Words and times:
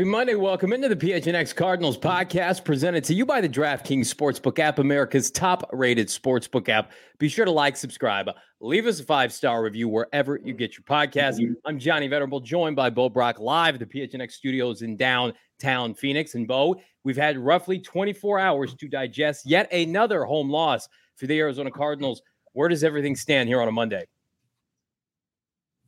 Happy 0.00 0.08
Monday. 0.08 0.34
Welcome 0.34 0.72
into 0.72 0.88
the 0.88 0.96
PHNX 0.96 1.54
Cardinals 1.54 1.98
podcast 1.98 2.64
presented 2.64 3.04
to 3.04 3.12
you 3.12 3.26
by 3.26 3.42
the 3.42 3.48
DraftKings 3.50 4.06
Sportsbook 4.06 4.58
app, 4.58 4.78
America's 4.78 5.30
top 5.30 5.68
rated 5.74 6.08
sportsbook 6.08 6.70
app. 6.70 6.92
Be 7.18 7.28
sure 7.28 7.44
to 7.44 7.50
like, 7.50 7.76
subscribe, 7.76 8.30
leave 8.60 8.86
us 8.86 8.98
a 9.00 9.04
five 9.04 9.30
star 9.30 9.62
review 9.62 9.90
wherever 9.90 10.40
you 10.42 10.54
get 10.54 10.72
your 10.72 10.84
podcast. 10.84 11.38
I'm 11.66 11.78
Johnny 11.78 12.08
Venerable, 12.08 12.40
joined 12.40 12.76
by 12.76 12.88
Bo 12.88 13.10
Brock 13.10 13.40
live 13.40 13.74
at 13.74 13.80
the 13.80 13.84
PHNX 13.84 14.32
studios 14.32 14.80
in 14.80 14.96
downtown 14.96 15.92
Phoenix. 15.92 16.34
And 16.34 16.48
Bo, 16.48 16.80
we've 17.04 17.18
had 17.18 17.36
roughly 17.36 17.78
24 17.78 18.38
hours 18.38 18.74
to 18.76 18.88
digest 18.88 19.44
yet 19.44 19.70
another 19.70 20.24
home 20.24 20.48
loss 20.48 20.88
for 21.16 21.26
the 21.26 21.38
Arizona 21.38 21.70
Cardinals. 21.70 22.22
Where 22.54 22.70
does 22.70 22.84
everything 22.84 23.16
stand 23.16 23.50
here 23.50 23.60
on 23.60 23.68
a 23.68 23.72
Monday? 23.72 24.06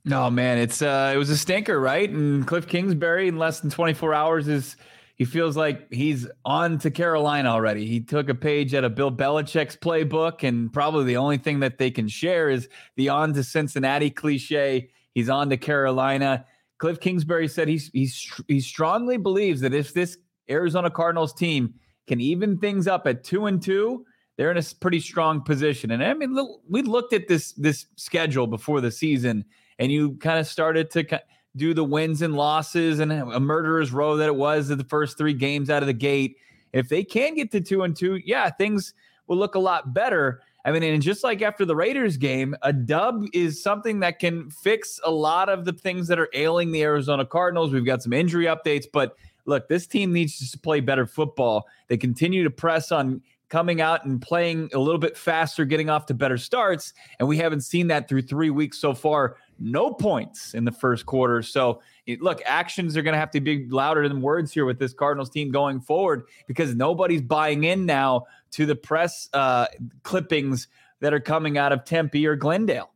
No, 0.04 0.30
man, 0.30 0.58
it's 0.58 0.82
uh 0.82 1.12
it 1.14 1.18
was 1.18 1.30
a 1.30 1.36
stinker, 1.36 1.80
right? 1.80 2.10
And 2.10 2.46
Kliff 2.46 2.66
Kingsbury 2.66 3.28
in 3.28 3.36
less 3.38 3.60
than 3.60 3.70
24 3.70 4.14
hours 4.14 4.48
is 4.48 4.76
he 5.16 5.24
feels 5.24 5.56
like 5.56 5.92
he's 5.92 6.26
on 6.44 6.78
to 6.78 6.90
Carolina 6.90 7.50
already. 7.50 7.86
He 7.86 8.00
took 8.00 8.28
a 8.28 8.34
page 8.34 8.74
out 8.74 8.82
of 8.82 8.96
Bill 8.96 9.12
Belichick's 9.12 9.76
playbook, 9.76 10.42
and 10.42 10.72
probably 10.72 11.04
the 11.04 11.18
only 11.18 11.38
thing 11.38 11.60
that 11.60 11.78
they 11.78 11.90
can 11.90 12.08
share 12.08 12.50
is 12.50 12.68
the 12.96 13.10
on 13.10 13.32
to 13.34 13.44
Cincinnati 13.44 14.10
cliche. 14.10 14.90
He's 15.14 15.28
on 15.28 15.50
to 15.50 15.56
Carolina. 15.56 16.46
Kliff 16.80 17.00
Kingsbury 17.00 17.46
said 17.46 17.68
he's 17.68 17.88
he's 17.92 18.42
he 18.48 18.58
strongly 18.60 19.18
believes 19.18 19.60
that 19.60 19.72
if 19.72 19.94
this 19.94 20.18
Arizona 20.50 20.90
Cardinals 20.90 21.32
team 21.32 21.74
can 22.08 22.20
even 22.20 22.58
things 22.58 22.88
up 22.88 23.06
at 23.06 23.22
two 23.22 23.46
and 23.46 23.62
two, 23.62 24.04
they're 24.36 24.50
in 24.50 24.56
a 24.56 24.64
pretty 24.80 24.98
strong 24.98 25.42
position. 25.42 25.92
And 25.92 26.02
I 26.02 26.12
mean, 26.14 26.36
we 26.68 26.82
looked 26.82 27.12
at 27.12 27.28
this 27.28 27.52
this 27.52 27.86
schedule 27.94 28.48
before 28.48 28.80
the 28.80 28.90
season 28.90 29.44
and 29.78 29.90
you 29.90 30.12
kind 30.16 30.38
of 30.38 30.46
started 30.46 30.90
to 30.90 31.20
do 31.56 31.74
the 31.74 31.84
wins 31.84 32.22
and 32.22 32.34
losses 32.34 32.98
and 33.00 33.12
a 33.12 33.40
murderer's 33.40 33.92
row 33.92 34.16
that 34.16 34.28
it 34.28 34.36
was 34.36 34.68
the 34.68 34.84
first 34.84 35.18
three 35.18 35.34
games 35.34 35.68
out 35.70 35.82
of 35.82 35.86
the 35.86 35.92
gate. 35.92 36.36
If 36.72 36.88
they 36.88 37.04
can 37.04 37.34
get 37.34 37.50
to 37.52 37.60
two 37.60 37.82
and 37.82 37.94
two, 37.94 38.20
yeah, 38.24 38.48
things 38.50 38.94
will 39.26 39.36
look 39.36 39.54
a 39.54 39.58
lot 39.58 39.92
better. 39.92 40.40
I 40.64 40.72
mean, 40.72 40.82
and 40.82 41.02
just 41.02 41.24
like 41.24 41.42
after 41.42 41.64
the 41.64 41.76
Raiders 41.76 42.16
game, 42.16 42.54
a 42.62 42.72
dub 42.72 43.24
is 43.32 43.62
something 43.62 44.00
that 44.00 44.18
can 44.18 44.48
fix 44.50 45.00
a 45.04 45.10
lot 45.10 45.48
of 45.48 45.64
the 45.64 45.72
things 45.72 46.08
that 46.08 46.18
are 46.18 46.28
ailing 46.34 46.72
the 46.72 46.82
Arizona 46.82 47.26
Cardinals. 47.26 47.72
We've 47.72 47.84
got 47.84 48.02
some 48.02 48.12
injury 48.12 48.46
updates, 48.46 48.86
but 48.90 49.16
look, 49.44 49.68
this 49.68 49.86
team 49.86 50.12
needs 50.12 50.50
to 50.50 50.58
play 50.58 50.80
better 50.80 51.06
football. 51.06 51.66
They 51.88 51.96
continue 51.96 52.44
to 52.44 52.50
press 52.50 52.92
on 52.92 53.22
coming 53.48 53.82
out 53.82 54.06
and 54.06 54.22
playing 54.22 54.70
a 54.72 54.78
little 54.78 54.98
bit 54.98 55.18
faster, 55.18 55.66
getting 55.66 55.90
off 55.90 56.06
to 56.06 56.14
better 56.14 56.38
starts. 56.38 56.94
And 57.18 57.28
we 57.28 57.36
haven't 57.36 57.60
seen 57.60 57.88
that 57.88 58.08
through 58.08 58.22
three 58.22 58.48
weeks 58.48 58.78
so 58.78 58.94
far 58.94 59.36
no 59.62 59.92
points 59.92 60.54
in 60.54 60.64
the 60.64 60.72
first 60.72 61.06
quarter. 61.06 61.42
So, 61.42 61.80
look, 62.20 62.42
actions 62.44 62.96
are 62.96 63.02
going 63.02 63.12
to 63.12 63.18
have 63.18 63.30
to 63.32 63.40
be 63.40 63.66
louder 63.68 64.08
than 64.08 64.20
words 64.20 64.52
here 64.52 64.64
with 64.64 64.78
this 64.78 64.92
Cardinals 64.92 65.30
team 65.30 65.50
going 65.50 65.80
forward 65.80 66.24
because 66.46 66.74
nobody's 66.74 67.22
buying 67.22 67.64
in 67.64 67.86
now 67.86 68.26
to 68.52 68.66
the 68.66 68.74
press 68.74 69.28
uh, 69.32 69.66
clippings 70.02 70.68
that 71.00 71.14
are 71.14 71.20
coming 71.20 71.58
out 71.58 71.72
of 71.72 71.84
Tempe 71.84 72.26
or 72.26 72.36
Glendale. 72.36 72.90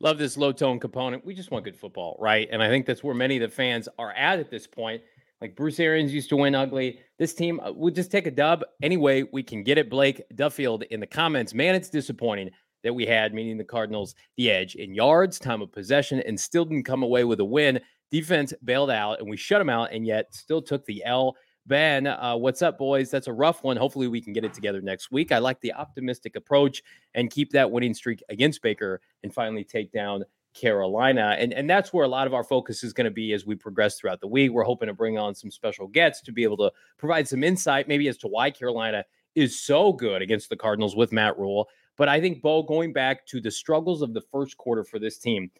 Love 0.00 0.18
this 0.18 0.36
low 0.36 0.52
tone 0.52 0.80
component. 0.80 1.24
We 1.24 1.34
just 1.34 1.50
want 1.50 1.64
good 1.64 1.76
football, 1.76 2.16
right? 2.18 2.48
And 2.50 2.62
I 2.62 2.68
think 2.68 2.86
that's 2.86 3.04
where 3.04 3.14
many 3.14 3.36
of 3.36 3.42
the 3.42 3.54
fans 3.54 3.88
are 3.98 4.12
at 4.12 4.38
at 4.38 4.50
this 4.50 4.66
point. 4.66 5.02
Like 5.40 5.56
Bruce 5.56 5.80
Arians 5.80 6.14
used 6.14 6.28
to 6.30 6.36
win 6.36 6.54
ugly. 6.54 7.00
This 7.18 7.34
team 7.34 7.58
uh, 7.60 7.72
would 7.72 7.94
just 7.94 8.10
take 8.10 8.26
a 8.26 8.30
dub 8.30 8.62
anyway. 8.80 9.24
We 9.32 9.42
can 9.42 9.64
get 9.64 9.78
it. 9.78 9.90
Blake 9.90 10.22
Duffield 10.34 10.84
in 10.84 11.00
the 11.00 11.06
comments. 11.06 11.52
Man, 11.52 11.74
it's 11.74 11.88
disappointing 11.88 12.50
that 12.82 12.94
we 12.94 13.06
had, 13.06 13.34
meaning 13.34 13.56
the 13.56 13.64
Cardinals, 13.64 14.14
the 14.36 14.50
edge 14.50 14.74
in 14.74 14.94
yards, 14.94 15.38
time 15.38 15.62
of 15.62 15.72
possession, 15.72 16.20
and 16.20 16.38
still 16.38 16.64
didn't 16.64 16.84
come 16.84 17.02
away 17.02 17.24
with 17.24 17.40
a 17.40 17.44
win. 17.44 17.80
Defense 18.10 18.52
bailed 18.64 18.90
out, 18.90 19.20
and 19.20 19.28
we 19.28 19.36
shut 19.36 19.60
them 19.60 19.70
out, 19.70 19.92
and 19.92 20.06
yet 20.06 20.34
still 20.34 20.62
took 20.62 20.84
the 20.84 21.02
L. 21.04 21.36
Ben, 21.66 22.08
uh, 22.08 22.34
what's 22.36 22.60
up, 22.60 22.76
boys? 22.76 23.10
That's 23.10 23.28
a 23.28 23.32
rough 23.32 23.62
one. 23.62 23.76
Hopefully, 23.76 24.08
we 24.08 24.20
can 24.20 24.32
get 24.32 24.44
it 24.44 24.52
together 24.52 24.80
next 24.80 25.12
week. 25.12 25.30
I 25.30 25.38
like 25.38 25.60
the 25.60 25.72
optimistic 25.72 26.34
approach 26.34 26.82
and 27.14 27.30
keep 27.30 27.52
that 27.52 27.70
winning 27.70 27.94
streak 27.94 28.22
against 28.28 28.62
Baker 28.62 29.00
and 29.22 29.32
finally 29.32 29.62
take 29.62 29.92
down 29.92 30.24
Carolina. 30.54 31.36
And, 31.38 31.52
and 31.52 31.68
that's 31.68 31.92
where 31.92 32.04
a 32.04 32.08
lot 32.08 32.26
of 32.26 32.34
our 32.34 32.44
focus 32.44 32.84
is 32.84 32.92
going 32.92 33.04
to 33.04 33.10
be 33.10 33.32
as 33.32 33.46
we 33.46 33.54
progress 33.54 33.98
throughout 33.98 34.20
the 34.20 34.26
week. 34.26 34.50
We're 34.50 34.64
hoping 34.64 34.88
to 34.88 34.92
bring 34.92 35.18
on 35.18 35.34
some 35.34 35.50
special 35.50 35.86
guests 35.86 36.22
to 36.22 36.32
be 36.32 36.42
able 36.42 36.58
to 36.58 36.72
provide 36.98 37.28
some 37.28 37.44
insight, 37.44 37.88
maybe 37.88 38.08
as 38.08 38.18
to 38.18 38.28
why 38.28 38.50
Carolina 38.50 39.04
is 39.34 39.58
so 39.58 39.92
good 39.92 40.20
against 40.20 40.50
the 40.50 40.56
Cardinals 40.56 40.94
with 40.94 41.12
Matt 41.12 41.38
Rhule. 41.38 41.68
But 41.96 42.08
I 42.08 42.20
think 42.20 42.42
Bo, 42.42 42.62
going 42.62 42.92
back 42.92 43.26
to 43.26 43.40
the 43.40 43.50
struggles 43.50 44.02
of 44.02 44.14
the 44.14 44.22
first 44.32 44.56
quarter 44.56 44.84
for 44.84 44.98
this 44.98 45.18
team, 45.18 45.50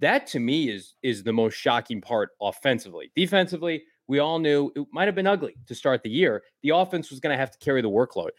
that 0.00 0.26
to 0.28 0.40
me 0.40 0.68
is 0.68 0.94
is 1.02 1.22
the 1.22 1.32
most 1.32 1.54
shocking 1.54 2.00
part 2.00 2.30
offensively. 2.40 3.12
Defensively, 3.14 3.84
we 4.08 4.18
all 4.18 4.38
knew 4.38 4.72
it 4.74 4.86
might 4.92 5.06
have 5.06 5.14
been 5.14 5.26
ugly 5.26 5.56
to 5.66 5.74
start 5.74 6.02
the 6.02 6.10
year. 6.10 6.42
The 6.62 6.70
offense 6.70 7.10
was 7.10 7.20
going 7.20 7.34
to 7.34 7.40
have 7.40 7.52
to 7.52 7.58
carry 7.58 7.82
the 7.82 7.90
workload. 7.90 8.30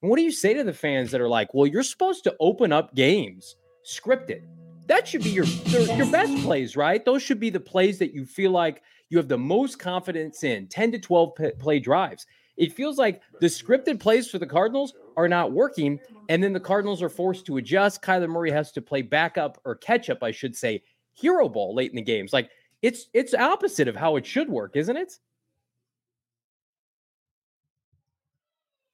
And 0.00 0.10
what 0.10 0.16
do 0.16 0.22
you 0.22 0.32
say 0.32 0.52
to 0.54 0.64
the 0.64 0.72
fans 0.72 1.10
that 1.12 1.20
are 1.20 1.28
like, 1.28 1.54
"Well, 1.54 1.66
you're 1.66 1.84
supposed 1.84 2.24
to 2.24 2.36
open 2.40 2.72
up 2.72 2.94
games 2.94 3.56
scripted. 3.84 4.42
That 4.86 5.06
should 5.06 5.22
be 5.22 5.30
your 5.30 5.44
your 5.46 6.10
best 6.10 6.42
plays, 6.42 6.76
right? 6.76 7.04
Those 7.04 7.22
should 7.22 7.40
be 7.40 7.50
the 7.50 7.60
plays 7.60 7.98
that 7.98 8.12
you 8.12 8.26
feel 8.26 8.50
like 8.50 8.82
you 9.10 9.18
have 9.18 9.28
the 9.28 9.38
most 9.38 9.78
confidence 9.78 10.42
in. 10.42 10.66
10 10.68 10.92
to 10.92 10.98
12 10.98 11.32
play 11.58 11.78
drives. 11.78 12.26
It 12.56 12.72
feels 12.72 12.98
like 12.98 13.22
the 13.40 13.46
scripted 13.46 14.00
plays 14.00 14.28
for 14.30 14.38
the 14.38 14.46
Cardinals 14.46 14.94
are 15.16 15.28
not 15.28 15.52
working. 15.52 15.98
And 16.28 16.42
then 16.42 16.52
the 16.52 16.60
Cardinals 16.60 17.02
are 17.02 17.08
forced 17.08 17.46
to 17.46 17.56
adjust. 17.56 18.02
Kyler 18.02 18.28
Murray 18.28 18.50
has 18.50 18.72
to 18.72 18.82
play 18.82 19.02
backup 19.02 19.60
or 19.64 19.74
catch 19.74 20.10
up, 20.10 20.22
I 20.22 20.30
should 20.30 20.56
say, 20.56 20.82
hero 21.14 21.48
ball 21.48 21.74
late 21.74 21.90
in 21.90 21.96
the 21.96 22.02
games. 22.02 22.32
Like 22.32 22.50
it's 22.82 23.06
it's 23.12 23.34
opposite 23.34 23.88
of 23.88 23.96
how 23.96 24.16
it 24.16 24.26
should 24.26 24.48
work, 24.48 24.76
isn't 24.76 24.96
it? 24.96 25.18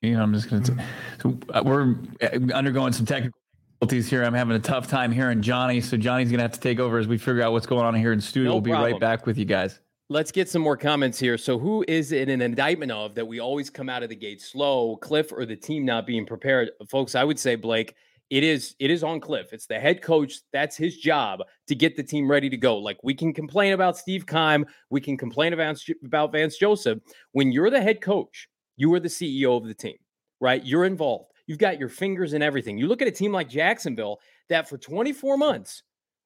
Yeah, 0.03 0.23
I'm 0.23 0.33
just 0.33 0.49
going 0.49 0.63
to. 0.65 0.85
So 1.23 1.39
uh, 1.53 1.63
we're 1.65 1.97
uh, 2.23 2.55
undergoing 2.55 2.93
some 2.93 3.05
technical 3.07 3.39
difficulties 3.81 4.09
here. 4.09 4.23
I'm 4.23 4.35
having 4.35 4.55
a 4.55 4.61
tough 4.61 4.87
time 4.87 5.11
hearing 5.11 5.43
Johnny, 5.43 5.81
so 5.81 5.97
Johnny's 5.97 6.29
going 6.29 6.39
to 6.39 6.45
have 6.45 6.53
to 6.53 6.61
take 6.61 6.79
over 6.79 6.99
as 6.99 7.09
we 7.09 7.19
figure 7.19 7.43
out 7.43 7.53
what's 7.53 7.67
going 7.67 7.85
on 7.85 7.95
here 7.95 8.13
in 8.13 8.21
studio. 8.21 8.51
No 8.51 8.55
we'll 8.57 8.61
be 8.61 8.71
problem. 8.71 8.93
right 8.93 9.01
back 9.01 9.27
with 9.27 9.39
you 9.39 9.45
guys. 9.45 9.81
Let's 10.11 10.33
get 10.33 10.49
some 10.49 10.63
more 10.63 10.77
comments 10.77 11.19
here. 11.19 11.37
So, 11.37 11.59
who 11.59 11.85
is 11.87 12.13
it 12.13 12.31
an 12.31 12.41
indictment 12.41 12.91
of 12.91 13.15
that 13.15 13.27
we 13.29 13.41
always 13.41 13.69
come 13.69 13.91
out 13.91 14.03
of 14.03 14.09
the 14.09 14.17
gate 14.17 14.41
slow, 14.41 14.97
Kliff 15.03 15.33
or 15.33 15.45
the 15.45 15.55
team 15.55 15.85
not 15.85 16.07
being 16.07 16.25
prepared? 16.25 16.71
Folks, 16.89 17.15
I 17.15 17.25
would 17.25 17.39
say 17.39 17.57
Blake, 17.57 17.95
it 18.31 18.43
is 18.43 18.75
it 18.79 18.91
is 18.91 19.05
on 19.05 19.21
Kliff. 19.21 19.53
It's 19.53 19.67
the 19.67 19.79
head 19.79 20.01
coach. 20.01 20.41
That's 20.51 20.79
his 20.79 20.97
job 20.97 21.41
to 21.67 21.75
get 21.75 21.95
the 21.95 22.03
team 22.03 22.31
ready 22.31 22.49
to 22.49 22.57
go. 22.57 22.79
Like 22.79 22.97
we 23.03 23.13
can 23.13 23.35
complain 23.35 23.75
about 23.75 23.99
Steve 23.99 24.27
Keim, 24.27 24.65
we 24.89 25.03
can 25.03 25.19
complain 25.19 25.53
about 25.53 25.79
about 26.03 26.33
Vance 26.33 26.57
Joseph. 26.57 27.01
When 27.33 27.53
you're 27.53 27.69
the 27.69 27.83
head 27.83 28.01
coach, 28.01 28.49
you 28.79 28.95
are 28.95 29.01
the 29.01 29.09
CEO 29.09 29.59
of 29.59 29.67
the 29.67 29.75
team, 29.75 29.97
right? 30.41 30.65
You're 30.65 30.87
involved. 30.87 31.33
You've 31.47 31.59
got 31.59 31.79
your 31.79 31.91
fingers 31.91 32.33
in 32.33 32.41
everything. 32.41 32.79
You 32.79 32.87
look 32.87 33.03
at 33.03 33.09
a 33.09 33.11
team 33.13 33.33
like 33.33 33.51
Jacksonville 33.51 34.21
that 34.49 34.71
for 34.71 34.79
24 34.79 35.37
months 35.37 35.83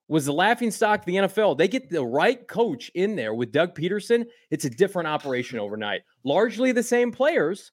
was 0.09 0.27
the 0.27 0.33
laughing 0.33 0.71
stock 0.71 1.01
of 1.01 1.07
the 1.07 1.17
NFL. 1.17 1.57
They 1.57 1.69
get 1.69 1.89
the 1.89 2.05
right 2.05 2.47
coach 2.49 2.91
in 2.95 3.17
there 3.17 3.35
with 3.35 3.53
Doug 3.53 3.75
Pederson, 3.75 4.27
It's 4.51 4.65
a 4.65 4.71
different 4.71 5.09
operation 5.09 5.59
overnight. 5.59 6.03
Largely 6.25 6.73
the 6.73 6.83
same 6.83 7.13
players. 7.13 7.73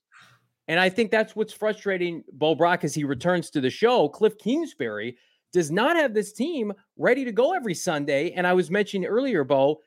And 0.67 0.79
I 0.79 0.89
think 0.89 1.09
that's 1.09 1.35
what's 1.35 1.53
frustrating 1.53 2.23
Bo 2.31 2.53
Brock 2.55 2.83
as 2.83 2.93
he 2.93 3.03
returns 3.03 3.49
to 3.51 3.61
the 3.61 3.71
show. 3.71 4.07
Kliff 4.07 4.37
Kingsbury 4.37 5.17
does 5.51 5.71
not 5.71 5.95
have 5.95 6.13
this 6.13 6.31
team 6.31 6.71
ready 6.95 7.25
to 7.25 7.31
go 7.31 7.53
every 7.53 7.73
Sunday. 7.73 8.31
And 8.31 8.45
I 8.45 8.53
was 8.53 8.69
mentioning 8.69 9.09
earlier, 9.09 9.43
Bo, 9.43 9.79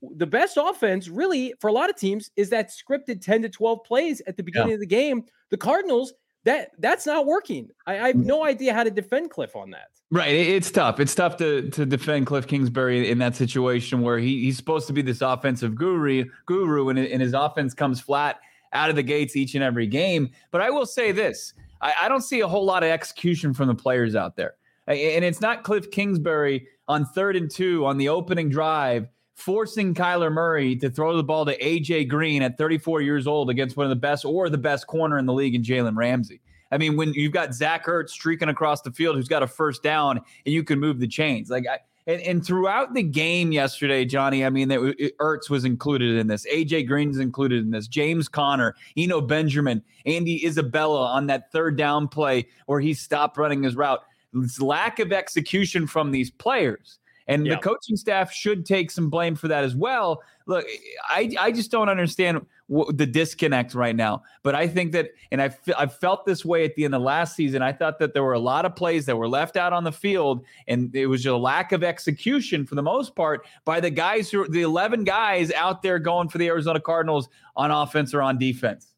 the 0.00 0.26
best 0.26 0.56
offense 0.60 1.08
really 1.08 1.54
for 1.60 1.68
a 1.68 1.72
lot 1.72 1.90
of 1.90 1.96
teams 1.96 2.30
is 2.36 2.50
that 2.50 2.70
scripted 2.70 3.20
10 3.20 3.42
to 3.42 3.48
12 3.48 3.84
plays 3.84 4.22
at 4.26 4.36
the 4.36 4.42
beginning 4.42 4.68
yeah. 4.68 4.74
of 4.74 4.80
the 4.80 4.86
game. 4.86 5.24
The 5.50 5.56
Cardinals 5.56 6.14
that 6.44 6.70
that's 6.78 7.06
not 7.06 7.26
working. 7.26 7.70
I, 7.86 7.98
I, 7.98 8.06
have 8.08 8.16
mm. 8.16 8.24
no 8.24 8.44
idea 8.44 8.74
how 8.74 8.84
to 8.84 8.90
defend 8.90 9.30
Kliff 9.30 9.54
on 9.54 9.70
that. 9.70 9.88
Right, 10.10 10.34
it's 10.34 10.70
tough. 10.70 11.00
It's 11.00 11.14
tough 11.14 11.36
to 11.38 11.70
to 11.70 11.86
defend 11.86 12.26
Kliff 12.26 12.46
Kingsbury 12.46 13.10
in 13.10 13.18
that 13.18 13.36
situation 13.36 14.02
where 14.02 14.18
he, 14.18 14.40
he's 14.44 14.56
supposed 14.56 14.86
to 14.88 14.92
be 14.92 15.02
this 15.02 15.20
offensive 15.20 15.74
guru, 15.74 16.24
guru, 16.46 16.88
and, 16.88 16.98
and 16.98 17.22
his 17.22 17.32
offense 17.32 17.74
comes 17.74 18.00
flat 18.00 18.40
out 18.72 18.90
of 18.90 18.96
the 18.96 19.02
gates 19.02 19.36
each 19.36 19.54
and 19.54 19.62
every 19.62 19.86
game. 19.86 20.30
But 20.50 20.60
I 20.60 20.70
will 20.70 20.86
say 20.86 21.12
this 21.12 21.54
I, 21.80 21.94
I 22.02 22.08
don't 22.08 22.22
see 22.22 22.40
a 22.40 22.48
whole 22.48 22.64
lot 22.64 22.82
of 22.82 22.90
execution 22.90 23.54
from 23.54 23.68
the 23.68 23.74
players 23.74 24.14
out 24.14 24.36
there. 24.36 24.54
And 24.86 25.24
it's 25.24 25.40
not 25.40 25.62
Kliff 25.62 25.92
Kingsbury 25.92 26.66
on 26.88 27.04
third 27.06 27.36
and 27.36 27.48
two 27.48 27.86
on 27.86 27.98
the 27.98 28.08
opening 28.08 28.48
drive 28.48 29.06
forcing 29.34 29.94
Kyler 29.94 30.32
Murray 30.32 30.76
to 30.76 30.90
throw 30.90 31.16
the 31.16 31.22
ball 31.22 31.44
to 31.46 31.58
AJ 31.58 32.08
Green 32.08 32.42
at 32.42 32.58
34 32.58 33.00
years 33.00 33.26
old 33.26 33.50
against 33.50 33.76
one 33.76 33.86
of 33.86 33.90
the 33.90 33.96
best 33.96 34.24
or 34.24 34.48
the 34.48 34.58
best 34.58 34.86
corner 34.86 35.18
in 35.18 35.26
the 35.26 35.32
league 35.32 35.54
in 35.54 35.62
Jalen 35.62 35.96
Ramsey. 35.96 36.40
I 36.70 36.78
mean, 36.78 36.96
when 36.96 37.12
you've 37.12 37.32
got 37.32 37.54
Zach 37.54 37.86
Ertz 37.86 38.10
streaking 38.10 38.48
across 38.48 38.80
the 38.80 38.90
field, 38.90 39.16
who's 39.16 39.28
got 39.28 39.42
a 39.42 39.46
first 39.46 39.82
down, 39.82 40.18
and 40.46 40.54
you 40.54 40.64
can 40.64 40.80
move 40.80 41.00
the 41.00 41.06
chains. 41.06 41.50
Like, 41.50 41.64
I, 41.70 41.78
and, 42.06 42.20
and 42.22 42.44
throughout 42.44 42.94
the 42.94 43.02
game 43.02 43.52
yesterday, 43.52 44.04
Johnny, 44.04 44.44
I 44.44 44.50
mean, 44.50 44.68
that 44.68 44.80
Ertz 45.20 45.48
was 45.48 45.64
included 45.64 46.16
in 46.16 46.26
this. 46.26 46.46
AJ 46.46 46.88
Green's 46.88 47.18
included 47.18 47.62
in 47.62 47.70
this. 47.70 47.86
James 47.86 48.28
Conner, 48.28 48.74
Eno 48.96 49.20
Benjamin, 49.20 49.82
Andy 50.06 50.44
Isabella 50.44 51.06
on 51.06 51.26
that 51.28 51.52
third 51.52 51.76
down 51.76 52.08
play 52.08 52.48
where 52.66 52.80
he 52.80 52.94
stopped 52.94 53.36
running 53.36 53.62
his 53.62 53.76
route. 53.76 54.00
This 54.32 54.60
lack 54.60 54.98
of 54.98 55.12
execution 55.12 55.86
from 55.86 56.10
these 56.10 56.30
players 56.30 56.98
and 57.28 57.46
the 57.46 57.56
coaching 57.56 57.96
staff 57.96 58.32
should 58.32 58.66
take 58.66 58.90
some 58.90 59.10
blame 59.10 59.34
for 59.34 59.48
that 59.48 59.64
as 59.64 59.74
well. 59.74 60.22
Look, 60.46 60.66
I, 61.08 61.32
I 61.38 61.52
just 61.52 61.70
don't 61.70 61.88
understand 61.88 62.44
the 62.68 63.06
disconnect 63.06 63.74
right 63.74 63.94
now. 63.94 64.22
But 64.42 64.54
I 64.54 64.66
think 64.66 64.92
that, 64.92 65.10
and 65.30 65.40
I, 65.42 65.54
I 65.78 65.86
felt 65.86 66.24
this 66.24 66.44
way 66.44 66.64
at 66.64 66.74
the 66.74 66.84
end 66.84 66.94
of 66.94 67.02
last 67.02 67.36
season. 67.36 67.62
I 67.62 67.72
thought 67.72 67.98
that 67.98 68.14
there 68.14 68.22
were 68.22 68.32
a 68.32 68.38
lot 68.40 68.64
of 68.64 68.74
plays 68.74 69.06
that 69.06 69.16
were 69.16 69.28
left 69.28 69.56
out 69.56 69.72
on 69.72 69.84
the 69.84 69.92
field, 69.92 70.44
and 70.68 70.94
it 70.94 71.06
was 71.06 71.24
a 71.26 71.36
lack 71.36 71.72
of 71.72 71.84
execution 71.84 72.66
for 72.66 72.74
the 72.74 72.82
most 72.82 73.14
part 73.14 73.46
by 73.64 73.80
the 73.80 73.90
guys 73.90 74.30
who, 74.30 74.48
the 74.48 74.62
11 74.62 75.04
guys 75.04 75.52
out 75.52 75.82
there 75.82 75.98
going 75.98 76.28
for 76.28 76.38
the 76.38 76.48
Arizona 76.48 76.80
Cardinals 76.80 77.28
on 77.56 77.70
offense 77.70 78.14
or 78.14 78.22
on 78.22 78.38
defense. 78.38 78.94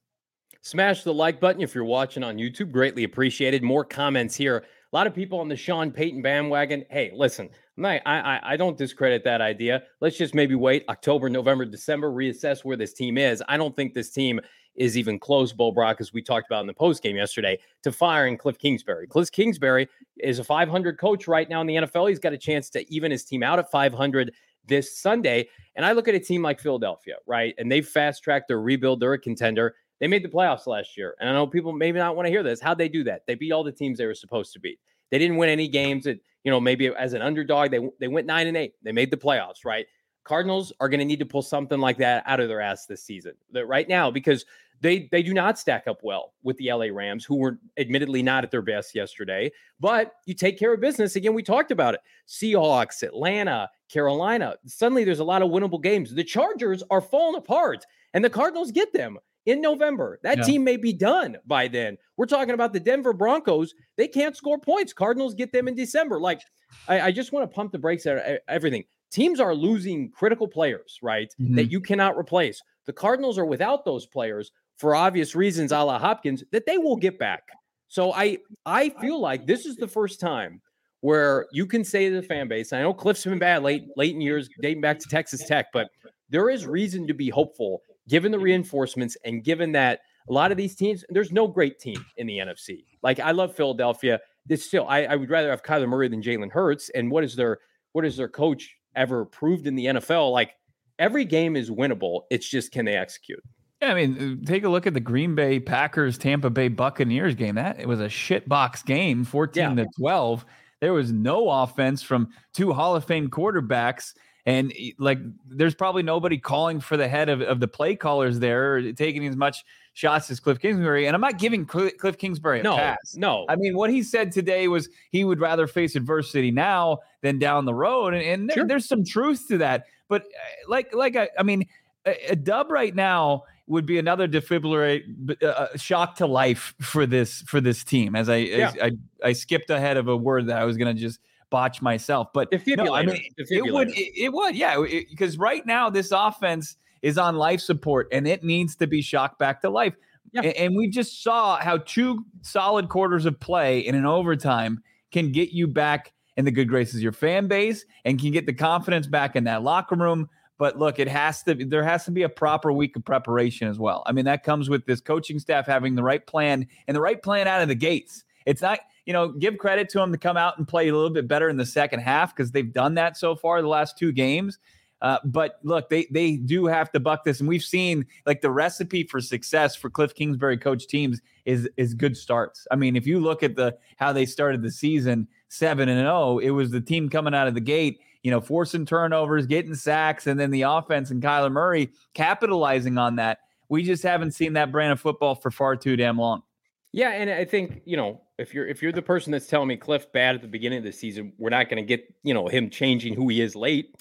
Smash 0.62 1.02
the 1.02 1.12
like 1.12 1.40
button 1.40 1.60
if 1.60 1.74
you're 1.74 1.84
watching 1.84 2.22
on 2.22 2.38
YouTube. 2.38 2.72
Greatly 2.72 3.04
appreciated. 3.04 3.62
More 3.62 3.84
comments 3.84 4.34
here. 4.34 4.64
A 4.92 4.96
lot 4.96 5.06
of 5.06 5.14
people 5.14 5.40
on 5.40 5.48
the 5.48 5.56
Sean 5.56 5.90
Payton 5.90 6.22
bandwagon. 6.22 6.86
Hey, 6.88 7.12
listen, 7.14 7.50
I, 7.82 8.00
I, 8.06 8.40
I 8.52 8.56
don't 8.56 8.78
discredit 8.78 9.24
that 9.24 9.40
idea. 9.40 9.82
Let's 10.00 10.16
just 10.16 10.34
maybe 10.34 10.54
wait 10.54 10.84
October, 10.88 11.28
November, 11.28 11.64
December, 11.64 12.10
reassess 12.10 12.64
where 12.64 12.76
this 12.76 12.92
team 12.92 13.18
is. 13.18 13.42
I 13.48 13.56
don't 13.56 13.74
think 13.74 13.94
this 13.94 14.10
team 14.10 14.40
is 14.76 14.98
even 14.98 15.18
close, 15.18 15.52
Bo 15.52 15.72
Brock, 15.72 15.98
as 16.00 16.12
we 16.12 16.22
talked 16.22 16.46
about 16.48 16.60
in 16.60 16.66
the 16.66 16.74
post 16.74 17.02
game 17.02 17.16
yesterday, 17.16 17.58
to 17.82 17.92
firing 17.92 18.36
Kliff 18.36 18.58
Kingsbury. 18.58 19.06
Kliff 19.06 19.30
Kingsbury 19.30 19.88
is 20.18 20.38
a 20.38 20.44
500 20.44 20.98
coach 20.98 21.26
right 21.28 21.48
now 21.48 21.60
in 21.60 21.66
the 21.66 21.76
NFL. 21.76 22.08
He's 22.08 22.18
got 22.18 22.32
a 22.32 22.38
chance 22.38 22.70
to 22.70 22.92
even 22.92 23.10
his 23.10 23.24
team 23.24 23.42
out 23.42 23.58
at 23.58 23.70
500 23.70 24.32
this 24.66 24.98
Sunday. 24.98 25.48
And 25.76 25.84
I 25.84 25.92
look 25.92 26.08
at 26.08 26.14
a 26.14 26.20
team 26.20 26.42
like 26.42 26.60
Philadelphia, 26.60 27.16
right? 27.26 27.54
And 27.58 27.70
they 27.70 27.82
fast 27.82 28.22
tracked 28.22 28.48
their 28.48 28.60
rebuild. 28.60 29.00
They're 29.00 29.12
a 29.12 29.18
contender. 29.18 29.74
They 30.00 30.08
made 30.08 30.24
the 30.24 30.28
playoffs 30.28 30.66
last 30.66 30.96
year. 30.96 31.14
And 31.20 31.28
I 31.28 31.32
know 31.32 31.46
people 31.46 31.72
maybe 31.72 31.98
not 31.98 32.16
want 32.16 32.26
to 32.26 32.30
hear 32.30 32.42
this. 32.42 32.60
How'd 32.60 32.78
they 32.78 32.88
do 32.88 33.04
that? 33.04 33.22
They 33.26 33.34
beat 33.34 33.52
all 33.52 33.64
the 33.64 33.72
teams 33.72 33.98
they 33.98 34.06
were 34.06 34.14
supposed 34.14 34.52
to 34.54 34.60
beat. 34.60 34.80
They 35.10 35.18
didn't 35.18 35.36
win 35.36 35.48
any 35.48 35.68
games 35.68 36.04
that, 36.04 36.20
you 36.44 36.50
know, 36.50 36.60
maybe 36.60 36.88
as 36.88 37.14
an 37.14 37.22
underdog, 37.22 37.70
they 37.70 37.88
they 37.98 38.08
went 38.08 38.26
nine 38.26 38.46
and 38.46 38.56
eight. 38.56 38.74
They 38.82 38.92
made 38.92 39.10
the 39.10 39.16
playoffs, 39.16 39.64
right? 39.64 39.86
Cardinals 40.24 40.72
are 40.80 40.88
going 40.88 41.00
to 41.00 41.04
need 41.04 41.18
to 41.18 41.26
pull 41.26 41.42
something 41.42 41.78
like 41.78 41.98
that 41.98 42.22
out 42.26 42.40
of 42.40 42.48
their 42.48 42.60
ass 42.60 42.86
this 42.86 43.02
season. 43.02 43.32
That 43.52 43.66
right 43.66 43.88
now, 43.88 44.10
because 44.10 44.44
they 44.80 45.08
they 45.10 45.22
do 45.22 45.32
not 45.32 45.58
stack 45.58 45.86
up 45.86 45.98
well 46.02 46.34
with 46.42 46.56
the 46.58 46.72
LA 46.72 46.86
Rams, 46.92 47.24
who 47.24 47.36
were 47.36 47.58
admittedly 47.78 48.22
not 48.22 48.44
at 48.44 48.50
their 48.50 48.62
best 48.62 48.94
yesterday. 48.94 49.50
But 49.80 50.12
you 50.26 50.34
take 50.34 50.58
care 50.58 50.72
of 50.72 50.80
business. 50.80 51.16
Again, 51.16 51.34
we 51.34 51.42
talked 51.42 51.70
about 51.70 51.94
it. 51.94 52.00
Seahawks, 52.28 53.02
Atlanta, 53.02 53.68
Carolina. 53.90 54.56
Suddenly 54.66 55.04
there's 55.04 55.20
a 55.20 55.24
lot 55.24 55.42
of 55.42 55.50
winnable 55.50 55.82
games. 55.82 56.14
The 56.14 56.24
Chargers 56.24 56.82
are 56.90 57.00
falling 57.00 57.36
apart, 57.36 57.84
and 58.12 58.24
the 58.24 58.30
Cardinals 58.30 58.70
get 58.70 58.92
them 58.92 59.18
in 59.46 59.60
November. 59.60 60.18
That 60.22 60.38
yeah. 60.38 60.44
team 60.44 60.64
may 60.64 60.76
be 60.76 60.92
done 60.92 61.36
by 61.46 61.68
then. 61.68 61.96
We're 62.16 62.26
talking 62.26 62.54
about 62.54 62.72
the 62.72 62.80
Denver 62.80 63.12
Broncos. 63.12 63.74
They 63.96 64.08
can't 64.08 64.36
score 64.36 64.58
points. 64.58 64.92
Cardinals 64.92 65.34
get 65.34 65.52
them 65.52 65.68
in 65.68 65.74
December. 65.74 66.20
Like, 66.20 66.40
I, 66.88 67.00
I 67.00 67.12
just 67.12 67.32
want 67.32 67.48
to 67.50 67.54
pump 67.54 67.72
the 67.72 67.78
brakes 67.78 68.06
at 68.06 68.42
everything. 68.48 68.84
Teams 69.10 69.40
are 69.40 69.54
losing 69.54 70.10
critical 70.10 70.48
players, 70.48 70.98
right? 71.02 71.32
Mm-hmm. 71.40 71.56
That 71.56 71.70
you 71.70 71.80
cannot 71.80 72.16
replace. 72.16 72.60
The 72.86 72.92
Cardinals 72.92 73.38
are 73.38 73.46
without 73.46 73.84
those 73.84 74.06
players 74.06 74.50
for 74.76 74.94
obvious 74.94 75.34
reasons, 75.34 75.72
a 75.72 75.78
la 75.78 75.98
Hopkins, 75.98 76.42
that 76.52 76.66
they 76.66 76.78
will 76.78 76.96
get 76.96 77.18
back. 77.18 77.42
So 77.88 78.12
I 78.12 78.38
I 78.66 78.88
feel 78.88 79.20
like 79.20 79.46
this 79.46 79.66
is 79.66 79.76
the 79.76 79.86
first 79.86 80.18
time 80.20 80.60
where 81.00 81.46
you 81.52 81.66
can 81.66 81.84
say 81.84 82.08
to 82.08 82.14
the 82.16 82.22
fan 82.22 82.48
base, 82.48 82.72
I 82.72 82.80
know 82.80 82.92
Kliff's 82.92 83.24
been 83.24 83.38
bad 83.38 83.62
late 83.62 83.84
late 83.96 84.14
in 84.14 84.20
years, 84.20 84.48
dating 84.60 84.80
back 84.80 84.98
to 84.98 85.08
Texas 85.08 85.46
Tech, 85.46 85.66
but 85.72 85.90
there 86.28 86.50
is 86.50 86.66
reason 86.66 87.06
to 87.06 87.14
be 87.14 87.30
hopeful 87.30 87.82
given 88.08 88.32
the 88.32 88.38
reinforcements 88.38 89.16
and 89.24 89.44
given 89.44 89.72
that 89.72 90.00
a 90.28 90.32
lot 90.32 90.50
of 90.50 90.56
these 90.56 90.74
teams, 90.74 91.04
there's 91.10 91.32
no 91.32 91.46
great 91.46 91.78
team 91.78 92.04
in 92.16 92.26
the 92.26 92.38
NFC. 92.38 92.84
Like 93.02 93.20
I 93.20 93.32
love 93.32 93.54
Philadelphia. 93.54 94.20
This 94.46 94.64
still, 94.64 94.86
I, 94.88 95.04
I 95.04 95.16
would 95.16 95.30
rather 95.30 95.50
have 95.50 95.62
Kyler 95.62 95.88
Murray 95.88 96.08
than 96.08 96.22
Jalen 96.22 96.50
Hurts. 96.50 96.90
And 96.90 97.10
what 97.10 97.24
is 97.24 97.36
their 97.36 97.58
what 97.92 98.04
is 98.04 98.16
their 98.16 98.28
coach 98.28 98.76
ever 98.96 99.24
proved 99.24 99.66
in 99.66 99.74
the 99.74 99.86
NFL? 99.86 100.32
Like 100.32 100.54
every 100.98 101.24
game 101.24 101.56
is 101.56 101.70
winnable. 101.70 102.22
It's 102.30 102.48
just 102.48 102.72
can 102.72 102.84
they 102.84 102.96
execute? 102.96 103.42
Yeah, 103.82 103.92
I 103.92 103.94
mean, 103.94 104.40
uh, 104.42 104.46
take 104.46 104.64
a 104.64 104.68
look 104.68 104.86
at 104.86 104.94
the 104.94 105.00
Green 105.00 105.34
Bay 105.34 105.60
Packers 105.60 106.16
Tampa 106.16 106.50
Bay 106.50 106.68
Buccaneers 106.68 107.34
game. 107.34 107.56
That 107.56 107.80
it 107.80 107.88
was 107.88 108.00
a 108.00 108.08
shit 108.08 108.48
box 108.48 108.82
game, 108.82 109.24
14 109.24 109.62
yeah. 109.62 109.84
to 109.84 109.90
12. 109.98 110.44
There 110.80 110.92
was 110.92 111.12
no 111.12 111.48
offense 111.50 112.02
from 112.02 112.28
two 112.52 112.72
Hall 112.72 112.96
of 112.96 113.04
Fame 113.04 113.28
quarterbacks. 113.28 114.14
And 114.46 114.74
like, 114.98 115.18
there's 115.48 115.74
probably 115.74 116.02
nobody 116.02 116.36
calling 116.36 116.78
for 116.78 116.96
the 116.98 117.08
head 117.08 117.30
of, 117.30 117.40
of 117.40 117.60
the 117.60 117.68
play 117.68 117.96
callers 117.96 118.40
there, 118.40 118.92
taking 118.92 119.26
as 119.26 119.36
much 119.36 119.64
shots 119.94 120.30
as 120.30 120.38
Kliff 120.38 120.60
Kingsbury. 120.60 121.06
And 121.06 121.14
I'm 121.14 121.20
not 121.22 121.38
giving 121.38 121.64
Kliff 121.64 122.18
Kingsbury 122.18 122.60
a 122.60 122.62
no, 122.62 122.76
pass. 122.76 123.16
No, 123.16 123.46
I 123.48 123.56
mean, 123.56 123.74
what 123.74 123.88
he 123.88 124.02
said 124.02 124.32
today 124.32 124.68
was 124.68 124.90
he 125.10 125.24
would 125.24 125.40
rather 125.40 125.66
face 125.66 125.96
adversity 125.96 126.50
now 126.50 126.98
than 127.22 127.38
down 127.38 127.64
the 127.64 127.72
road. 127.72 128.12
And, 128.12 128.22
and 128.22 128.50
there, 128.50 128.66
there's 128.66 128.86
some 128.86 129.02
truth 129.02 129.48
to 129.48 129.58
that. 129.58 129.86
But 130.08 130.22
uh, 130.22 130.26
like, 130.68 130.94
like 130.94 131.16
I, 131.16 131.30
I 131.38 131.42
mean, 131.42 131.66
a, 132.04 132.32
a 132.32 132.36
dub 132.36 132.70
right 132.70 132.94
now 132.94 133.44
would 133.66 133.86
be 133.86 133.98
another 133.98 134.28
defibrillator 134.28 135.42
uh, 135.42 135.46
uh, 135.46 135.76
shock 135.78 136.16
to 136.16 136.26
life 136.26 136.74
for 136.82 137.06
this 137.06 137.40
for 137.42 137.62
this 137.62 137.82
team. 137.82 138.14
As 138.14 138.28
I, 138.28 138.36
yeah. 138.36 138.72
I, 138.82 138.84
I 138.84 138.90
I 139.28 139.32
skipped 139.32 139.70
ahead 139.70 139.96
of 139.96 140.06
a 140.06 140.14
word 140.14 140.48
that 140.48 140.58
I 140.58 140.64
was 140.64 140.76
going 140.76 140.94
to 140.94 141.00
just 141.00 141.18
botch 141.54 141.80
myself. 141.80 142.32
But 142.32 142.48
no, 142.66 142.92
I 142.92 143.06
mean, 143.06 143.22
it 143.38 143.72
would, 143.72 143.90
it, 143.90 144.24
it, 144.24 144.32
would, 144.32 144.56
yeah, 144.56 144.76
because 145.08 145.38
right 145.38 145.64
now 145.64 145.88
this 145.88 146.10
offense 146.10 146.76
is 147.00 147.16
on 147.16 147.36
life 147.36 147.60
support 147.60 148.08
and 148.10 148.26
it 148.26 148.42
needs 148.42 148.74
to 148.74 148.88
be 148.88 149.00
shocked 149.00 149.38
back 149.38 149.60
to 149.60 149.70
life. 149.70 149.94
Yeah. 150.32 150.40
And, 150.42 150.56
and 150.56 150.76
we 150.76 150.88
just 150.88 151.22
saw 151.22 151.58
how 151.58 151.78
two 151.78 152.24
solid 152.42 152.88
quarters 152.88 153.24
of 153.24 153.38
play 153.38 153.78
in 153.78 153.94
an 153.94 154.04
overtime 154.04 154.82
can 155.12 155.30
get 155.30 155.50
you 155.50 155.68
back 155.68 156.12
in 156.36 156.44
the 156.44 156.50
good 156.50 156.68
graces 156.68 156.96
of 156.96 157.02
your 157.02 157.12
fan 157.12 157.46
base 157.46 157.84
and 158.04 158.20
can 158.20 158.32
get 158.32 158.46
the 158.46 158.52
confidence 158.52 159.06
back 159.06 159.36
in 159.36 159.44
that 159.44 159.62
locker 159.62 159.94
room. 159.94 160.28
But 160.58 160.76
look, 160.76 160.98
it 160.98 161.06
has 161.06 161.44
to 161.44 161.54
there 161.54 161.84
has 161.84 162.04
to 162.06 162.10
be 162.10 162.22
a 162.22 162.28
proper 162.28 162.72
week 162.72 162.96
of 162.96 163.04
preparation 163.04 163.68
as 163.68 163.78
well. 163.78 164.02
I 164.06 164.12
mean, 164.12 164.24
that 164.24 164.42
comes 164.42 164.68
with 164.68 164.86
this 164.86 165.00
coaching 165.00 165.38
staff 165.38 165.68
having 165.68 165.94
the 165.94 166.02
right 166.02 166.26
plan 166.26 166.66
and 166.88 166.96
the 166.96 167.00
right 167.00 167.22
plan 167.22 167.46
out 167.46 167.62
of 167.62 167.68
the 167.68 167.76
gates. 167.76 168.24
It's 168.46 168.62
not 168.62 168.80
you 169.06 169.12
know, 169.12 169.28
give 169.28 169.58
credit 169.58 169.88
to 169.90 169.98
them 169.98 170.12
to 170.12 170.18
come 170.18 170.36
out 170.36 170.58
and 170.58 170.66
play 170.66 170.88
a 170.88 170.94
little 170.94 171.10
bit 171.10 171.28
better 171.28 171.48
in 171.48 171.56
the 171.56 171.66
second 171.66 172.00
half 172.00 172.34
because 172.34 172.50
they've 172.52 172.72
done 172.72 172.94
that 172.94 173.16
so 173.16 173.36
far 173.36 173.60
the 173.60 173.68
last 173.68 173.98
two 173.98 174.12
games. 174.12 174.58
Uh, 175.02 175.18
but 175.24 175.58
look, 175.62 175.90
they 175.90 176.06
they 176.10 176.36
do 176.36 176.64
have 176.64 176.90
to 176.90 176.98
buck 176.98 177.24
this, 177.24 177.40
and 177.40 177.48
we've 177.48 177.62
seen 177.62 178.06
like 178.24 178.40
the 178.40 178.50
recipe 178.50 179.02
for 179.04 179.20
success 179.20 179.76
for 179.76 179.90
Kliff 179.90 180.14
Kingsbury 180.14 180.56
coach 180.56 180.86
teams 180.86 181.20
is 181.44 181.68
is 181.76 181.92
good 181.92 182.16
starts. 182.16 182.66
I 182.70 182.76
mean, 182.76 182.96
if 182.96 183.06
you 183.06 183.20
look 183.20 183.42
at 183.42 183.54
the 183.54 183.76
how 183.98 184.14
they 184.14 184.24
started 184.24 184.62
the 184.62 184.70
season 184.70 185.28
seven 185.48 185.90
and 185.90 185.98
zero, 185.98 186.14
oh, 186.14 186.38
it 186.38 186.50
was 186.50 186.70
the 186.70 186.80
team 186.80 187.10
coming 187.10 187.34
out 187.34 187.48
of 187.48 187.52
the 187.52 187.60
gate, 187.60 188.00
you 188.22 188.30
know, 188.30 188.40
forcing 188.40 188.86
turnovers, 188.86 189.44
getting 189.44 189.74
sacks, 189.74 190.26
and 190.26 190.40
then 190.40 190.50
the 190.50 190.62
offense 190.62 191.10
and 191.10 191.22
Kyler 191.22 191.52
Murray 191.52 191.90
capitalizing 192.14 192.96
on 192.96 193.16
that. 193.16 193.40
We 193.68 193.82
just 193.82 194.04
haven't 194.04 194.30
seen 194.30 194.54
that 194.54 194.72
brand 194.72 194.92
of 194.92 195.00
football 195.00 195.34
for 195.34 195.50
far 195.50 195.76
too 195.76 195.96
damn 195.96 196.16
long. 196.16 196.44
Yeah, 196.92 197.10
and 197.10 197.28
I 197.28 197.44
think 197.44 197.82
you 197.84 197.98
know 197.98 198.22
if 198.38 198.52
you're 198.52 198.66
if 198.66 198.82
you're 198.82 198.92
the 198.92 199.02
person 199.02 199.32
that's 199.32 199.46
telling 199.46 199.68
me 199.68 199.76
Kliff 199.76 200.10
bad 200.12 200.34
at 200.34 200.42
the 200.42 200.48
beginning 200.48 200.78
of 200.78 200.84
the 200.84 200.92
season, 200.92 201.32
we're 201.38 201.50
not 201.50 201.68
going 201.68 201.82
to 201.82 201.86
get 201.86 202.12
you 202.22 202.34
know 202.34 202.48
him 202.48 202.70
changing 202.70 203.14
who 203.14 203.28
he 203.28 203.40
is 203.40 203.54
late. 203.54 203.94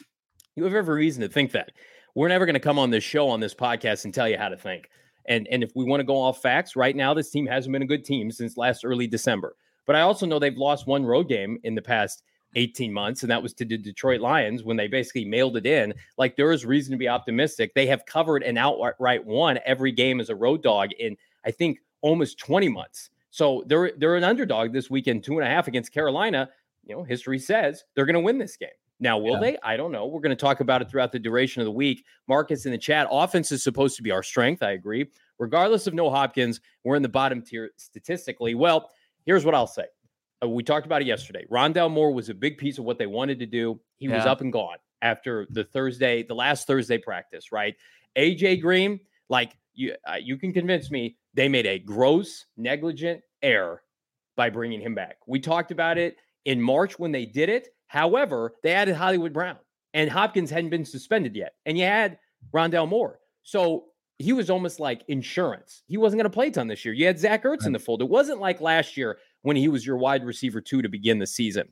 You 0.56 0.64
have 0.64 0.74
every 0.74 0.96
reason 0.96 1.22
to 1.22 1.30
think 1.30 1.52
that. 1.52 1.72
We're 2.16 2.28
never 2.28 2.46
going 2.46 2.54
to 2.54 2.60
come 2.60 2.78
on 2.78 2.92
this 2.92 3.04
show 3.04 3.28
on 3.30 3.40
this 3.40 3.56
podcast 3.56 4.06
and 4.06 4.14
tell 4.14 4.30
you 4.30 4.38
how 4.38 4.50
to 4.50 4.58
think. 4.58 4.90
And 5.26 5.48
and 5.50 5.64
if 5.64 5.72
we 5.76 5.86
want 5.86 6.00
to 6.00 6.06
go 6.06 6.20
off 6.20 6.42
facts, 6.42 6.76
right 6.76 6.96
now 6.96 7.14
this 7.14 7.30
team 7.30 7.46
hasn't 7.46 7.72
been 7.74 7.82
a 7.82 7.88
good 7.88 8.06
team 8.06 8.32
since 8.32 8.58
last 8.58 8.84
early 8.84 9.08
December. 9.08 9.56
But 9.86 9.96
I 9.96 10.02
also 10.02 10.26
know 10.26 10.40
they've 10.40 10.58
lost 10.58 10.88
one 10.88 11.06
road 11.06 11.28
game 11.28 11.60
in 11.64 11.76
the 11.76 11.82
past 11.82 12.24
18 12.56 12.94
months, 12.94 13.24
and 13.24 13.32
that 13.32 13.42
was 13.42 13.54
to 13.56 13.66
the 13.66 13.78
Detroit 13.78 14.22
Lions 14.22 14.64
when 14.64 14.78
they 14.78 14.88
basically 14.88 15.26
mailed 15.26 15.58
it 15.58 15.66
in. 15.66 15.94
Like 16.18 16.36
there 16.36 16.52
is 16.52 16.66
reason 16.66 16.92
to 16.92 16.98
be 16.98 17.08
optimistic. 17.08 17.74
They 17.74 17.88
have 17.88 18.06
covered 18.06 18.44
an 18.44 18.58
outright 18.58 19.26
one 19.26 19.60
every 19.66 19.92
game 19.92 20.20
as 20.20 20.30
a 20.30 20.36
road 20.36 20.64
dog 20.64 20.92
in 21.00 21.18
I 21.46 21.52
think 21.52 21.80
almost 22.02 22.38
20 22.38 22.70
months. 22.70 23.10
So 23.34 23.64
they're 23.66 23.92
they're 23.98 24.16
an 24.16 24.24
underdog 24.24 24.74
this 24.74 24.92
weekend, 24.92 25.24
two 25.24 25.40
and 25.40 25.48
a 25.48 25.50
half 25.50 25.68
against 25.68 25.92
Carolina. 25.92 26.52
You 26.86 26.96
know, 26.96 27.04
history 27.04 27.40
says 27.40 27.84
they're 27.96 28.06
going 28.06 28.14
to 28.14 28.20
win 28.20 28.38
this 28.38 28.56
game. 28.58 28.70
Now, 29.00 29.18
will 29.18 29.34
Yeah. 29.34 29.40
they? 29.40 29.58
I 29.64 29.76
don't 29.76 29.92
know. 29.92 30.06
We're 30.06 30.22
going 30.22 30.38
to 30.38 30.40
talk 30.40 30.60
about 30.60 30.84
it 30.84 30.90
throughout 30.92 31.12
the 31.12 31.18
duration 31.18 31.60
of 31.60 31.66
the 31.66 31.72
week. 31.72 32.06
Marcus 32.28 32.68
in 32.68 32.72
the 32.72 32.78
chat, 32.78 33.08
offense 33.10 33.52
is 33.52 33.64
supposed 33.64 33.96
to 33.98 34.04
be 34.04 34.12
our 34.12 34.22
strength. 34.22 34.62
I 34.62 34.74
agree. 34.74 35.10
Regardless 35.40 35.88
of 35.88 35.96
no 35.96 36.12
Hopkins, 36.12 36.62
we're 36.84 36.96
in 36.96 37.02
the 37.02 37.10
bottom 37.10 37.42
tier 37.42 37.72
statistically. 37.76 38.54
Well, 38.54 38.92
here's 39.26 39.44
what 39.46 39.56
I'll 39.56 39.66
say. 39.66 39.86
Uh, 40.44 40.50
we 40.50 40.62
talked 40.62 40.86
about 40.86 41.02
it 41.02 41.08
yesterday. 41.08 41.44
Rondale 41.52 41.90
Moore 41.90 42.14
was 42.14 42.30
a 42.30 42.36
big 42.36 42.60
piece 42.60 42.78
of 42.78 42.86
what 42.86 43.00
they 43.00 43.08
wanted 43.08 43.40
to 43.40 43.48
do. 43.48 43.82
He 43.98 44.10
was 44.10 44.28
up 44.28 44.42
and 44.42 44.54
gone 44.54 44.78
after 45.02 45.48
the 45.50 45.64
Thursday, 45.64 46.22
the 46.22 46.36
last 46.36 46.68
Thursday 46.68 47.00
practice, 47.00 47.52
right? 47.52 47.76
AJ 48.16 48.62
Green, 48.62 49.00
like 49.28 49.58
you, 49.74 49.96
uh, 50.08 50.18
you 50.22 50.38
can 50.38 50.54
convince 50.54 50.92
me 50.92 51.18
they 51.34 51.48
made 51.50 51.66
a 51.66 51.80
gross, 51.80 52.46
negligent 52.58 53.22
error 53.42 53.82
by 54.36 54.50
bringing 54.50 54.82
him 54.82 54.96
back. 54.96 55.18
We 55.28 55.40
talked 55.40 55.72
about 55.72 55.98
mm. 55.98 56.08
it 56.08 56.18
in 56.46 56.62
March 56.62 57.00
when 57.00 57.12
they 57.12 57.26
did 57.26 57.50
it. 57.50 57.70
However, 57.88 58.54
they 58.64 58.74
added 58.74 58.96
Hollywood 58.96 59.34
Brown 59.34 59.58
and 59.94 60.10
Hopkins 60.10 60.50
hadn't 60.50 60.72
been 60.72 60.86
suspended 60.86 61.36
yet. 61.36 61.54
And 61.66 61.78
you 61.78 61.86
had 61.86 62.18
Rondale 62.54 62.88
Moore. 62.88 63.20
So 63.44 63.86
he 64.20 64.34
was 64.34 64.50
almost 64.50 64.80
like 64.80 65.04
insurance. 65.08 65.84
He 65.88 65.98
wasn't 65.98 66.20
going 66.20 66.32
to 66.32 66.34
play 66.34 66.48
a 66.48 66.52
ton 66.52 66.68
this 66.68 66.86
year. 66.86 66.94
You 66.94 67.06
had 67.06 67.20
Zach 67.20 67.44
Ertz 67.44 67.66
in 67.66 67.74
the 67.74 67.80
fold. 67.80 68.02
It 68.02 68.10
wasn't 68.10 68.40
like 68.40 68.62
last 68.62 68.98
year 68.98 69.18
when 69.42 69.56
he 69.56 69.68
was 69.68 69.86
your 69.86 69.98
wide 69.98 70.26
receiver 70.26 70.62
two 70.62 70.82
to 70.82 70.90
begin 70.90 71.20
the 71.20 71.28
season. 71.28 71.68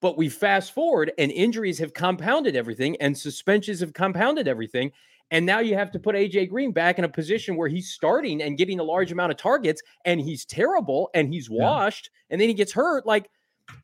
But 0.00 0.18
we 0.18 0.28
fast 0.28 0.72
forward 0.72 1.12
and 1.16 1.30
injuries 1.30 1.78
have 1.78 1.94
compounded 1.94 2.56
everything 2.56 2.96
and 3.00 3.16
suspensions 3.16 3.80
have 3.80 3.92
compounded 3.92 4.48
everything. 4.48 4.90
And 5.32 5.44
now 5.46 5.58
you 5.58 5.74
have 5.74 5.90
to 5.92 5.98
put 5.98 6.14
AJ 6.14 6.50
Green 6.50 6.70
back 6.72 6.98
in 6.98 7.04
a 7.04 7.08
position 7.08 7.56
where 7.56 7.68
he's 7.68 7.88
starting 7.90 8.40
and 8.42 8.56
getting 8.56 8.78
a 8.78 8.82
large 8.84 9.10
amount 9.10 9.32
of 9.32 9.38
targets 9.38 9.82
and 10.04 10.20
he's 10.20 10.44
terrible 10.44 11.10
and 11.14 11.26
he's 11.32 11.48
Yeah. 11.50 11.62
washed 11.64 12.10
and 12.30 12.40
then 12.40 12.48
he 12.48 12.54
gets 12.54 12.72
hurt. 12.72 13.06
Like 13.06 13.28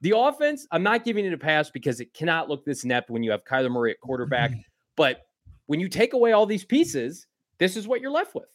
the 0.02 0.12
offense, 0.16 0.66
I'm 0.70 0.82
not 0.82 1.04
giving 1.04 1.24
it 1.24 1.32
a 1.32 1.38
pass 1.38 1.70
because 1.70 2.00
it 2.00 2.12
cannot 2.14 2.48
look 2.48 2.64
this 2.64 2.84
inept 2.84 3.10
when 3.10 3.22
you 3.22 3.30
have 3.30 3.44
Kyler 3.44 3.70
Murray 3.70 3.90
at 3.90 4.00
quarterback. 4.00 4.52
But 4.96 5.20
when 5.66 5.78
you 5.80 5.88
take 5.88 6.12
away 6.12 6.32
all 6.32 6.44
these 6.44 6.64
pieces, 6.64 7.26
this 7.58 7.76
is 7.76 7.86
what 7.88 8.00
you're 8.00 8.10
left 8.10 8.34
with. 8.34 8.48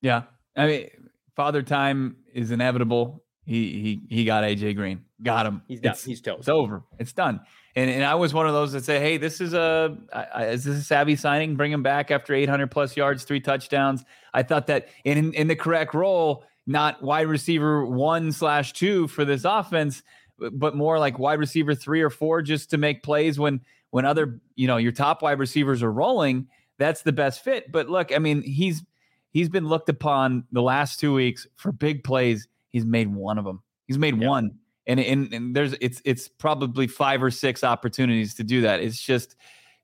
Yeah. 0.00 0.22
I 0.56 0.66
mean, 0.68 0.88
father 1.34 1.60
time 1.62 2.16
is 2.32 2.50
inevitable. 2.52 3.24
He 3.44 4.00
he 4.08 4.16
he 4.16 4.24
got 4.24 4.44
AJ 4.44 4.76
Green. 4.76 5.00
Got 5.22 5.46
him. 5.46 5.62
He's 5.66 5.80
done. 5.80 5.92
It's, 5.92 6.04
He's 6.04 6.20
toast. 6.20 6.40
it's 6.40 6.48
over. 6.48 6.82
It's 7.00 7.12
done. 7.12 7.40
And 7.78 7.88
and 7.90 8.04
I 8.04 8.16
was 8.16 8.34
one 8.34 8.48
of 8.48 8.54
those 8.54 8.72
that 8.72 8.84
say, 8.84 8.98
hey, 8.98 9.18
this 9.18 9.40
is 9.40 9.54
a 9.54 9.96
is 10.40 10.64
this 10.64 10.78
a 10.78 10.82
savvy 10.82 11.14
signing? 11.14 11.54
Bring 11.54 11.70
him 11.70 11.84
back 11.84 12.10
after 12.10 12.34
800 12.34 12.72
plus 12.72 12.96
yards, 12.96 13.22
three 13.22 13.38
touchdowns. 13.40 14.04
I 14.34 14.42
thought 14.42 14.66
that 14.66 14.88
in 15.04 15.32
in 15.32 15.46
the 15.46 15.54
correct 15.54 15.94
role, 15.94 16.44
not 16.66 17.02
wide 17.02 17.28
receiver 17.28 17.86
one 17.86 18.32
slash 18.32 18.72
two 18.72 19.06
for 19.06 19.24
this 19.24 19.44
offense, 19.44 20.02
but 20.38 20.74
more 20.74 20.98
like 20.98 21.20
wide 21.20 21.38
receiver 21.38 21.72
three 21.76 22.02
or 22.02 22.10
four, 22.10 22.42
just 22.42 22.70
to 22.70 22.78
make 22.78 23.04
plays 23.04 23.38
when 23.38 23.60
when 23.90 24.04
other 24.04 24.40
you 24.56 24.66
know 24.66 24.76
your 24.76 24.92
top 24.92 25.22
wide 25.22 25.38
receivers 25.38 25.80
are 25.80 25.92
rolling. 25.92 26.48
That's 26.78 27.02
the 27.02 27.12
best 27.12 27.44
fit. 27.44 27.70
But 27.70 27.88
look, 27.88 28.12
I 28.12 28.18
mean, 28.18 28.42
he's 28.42 28.82
he's 29.30 29.48
been 29.48 29.68
looked 29.68 29.88
upon 29.88 30.44
the 30.50 30.62
last 30.62 30.98
two 30.98 31.14
weeks 31.14 31.46
for 31.54 31.70
big 31.70 32.02
plays. 32.02 32.48
He's 32.70 32.84
made 32.84 33.14
one 33.14 33.38
of 33.38 33.44
them. 33.44 33.62
He's 33.86 33.98
made 33.98 34.20
Yeah. 34.20 34.28
one, 34.28 34.58
and, 34.88 34.98
and 34.98 35.32
and 35.32 35.54
there's 35.54 35.74
it's 35.80 36.02
it's 36.04 36.26
probably 36.28 36.86
five 36.88 37.22
or 37.22 37.30
six 37.30 37.62
opportunities 37.62 38.34
to 38.34 38.44
do 38.44 38.62
that. 38.62 38.80
It's 38.80 39.00
just 39.00 39.36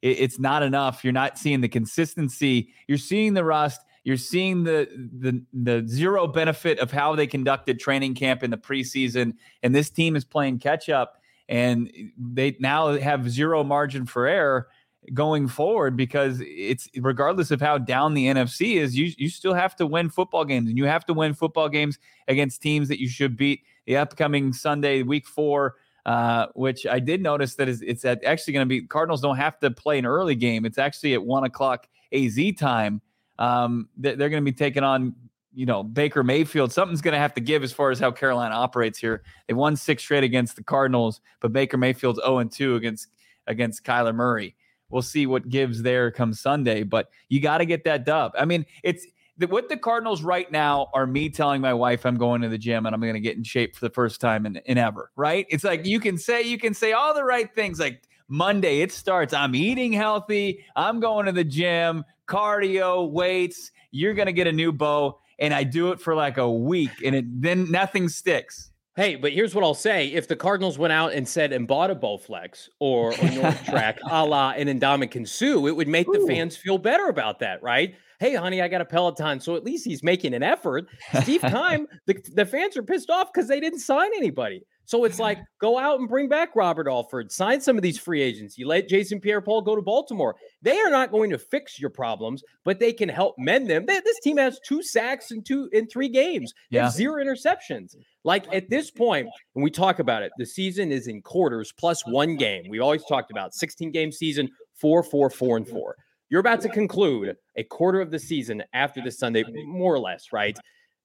it- 0.03 0.19
it's 0.21 0.39
not 0.39 0.63
enough. 0.63 1.05
You're 1.05 1.13
not 1.13 1.39
seeing 1.39 1.61
the 1.61 1.69
consistency. 1.69 2.71
You're 2.89 2.99
seeing 2.99 3.35
the 3.35 3.45
rust. 3.45 3.83
You're 4.05 4.17
seeing 4.17 4.65
the 4.65 4.89
the 5.21 5.43
the 5.53 5.87
zero 5.89 6.27
benefit 6.27 6.79
of 6.79 6.91
how 6.91 7.15
they 7.15 7.27
conducted 7.27 7.79
training 7.79 8.15
camp 8.15 8.43
in 8.43 8.51
the 8.51 8.59
preseason, 8.59 9.35
and 9.63 9.75
this 9.75 9.91
team 9.91 10.17
is 10.17 10.25
playing 10.25 10.59
catch 10.59 10.89
up, 10.89 11.21
and 11.49 11.91
they 12.19 12.57
now 12.61 12.99
have 12.99 13.31
zero 13.31 13.63
margin 13.65 14.07
for 14.07 14.27
error 14.27 14.69
going 15.13 15.47
forward 15.49 15.97
because 15.97 16.41
it's 16.43 16.89
regardless 16.97 17.51
of 17.51 17.61
how 17.61 17.77
down 17.77 18.15
the 18.15 18.27
NFC 18.27 18.77
is, 18.77 18.97
you 18.97 19.13
you 19.19 19.29
still 19.29 19.55
have 19.55 19.77
to 19.77 19.87
win 19.87 20.09
football 20.11 20.45
games, 20.45 20.69
and 20.69 20.79
you 20.79 20.87
have 20.87 21.05
to 21.07 21.15
win 21.15 21.35
football 21.35 21.69
games 21.69 21.99
against 22.29 22.63
teams 22.63 22.89
that 22.89 23.01
you 23.01 23.09
should 23.09 23.37
beat. 23.37 23.63
The 23.87 23.97
upcoming 23.97 24.53
Sunday, 24.53 25.03
Week 25.03 25.27
Four, 25.27 25.77
uh, 26.07 26.47
which 26.55 26.87
I 26.87 26.99
did 26.99 27.23
notice 27.23 27.55
that 27.57 27.69
is 27.69 27.83
it's 27.83 28.05
at 28.05 28.23
actually 28.25 28.53
going 28.53 28.67
to 28.67 28.69
be 28.69 28.83
Cardinals 28.83 29.21
don't 29.21 29.37
have 29.37 29.59
to 29.61 29.71
play 29.71 29.99
an 29.99 30.07
early 30.07 30.35
game. 30.35 30.65
It's 30.65 30.79
actually 30.79 31.15
at 31.15 31.25
one 31.25 31.45
o'clock 31.45 31.89
AZ 32.13 32.39
time. 32.59 33.01
Um, 33.39 33.89
they're, 33.97 34.17
going 34.17 34.33
to 34.33 34.41
be 34.43 34.53
taking 34.53 34.85
on 34.85 35.15
you 35.55 35.67
know 35.67 35.83
Baker 35.83 36.23
Mayfield. 36.23 36.73
Something's 36.73 37.01
going 37.01 37.13
to 37.13 37.19
have 37.19 37.35
to 37.35 37.41
give 37.41 37.63
as 37.63 37.73
far 37.73 37.91
as 37.91 37.99
how 37.99 38.11
Carolina 38.11 38.55
operates 38.55 38.99
here. 38.99 39.23
They 39.49 39.55
won 39.55 39.77
six 39.77 40.03
straight 40.03 40.25
against 40.25 40.57
the 40.57 40.63
Cardinals, 40.63 41.21
but 41.41 41.53
Baker 41.53 41.77
Mayfield's 41.77 42.21
zero 42.21 42.39
and 42.39 42.51
two 42.51 42.77
against 42.77 43.09
against 43.47 43.85
Kyler 43.85 44.15
Murray. 44.15 44.55
We'll 44.91 45.03
see 45.03 45.27
what 45.27 45.49
gives 45.49 45.83
there 45.83 46.11
come 46.11 46.33
Sunday, 46.33 46.83
but 46.83 47.09
you 47.29 47.41
got 47.41 47.59
to 47.59 47.65
get 47.65 47.85
that 47.85 48.05
dub. 48.05 48.33
I 48.39 48.45
mean, 48.45 48.65
it's 48.83 49.07
the, 49.37 49.47
what 49.47 49.69
the 49.69 49.77
Cardinals 49.77 50.23
right 50.23 50.51
now 50.51 50.89
are 50.95 51.07
me 51.07 51.29
telling 51.29 51.61
my 51.61 51.75
wife 51.75 52.07
I'm 52.07 52.17
going 52.17 52.43
to 52.43 52.49
the 52.49 52.59
gym 52.59 52.87
and 52.87 52.95
I'm 52.95 53.01
going 53.01 53.15
to 53.15 53.21
get 53.21 53.37
in 53.37 53.45
shape 53.45 53.75
for 53.75 53.85
the 53.87 53.93
first 53.93 54.21
time 54.21 54.47
in, 54.47 54.57
in 54.67 54.79
ever. 54.79 55.11
Right? 55.17 55.47
It's 55.49 55.65
like 55.65 55.85
you 55.87 56.01
can 56.01 56.19
say 56.19 56.43
you 56.43 56.59
can 56.59 56.75
say 56.75 56.93
all 56.93 57.15
the 57.15 57.25
right 57.25 57.53
things. 57.55 57.81
Like 57.81 58.03
Monday, 58.29 58.81
it 58.81 58.93
starts. 58.93 59.35
I'm 59.35 59.55
eating 59.55 59.93
healthy. 59.93 60.65
I'm 60.77 61.01
going 61.01 61.27
to 61.27 61.33
the 61.33 61.45
gym, 61.45 62.05
cardio, 62.27 63.11
weights. 63.11 63.71
You're 63.91 64.15
going 64.15 64.27
to 64.27 64.33
get 64.33 64.47
a 64.47 64.53
new 64.53 64.73
bow, 64.73 65.21
and 65.39 65.53
I 65.53 65.65
do 65.65 65.93
it 65.93 66.01
for 66.01 66.15
like 66.15 66.39
a 66.39 66.51
week, 66.51 66.91
and 67.05 67.15
it 67.15 67.43
then 67.43 67.71
nothing 67.71 68.09
sticks. 68.09 68.71
Hey, 68.97 69.17
but 69.17 69.33
here's 69.33 69.57
what 69.57 69.65
I'll 69.65 69.75
say. 69.75 70.07
If 70.07 70.29
the 70.29 70.37
Cardinals 70.37 70.79
went 70.79 70.93
out 70.93 71.13
and 71.13 71.29
said 71.29 71.53
and 71.53 71.67
bought 71.67 71.91
a 71.91 71.97
Bowflex 71.97 72.69
or 72.79 73.11
a 73.11 73.31
North 73.35 73.65
Track 73.69 73.99
a 74.09 74.25
la 74.25 74.51
an 74.51 74.69
Ndamukong 74.69 75.27
Suh, 75.27 75.67
it 75.67 75.75
would 75.75 75.89
make 75.89 76.07
the 76.07 76.25
fans 76.29 76.57
feel 76.57 76.79
better 76.79 77.09
about 77.09 77.41
that, 77.41 77.61
right? 77.61 77.97
Hey, 78.25 78.37
honey, 78.37 78.63
I 78.63 78.69
got 78.69 78.81
a 78.81 78.87
Peloton. 78.87 79.39
So 79.39 79.55
at 79.55 79.65
least 79.65 79.85
he's 79.85 80.03
making 80.03 80.33
an 80.33 80.43
effort. 80.43 80.87
Steve 81.23 81.43
Keim, 81.47 81.87
the, 82.07 82.17
the 82.33 82.47
fans 82.47 82.75
are 82.75 82.83
pissed 82.83 83.11
off 83.11 83.29
because 83.31 83.49
they 83.49 83.61
didn't 83.61 83.81
sign 83.81 84.09
anybody. 84.17 84.63
So 84.87 85.05
it's 85.05 85.19
like, 85.19 85.41
go 85.61 85.79
out 85.79 86.01
and 86.01 86.09
bring 86.09 86.31
back 86.31 86.57
Robert 86.57 86.89
Alford, 86.89 87.31
sign 87.31 87.61
some 87.61 87.77
of 87.77 87.83
these 87.83 87.99
free 87.99 88.23
agents. 88.23 88.57
You 88.57 88.67
let 88.67 88.89
Jason 88.89 89.21
Pierre 89.21 89.43
Paul 89.43 89.61
go 89.61 89.77
to 89.77 89.83
Baltimore. 89.83 90.37
They 90.63 90.81
are 90.81 90.89
not 90.89 91.13
going 91.13 91.29
to 91.33 91.39
fix 91.39 91.79
your 91.79 91.91
problems, 91.91 92.43
but 92.65 92.79
they 92.81 92.95
can 92.95 93.11
help 93.11 93.35
mend 93.37 93.69
them. 93.69 93.85
They- 93.85 94.01
this 94.01 94.21
team 94.21 94.39
has 94.39 94.59
two 94.67 94.83
sacks 94.83 95.31
in 95.31 95.43
two 95.43 95.69
in 95.75 95.87
three 95.87 96.09
games. 96.09 96.55
They 96.71 96.79
Yeah. 96.79 96.89
zero 96.89 97.23
interceptions. 97.23 97.95
Like 98.25 98.51
at 98.55 98.71
this 98.71 98.91
point, 98.91 99.29
when 99.53 99.63
we 99.65 99.71
talk 99.71 99.99
about 99.99 100.23
it, 100.23 100.33
the 100.39 100.47
season 100.47 100.93
is 100.93 101.09
in 101.09 101.21
quarters 101.21 101.73
plus 101.79 102.07
one 102.07 102.37
game. 102.39 102.71
We've 102.71 102.81
always 102.81 103.05
talked 103.05 103.31
about 103.31 103.53
16 103.53 103.91
game 103.91 104.13
season, 104.13 104.49
four, 104.73 105.03
four, 105.03 105.29
four, 105.29 105.59
and 105.59 105.69
four. 105.69 105.97
You're 106.35 106.41
about 106.41 106.63
to 106.63 106.69
conclude 106.69 107.37
a 107.55 107.63
quarter 107.63 108.01
of 108.01 108.11
the 108.11 108.19
season 108.19 108.65
after 108.73 109.01
this 109.01 109.21
Sunday, 109.21 109.45
more 109.69 109.95
or 109.95 110.01
less, 110.01 110.33
right? 110.33 110.59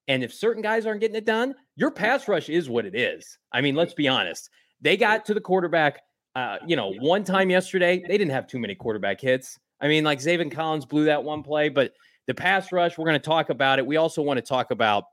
And 0.08 0.24
if 0.24 0.34
certain 0.34 0.64
guys 0.64 0.88
aren't 0.88 1.02
getting 1.02 1.18
it 1.18 1.26
done, 1.28 1.54
your 1.76 1.92
pass 1.92 2.28
rush 2.28 2.50
is 2.50 2.68
what 2.68 2.84
it 2.84 2.96
is. 2.96 3.38
I 3.52 3.62
mean, 3.62 3.76
let's 3.76 3.94
be 3.94 4.08
honest. 4.08 4.50
They 4.82 4.98
got 4.98 5.26
to 5.26 5.36
the 5.36 5.40
quarterback, 5.40 6.02
uh, 6.36 6.58
you 6.66 6.76
know, 6.76 6.94
one 6.94 7.24
time 7.24 7.52
yesterday. 7.52 8.02
They 8.08 8.18
didn't 8.18 8.32
have 8.32 8.48
too 8.48 8.58
many 8.58 8.74
quarterback 8.74 9.22
hits. 9.22 9.60
I 9.80 9.88
mean, 9.88 10.04
like 10.04 10.18
Zaven 10.18 10.52
Collins 10.52 10.88
blew 10.88 11.06
that 11.06 11.24
one 11.24 11.44
play, 11.44 11.70
but 11.70 11.94
the 12.26 12.34
pass 12.34 12.72
rush, 12.72 12.98
we're 12.98 13.06
going 13.06 13.14
to 13.14 13.20
talk 13.20 13.52
about 13.52 13.78
it. 13.78 13.86
We 13.86 13.98
also 13.98 14.24
want 14.24 14.38
to 14.38 14.42
talk 14.42 14.72
about 14.72 15.04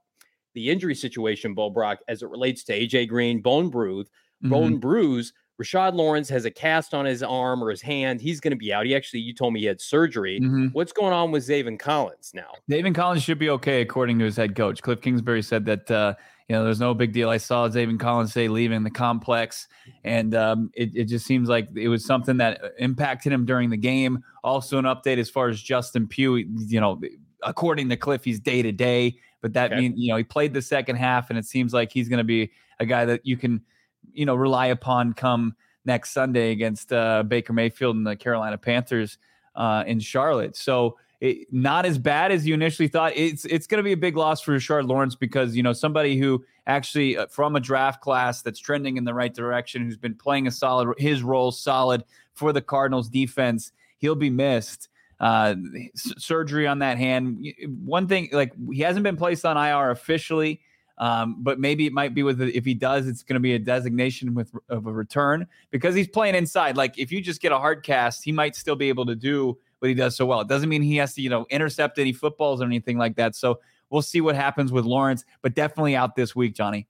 the 0.55 0.67
injury 0.67 0.95
situation, 0.95 1.53
Bo 1.53 1.69
Brock, 1.69 1.99
as 2.07 2.23
it 2.23 2.29
relates 2.29 2.63
to 2.63 2.73
AJ 2.73 3.09
Green, 3.09 3.39
bone 3.39 3.69
bruise, 3.69 4.09
bone 4.41 4.79
bruise. 4.79 5.31
Rashard 5.61 5.95
Lawrence 5.95 6.29
has 6.29 6.45
a 6.45 6.51
cast 6.51 6.93
on 6.93 7.05
his 7.05 7.23
arm 7.23 7.63
or 7.63 7.69
his 7.71 7.81
hand. 7.81 8.21
He's 8.21 8.39
going 8.39 8.51
to 8.51 8.57
be 8.57 8.71
out. 8.71 8.85
He 8.85 8.95
actually, 8.95 9.21
you 9.21 9.33
told 9.33 9.53
me 9.53 9.59
he 9.61 9.65
had 9.65 9.81
surgery. 9.81 10.39
Mhm. 10.39 10.71
What's 10.73 10.91
going 10.91 11.13
on 11.13 11.31
with 11.31 11.47
Zaven 11.47 11.79
Collins 11.79 12.31
now? 12.35 12.51
Zaven 12.69 12.93
Collins 12.93 13.23
should 13.23 13.39
be 13.39 13.49
okay, 13.49 13.81
according 13.81 14.19
to 14.19 14.25
his 14.25 14.35
head 14.37 14.55
coach. 14.55 14.81
Kliff 14.83 15.01
Kingsbury 15.01 15.41
said 15.41 15.65
that 15.65 15.89
uh, 15.89 16.13
you 16.47 16.55
know 16.55 16.63
there's 16.63 16.79
no 16.79 16.93
big 16.93 17.11
deal. 17.11 17.29
I 17.29 17.37
saw 17.37 17.67
Zaven 17.67 17.99
Collins 17.99 18.33
say 18.33 18.47
leaving 18.47 18.83
the 18.83 18.91
complex, 18.91 19.67
and 20.03 20.35
um, 20.35 20.69
it, 20.75 20.91
it 20.95 21.03
just 21.05 21.25
seems 21.25 21.49
like 21.49 21.67
it 21.75 21.87
was 21.87 22.05
something 22.05 22.37
that 22.37 22.61
impacted 22.77 23.33
him 23.33 23.45
during 23.45 23.69
the 23.71 23.77
game. 23.77 24.23
Also, 24.43 24.77
an 24.77 24.85
update 24.85 25.17
as 25.17 25.29
far 25.29 25.49
as 25.49 25.59
Justin 25.61 26.07
Pugh. 26.07 26.35
You 26.35 26.79
know, 26.79 27.01
according 27.41 27.89
to 27.89 27.97
Kliff, 27.97 28.23
he's 28.23 28.39
day 28.39 28.61
to 28.61 28.71
day, 28.71 29.17
but 29.41 29.53
that 29.53 29.71
Okay. 29.71 29.81
means 29.81 29.95
you 29.97 30.09
know 30.11 30.17
he 30.17 30.23
played 30.23 30.53
the 30.53 30.61
second 30.61 30.97
half, 30.97 31.31
and 31.31 31.39
it 31.39 31.45
seems 31.45 31.73
like 31.73 31.91
he's 31.91 32.07
going 32.09 32.19
to 32.19 32.23
be 32.23 32.51
a 32.79 32.85
guy 32.85 33.05
that 33.05 33.25
you 33.25 33.35
can 33.37 33.59
you 34.13 34.25
know 34.25 34.35
rely 34.35 34.67
upon 34.67 35.13
come 35.13 35.55
next 35.85 36.11
Sunday 36.11 36.51
against 36.51 36.91
uh, 36.91 37.23
Baker 37.23 37.53
Mayfield 37.53 37.95
and 37.95 38.05
the 38.05 38.15
Carolina 38.15 38.57
Panthers 38.57 39.17
uh, 39.55 39.83
in 39.87 39.99
Charlotte. 39.99 40.55
So 40.55 40.97
it, 41.19 41.47
not 41.51 41.85
as 41.85 41.97
bad 41.97 42.31
as 42.31 42.45
you 42.45 42.53
initially 42.53 42.87
thought. 42.87 43.13
It's 43.15 43.45
it's 43.45 43.65
going 43.65 43.79
to 43.79 43.83
be 43.83 43.93
a 43.93 43.97
big 43.97 44.15
loss 44.15 44.41
for 44.41 44.55
Rashard 44.55 44.87
Lawrence 44.87 45.15
because 45.15 45.55
you 45.55 45.63
know 45.63 45.73
somebody 45.73 46.17
who 46.17 46.45
actually 46.67 47.17
uh, 47.17 47.25
from 47.27 47.55
a 47.55 47.59
draft 47.59 48.01
class 48.01 48.41
that's 48.41 48.59
trending 48.59 48.97
in 48.97 49.03
the 49.03 49.13
right 49.13 49.33
direction, 49.33 49.83
who's 49.83 49.97
been 49.97 50.13
playing 50.13 50.45
a 50.45 50.51
solid 50.51 50.93
his 50.99 51.23
role 51.23 51.51
solid 51.51 52.03
for 52.33 52.53
the 52.53 52.61
Cardinals 52.61 53.09
defense. 53.09 53.71
He'll 53.97 54.15
be 54.15 54.29
missed. 54.29 54.89
Uh, 55.19 55.55
surgery 55.95 56.67
on 56.67 56.77
that 56.79 56.99
hand. 56.99 57.43
One 57.83 58.07
thing, 58.07 58.29
like 58.31 58.53
he 58.71 58.81
hasn't 58.81 59.03
been 59.03 59.17
placed 59.17 59.45
on 59.45 59.57
IR 59.57 59.89
officially. 59.89 60.61
Um, 60.97 61.37
but 61.39 61.59
maybe 61.59 61.85
it 61.85 61.93
might 61.93 62.15
be 62.15 62.23
with 62.23 62.41
if 62.41 62.65
he 62.65 62.73
does, 62.73 63.07
it's 63.07 63.23
going 63.23 63.35
to 63.35 63.39
be 63.39 63.53
a 63.53 63.59
designation 63.59 64.33
with 64.33 64.51
of 64.69 64.87
a 64.87 64.91
return 64.91 65.45
because 65.69 65.93
he's 65.93 66.07
playing 66.07 66.35
inside. 66.35 66.75
Like 66.75 66.97
if 66.97 67.11
you 67.11 67.21
just 67.21 67.41
get 67.41 67.51
a 67.51 67.59
hard 67.59 67.83
cast, 67.83 68.23
he 68.23 68.31
might 68.31 68.55
still 68.55 68.75
be 68.75 68.89
able 68.89 69.05
to 69.05 69.15
do 69.15 69.57
what 69.79 69.89
he 69.89 69.93
does 69.93 70.15
so 70.15 70.25
well. 70.25 70.41
It 70.41 70.47
doesn't 70.47 70.69
mean 70.69 70.81
he 70.81 70.97
has 70.97 71.13
to, 71.13 71.21
you 71.21 71.29
know, 71.29 71.45
intercept 71.49 71.99
any 71.99 72.13
footballs 72.13 72.61
or 72.61 72.65
anything 72.65 72.97
like 72.97 73.15
that. 73.17 73.35
So 73.35 73.59
we'll 73.89 74.01
see 74.01 74.21
what 74.21 74.35
happens 74.35 74.71
with 74.71 74.85
Lawrence, 74.85 75.23
but 75.41 75.53
definitely 75.53 75.95
out 75.95 76.15
this 76.15 76.35
week, 76.35 76.55
Johnny. 76.55 76.87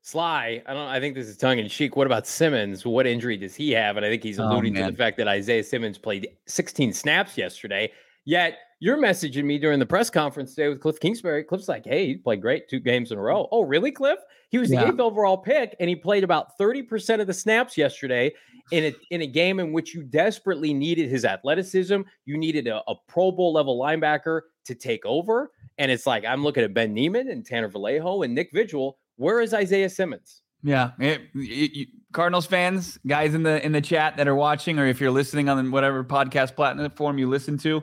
Sly, 0.00 0.62
I 0.64 0.72
don't. 0.72 0.88
I 0.88 1.00
think 1.00 1.14
this 1.14 1.28
is 1.28 1.36
tongue 1.36 1.58
in 1.58 1.68
cheek. 1.68 1.96
What 1.96 2.06
about 2.06 2.26
Simmons? 2.26 2.86
What 2.86 3.06
injury 3.06 3.36
does 3.36 3.54
he 3.54 3.72
have? 3.72 3.98
And 3.98 4.06
I 4.06 4.08
think 4.08 4.22
he's 4.22 4.38
oh, 4.38 4.44
alluding 4.44 4.78
oh, 4.78 4.86
to 4.86 4.90
the 4.92 4.96
fact 4.96 5.18
that 5.18 5.28
Isaiah 5.28 5.62
Simmons 5.62 5.98
played 5.98 6.28
16 6.46 6.94
snaps 6.94 7.36
yesterday. 7.36 7.92
Yet 8.24 8.58
you're 8.80 8.98
messaging 8.98 9.44
me 9.44 9.58
during 9.58 9.78
the 9.78 9.86
press 9.86 10.10
conference 10.10 10.54
today 10.54 10.68
with 10.68 10.80
Kliff 10.80 11.00
Kingsbury. 11.00 11.44
Kliff's 11.44 11.68
like, 11.68 11.84
"Hey, 11.84 12.06
he 12.06 12.16
played 12.16 12.40
great, 12.40 12.68
two 12.68 12.80
games 12.80 13.12
in 13.12 13.18
a 13.18 13.20
row." 13.20 13.48
Oh, 13.50 13.62
really, 13.62 13.92
Kliff? 13.92 14.16
He 14.50 14.58
was 14.58 14.70
yeah. 14.70 14.84
the 14.84 14.88
eighth 14.92 15.00
overall 15.00 15.36
pick, 15.36 15.76
and 15.80 15.88
he 15.88 15.96
played 15.96 16.24
about 16.24 16.56
30 16.58 16.82
percent 16.82 17.20
of 17.20 17.26
the 17.26 17.34
snaps 17.34 17.76
yesterday 17.76 18.32
in 18.70 18.84
a 18.84 18.94
in 19.10 19.22
a 19.22 19.26
game 19.26 19.60
in 19.60 19.72
which 19.72 19.94
you 19.94 20.02
desperately 20.02 20.72
needed 20.72 21.10
his 21.10 21.24
athleticism. 21.24 22.02
You 22.24 22.38
needed 22.38 22.66
a, 22.66 22.82
a 22.88 22.94
Pro 23.08 23.32
Bowl 23.32 23.52
level 23.52 23.78
linebacker 23.78 24.42
to 24.66 24.74
take 24.74 25.04
over, 25.04 25.50
and 25.78 25.90
it's 25.90 26.06
like 26.06 26.24
I'm 26.24 26.42
looking 26.44 26.64
at 26.64 26.74
Ben 26.74 26.94
Niemann 26.94 27.28
and 27.28 27.44
Tanner 27.44 27.68
Vallejo 27.68 28.22
and 28.22 28.34
Nick 28.34 28.50
Vigil 28.52 28.98
where 29.18 29.40
is 29.40 29.52
Isaiah 29.52 29.90
Simmons? 29.90 30.42
Yeah, 30.62 30.92
it, 30.98 31.22
it, 31.34 31.72
you, 31.74 31.86
Cardinals 32.12 32.46
fans, 32.46 32.98
guys 33.06 33.34
in 33.34 33.42
the 33.42 33.64
in 33.64 33.72
the 33.72 33.80
chat 33.80 34.16
that 34.16 34.26
are 34.26 34.34
watching, 34.34 34.78
or 34.78 34.86
if 34.86 35.00
you're 35.00 35.10
listening 35.10 35.48
on 35.48 35.70
whatever 35.70 36.02
podcast 36.02 36.56
platform 36.56 37.18
you 37.18 37.28
listen 37.28 37.58
to, 37.58 37.82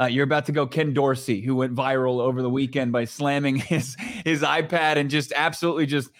uh, 0.00 0.06
you're 0.06 0.24
about 0.24 0.46
to 0.46 0.52
go 0.52 0.66
Ken 0.66 0.92
Dorsey, 0.92 1.40
who 1.40 1.56
went 1.56 1.74
viral 1.74 2.20
over 2.20 2.42
the 2.42 2.50
weekend 2.50 2.92
by 2.92 3.04
slamming 3.04 3.56
his 3.56 3.96
his 4.24 4.42
iPad 4.42 4.96
and 4.96 5.10
just 5.10 5.32
absolutely 5.34 5.86
just 5.86 6.10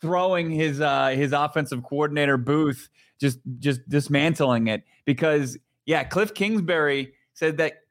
throwing 0.00 0.50
his 0.50 0.80
uh, 0.80 1.08
his 1.08 1.32
offensive 1.32 1.82
coordinator 1.82 2.36
booth, 2.36 2.88
just 3.20 3.38
just 3.58 3.88
dismantling 3.88 4.68
it. 4.68 4.82
Because 5.04 5.58
yeah, 5.86 6.04
Kliff 6.04 6.34
Kingsbury 6.34 7.14
said 7.34 7.58
that 7.58 7.84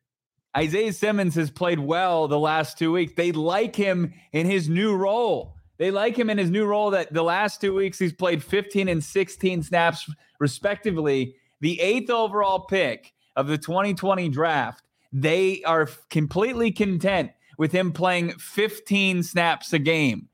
Isaiah 0.57 0.93
Simmons 0.93 1.35
has 1.35 1.49
played 1.49 1.79
well 1.79 2.27
the 2.27 2.39
last 2.39 2.77
two 2.77 2.91
weeks. 2.91 3.13
They 3.15 3.31
like 3.31 3.75
him 3.75 4.13
in 4.33 4.45
his 4.45 4.67
new 4.67 4.95
role. 4.95 5.55
They 5.77 5.91
like 5.91 6.17
him 6.17 6.29
in 6.29 6.37
his 6.37 6.49
new 6.49 6.65
role 6.65 6.91
that 6.91 7.13
the 7.13 7.23
last 7.23 7.61
two 7.61 7.73
weeks 7.73 7.97
he's 7.97 8.11
played 8.11 8.43
15 8.43 8.89
and 8.89 9.01
16 9.01 9.63
snaps, 9.63 10.11
respectively. 10.39 11.35
The 11.61 11.79
eighth 11.79 12.09
overall 12.09 12.61
pick 12.61 13.13
of 13.35 13.47
the 13.47 13.57
2020 13.57 14.27
draft. 14.29 14.83
They 15.11 15.63
are 15.63 15.89
completely 16.09 16.71
content 16.71 17.31
with 17.57 17.71
him 17.71 17.91
playing 17.91 18.37
15 18.37 19.23
snaps 19.23 19.73
a 19.73 19.79
game. 19.79 20.29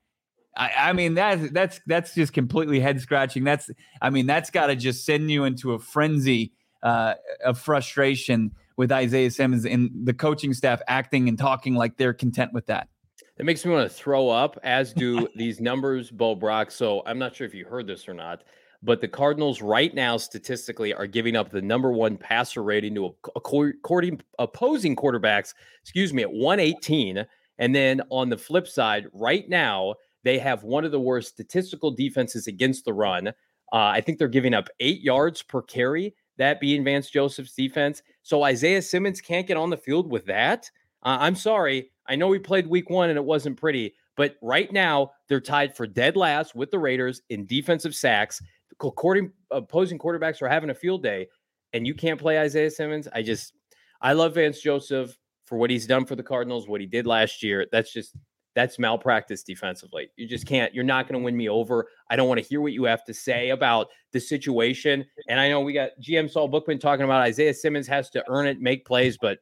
I, 0.58 0.72
I 0.78 0.94
mean 0.94 1.16
that's 1.16 1.52
that's 1.52 1.82
that's 1.86 2.16
just 2.16 2.34
completely 2.34 2.80
head 2.80 3.02
scratching. 3.02 3.44
That's 3.44 3.70
I 4.02 4.10
mean 4.10 4.26
that's 4.26 4.50
got 4.50 4.68
to 4.68 4.76
just 4.76 5.06
send 5.06 5.30
you 5.30 5.44
into 5.44 5.74
a 5.74 5.80
frenzy 5.80 6.54
uh, 6.82 7.16
of 7.44 7.58
frustration 7.58 8.52
with 8.78 8.92
Isaiah 8.92 9.32
Simmons 9.32 9.66
and 9.66 9.90
the 10.04 10.14
coaching 10.14 10.54
staff 10.54 10.82
acting 10.88 11.28
and 11.28 11.38
talking 11.38 11.76
like 11.76 11.98
they're 11.98 12.14
content 12.14 12.54
with 12.54 12.68
that. 12.68 12.90
It 13.38 13.46
makes 13.46 13.66
me 13.66 13.72
want 13.72 13.90
to 13.90 13.96
throw 13.96 14.30
up, 14.30 14.58
as 14.64 14.94
do 14.94 15.28
these 15.36 15.60
numbers, 15.60 16.10
Bo 16.12 16.36
Brock. 16.36 16.72
So 16.72 17.02
I'm 17.06 17.20
not 17.20 17.36
sure 17.36 17.46
if 17.48 17.54
you 17.54 17.66
heard 17.66 17.88
this 17.88 18.08
or 18.08 18.14
not, 18.14 18.44
but 18.86 19.02
the 19.02 19.08
Cardinals 19.08 19.62
right 19.62 19.94
now 19.94 20.16
statistically 20.16 20.94
are 20.94 21.08
giving 21.08 21.36
up 21.36 21.50
the 21.50 21.62
number 21.62 21.92
one 21.92 22.18
passer 22.18 22.64
rating 22.64 22.96
to 22.96 23.16
according 23.36 24.22
opposing 24.38 24.96
quarterbacks, 24.96 25.54
excuse 25.82 26.14
me, 26.14 26.22
at 26.22 26.32
118. 26.32 27.26
And 27.58 27.76
then 27.76 28.02
on 28.10 28.30
the 28.30 28.38
flip 28.38 28.68
side, 28.68 29.08
right 29.12 29.50
now 29.50 29.96
they 30.24 30.38
have 30.38 30.64
one 30.64 30.86
of 30.86 30.92
the 30.92 31.00
worst 31.00 31.30
statistical 31.30 31.92
defenses 31.92 32.48
against 32.48 32.86
the 32.86 32.94
run. 32.94 33.30
Uh, 33.30 33.32
I 33.72 34.02
think 34.02 34.20
they're 34.20 34.28
giving 34.28 34.54
up 34.54 34.70
eight 34.80 35.02
yards 35.02 35.42
per 35.42 35.64
carry, 35.64 36.14
that 36.38 36.60
being 36.60 36.84
Vance 36.84 37.10
Joseph's 37.10 37.54
defense. 37.54 38.04
So 38.22 38.44
Isaiah 38.44 38.82
Simmons 38.82 39.20
can't 39.20 39.48
get 39.48 39.58
on 39.58 39.72
the 39.72 39.78
field 39.78 40.10
with 40.10 40.26
that. 40.28 40.70
Uh, 41.04 41.18
I'm 41.20 41.36
sorry. 41.36 41.92
I 42.08 42.16
know 42.16 42.28
we 42.28 42.40
played 42.40 42.68
week 42.68 42.90
one 42.90 43.10
and 43.10 43.18
it 43.18 43.26
wasn't 43.26 43.60
pretty, 43.60 43.96
but 44.16 44.36
right 44.42 44.72
now 44.72 45.12
they're 45.28 45.42
tied 45.42 45.76
for 45.76 45.88
dead 45.88 46.16
last 46.16 46.56
with 46.56 46.72
the 46.72 46.80
Raiders 46.80 47.22
in 47.30 47.46
defensive 47.46 47.96
sacks. 47.96 48.42
Opposing 48.80 50.00
quarterbacks 50.00 50.42
are 50.42 50.50
having 50.50 50.70
a 50.70 50.76
field 50.76 51.04
day, 51.04 51.28
and 51.74 51.86
you 51.86 51.94
can't 51.94 52.20
play 52.20 52.40
Isaiah 52.40 52.72
Simmons. 52.72 53.08
I 53.14 53.22
just 53.22 53.54
I 54.02 54.14
love 54.14 54.36
Vance 54.36 54.60
Joseph 54.60 55.18
for 55.46 55.58
what 55.58 55.70
he's 55.70 55.88
done 55.88 56.06
for 56.06 56.16
the 56.16 56.24
Cardinals, 56.24 56.68
what 56.68 56.82
he 56.82 56.88
did 56.88 57.08
last 57.08 57.44
year. 57.44 57.68
That's 57.72 57.94
just 57.94 58.16
that's 58.56 58.80
malpractice 58.80 59.44
defensively. 59.44 60.10
You 60.16 60.28
just 60.28 60.48
can't. 60.48 60.74
You're 60.74 60.86
not 60.86 61.08
going 61.08 61.20
to 61.20 61.24
win 61.24 61.36
me 61.36 61.50
over. 61.50 61.88
I 62.10 62.16
don't 62.16 62.30
want 62.30 62.42
to 62.42 62.48
hear 62.48 62.62
what 62.62 62.72
you 62.72 62.86
have 62.86 63.04
to 63.06 63.14
say 63.14 63.50
about 63.50 63.88
the 64.14 64.20
situation. 64.20 65.06
And 65.28 65.40
I 65.40 65.50
know 65.50 65.60
we 65.60 65.74
got 65.74 65.92
GM 66.02 66.30
Saul 66.30 66.48
Bookman 66.48 66.80
talking 66.80 67.04
about 67.04 67.22
Isaiah 67.22 67.54
Simmons 67.54 67.88
has 67.88 68.10
to 68.12 68.24
earn 68.30 68.48
it, 68.48 68.62
make 68.62 68.86
plays, 68.86 69.18
but 69.18 69.40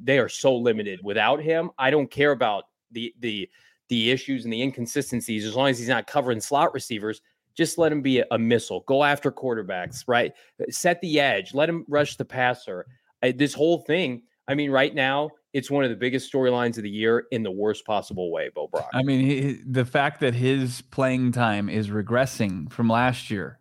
they 0.00 0.18
are 0.18 0.30
so 0.30 0.56
limited 0.56 1.00
without 1.02 1.42
him. 1.42 1.70
I 1.78 1.90
don't 1.90 2.10
care 2.10 2.32
about 2.32 2.64
the 2.90 3.14
the 3.20 3.48
the 3.88 4.10
issues 4.10 4.44
and 4.44 4.52
the 4.52 4.62
inconsistencies 4.62 5.44
as 5.44 5.54
long 5.54 5.68
as 5.68 5.78
he's 5.78 5.88
not 5.88 6.06
covering 6.06 6.40
slot 6.40 6.72
receivers. 6.72 7.20
Just 7.56 7.78
let 7.78 7.92
him 7.92 8.02
be 8.02 8.22
a, 8.30 8.38
missile. 8.38 8.84
Go 8.86 9.04
after 9.04 9.30
quarterbacks, 9.30 10.04
right? 10.06 10.32
Uh, 10.60 10.64
set 10.70 11.00
the 11.00 11.20
edge. 11.20 11.54
Let 11.54 11.68
him 11.68 11.84
rush 11.88 12.16
the 12.16 12.24
passer. 12.24 12.86
I, 13.22 13.32
this 13.32 13.54
whole 13.54 13.78
thing. 13.78 14.22
I 14.48 14.54
mean, 14.54 14.70
right 14.70 14.94
now 14.94 15.30
it's 15.52 15.70
one 15.70 15.84
of 15.84 15.90
the 15.90 15.96
biggest 15.96 16.32
storylines 16.32 16.76
of 16.76 16.82
the 16.82 16.90
year 16.90 17.26
in 17.30 17.42
the 17.42 17.50
worst 17.50 17.84
possible 17.84 18.30
way, 18.30 18.50
Bo 18.54 18.68
Brock. 18.68 18.88
I 18.94 19.02
mean, 19.02 19.20
he, 19.20 19.58
the 19.66 19.84
fact 19.84 20.20
that 20.20 20.34
his 20.34 20.82
playing 20.90 21.32
time 21.32 21.68
is 21.68 21.88
regressing 21.88 22.72
from 22.72 22.88
last 22.88 23.30
year 23.30 23.58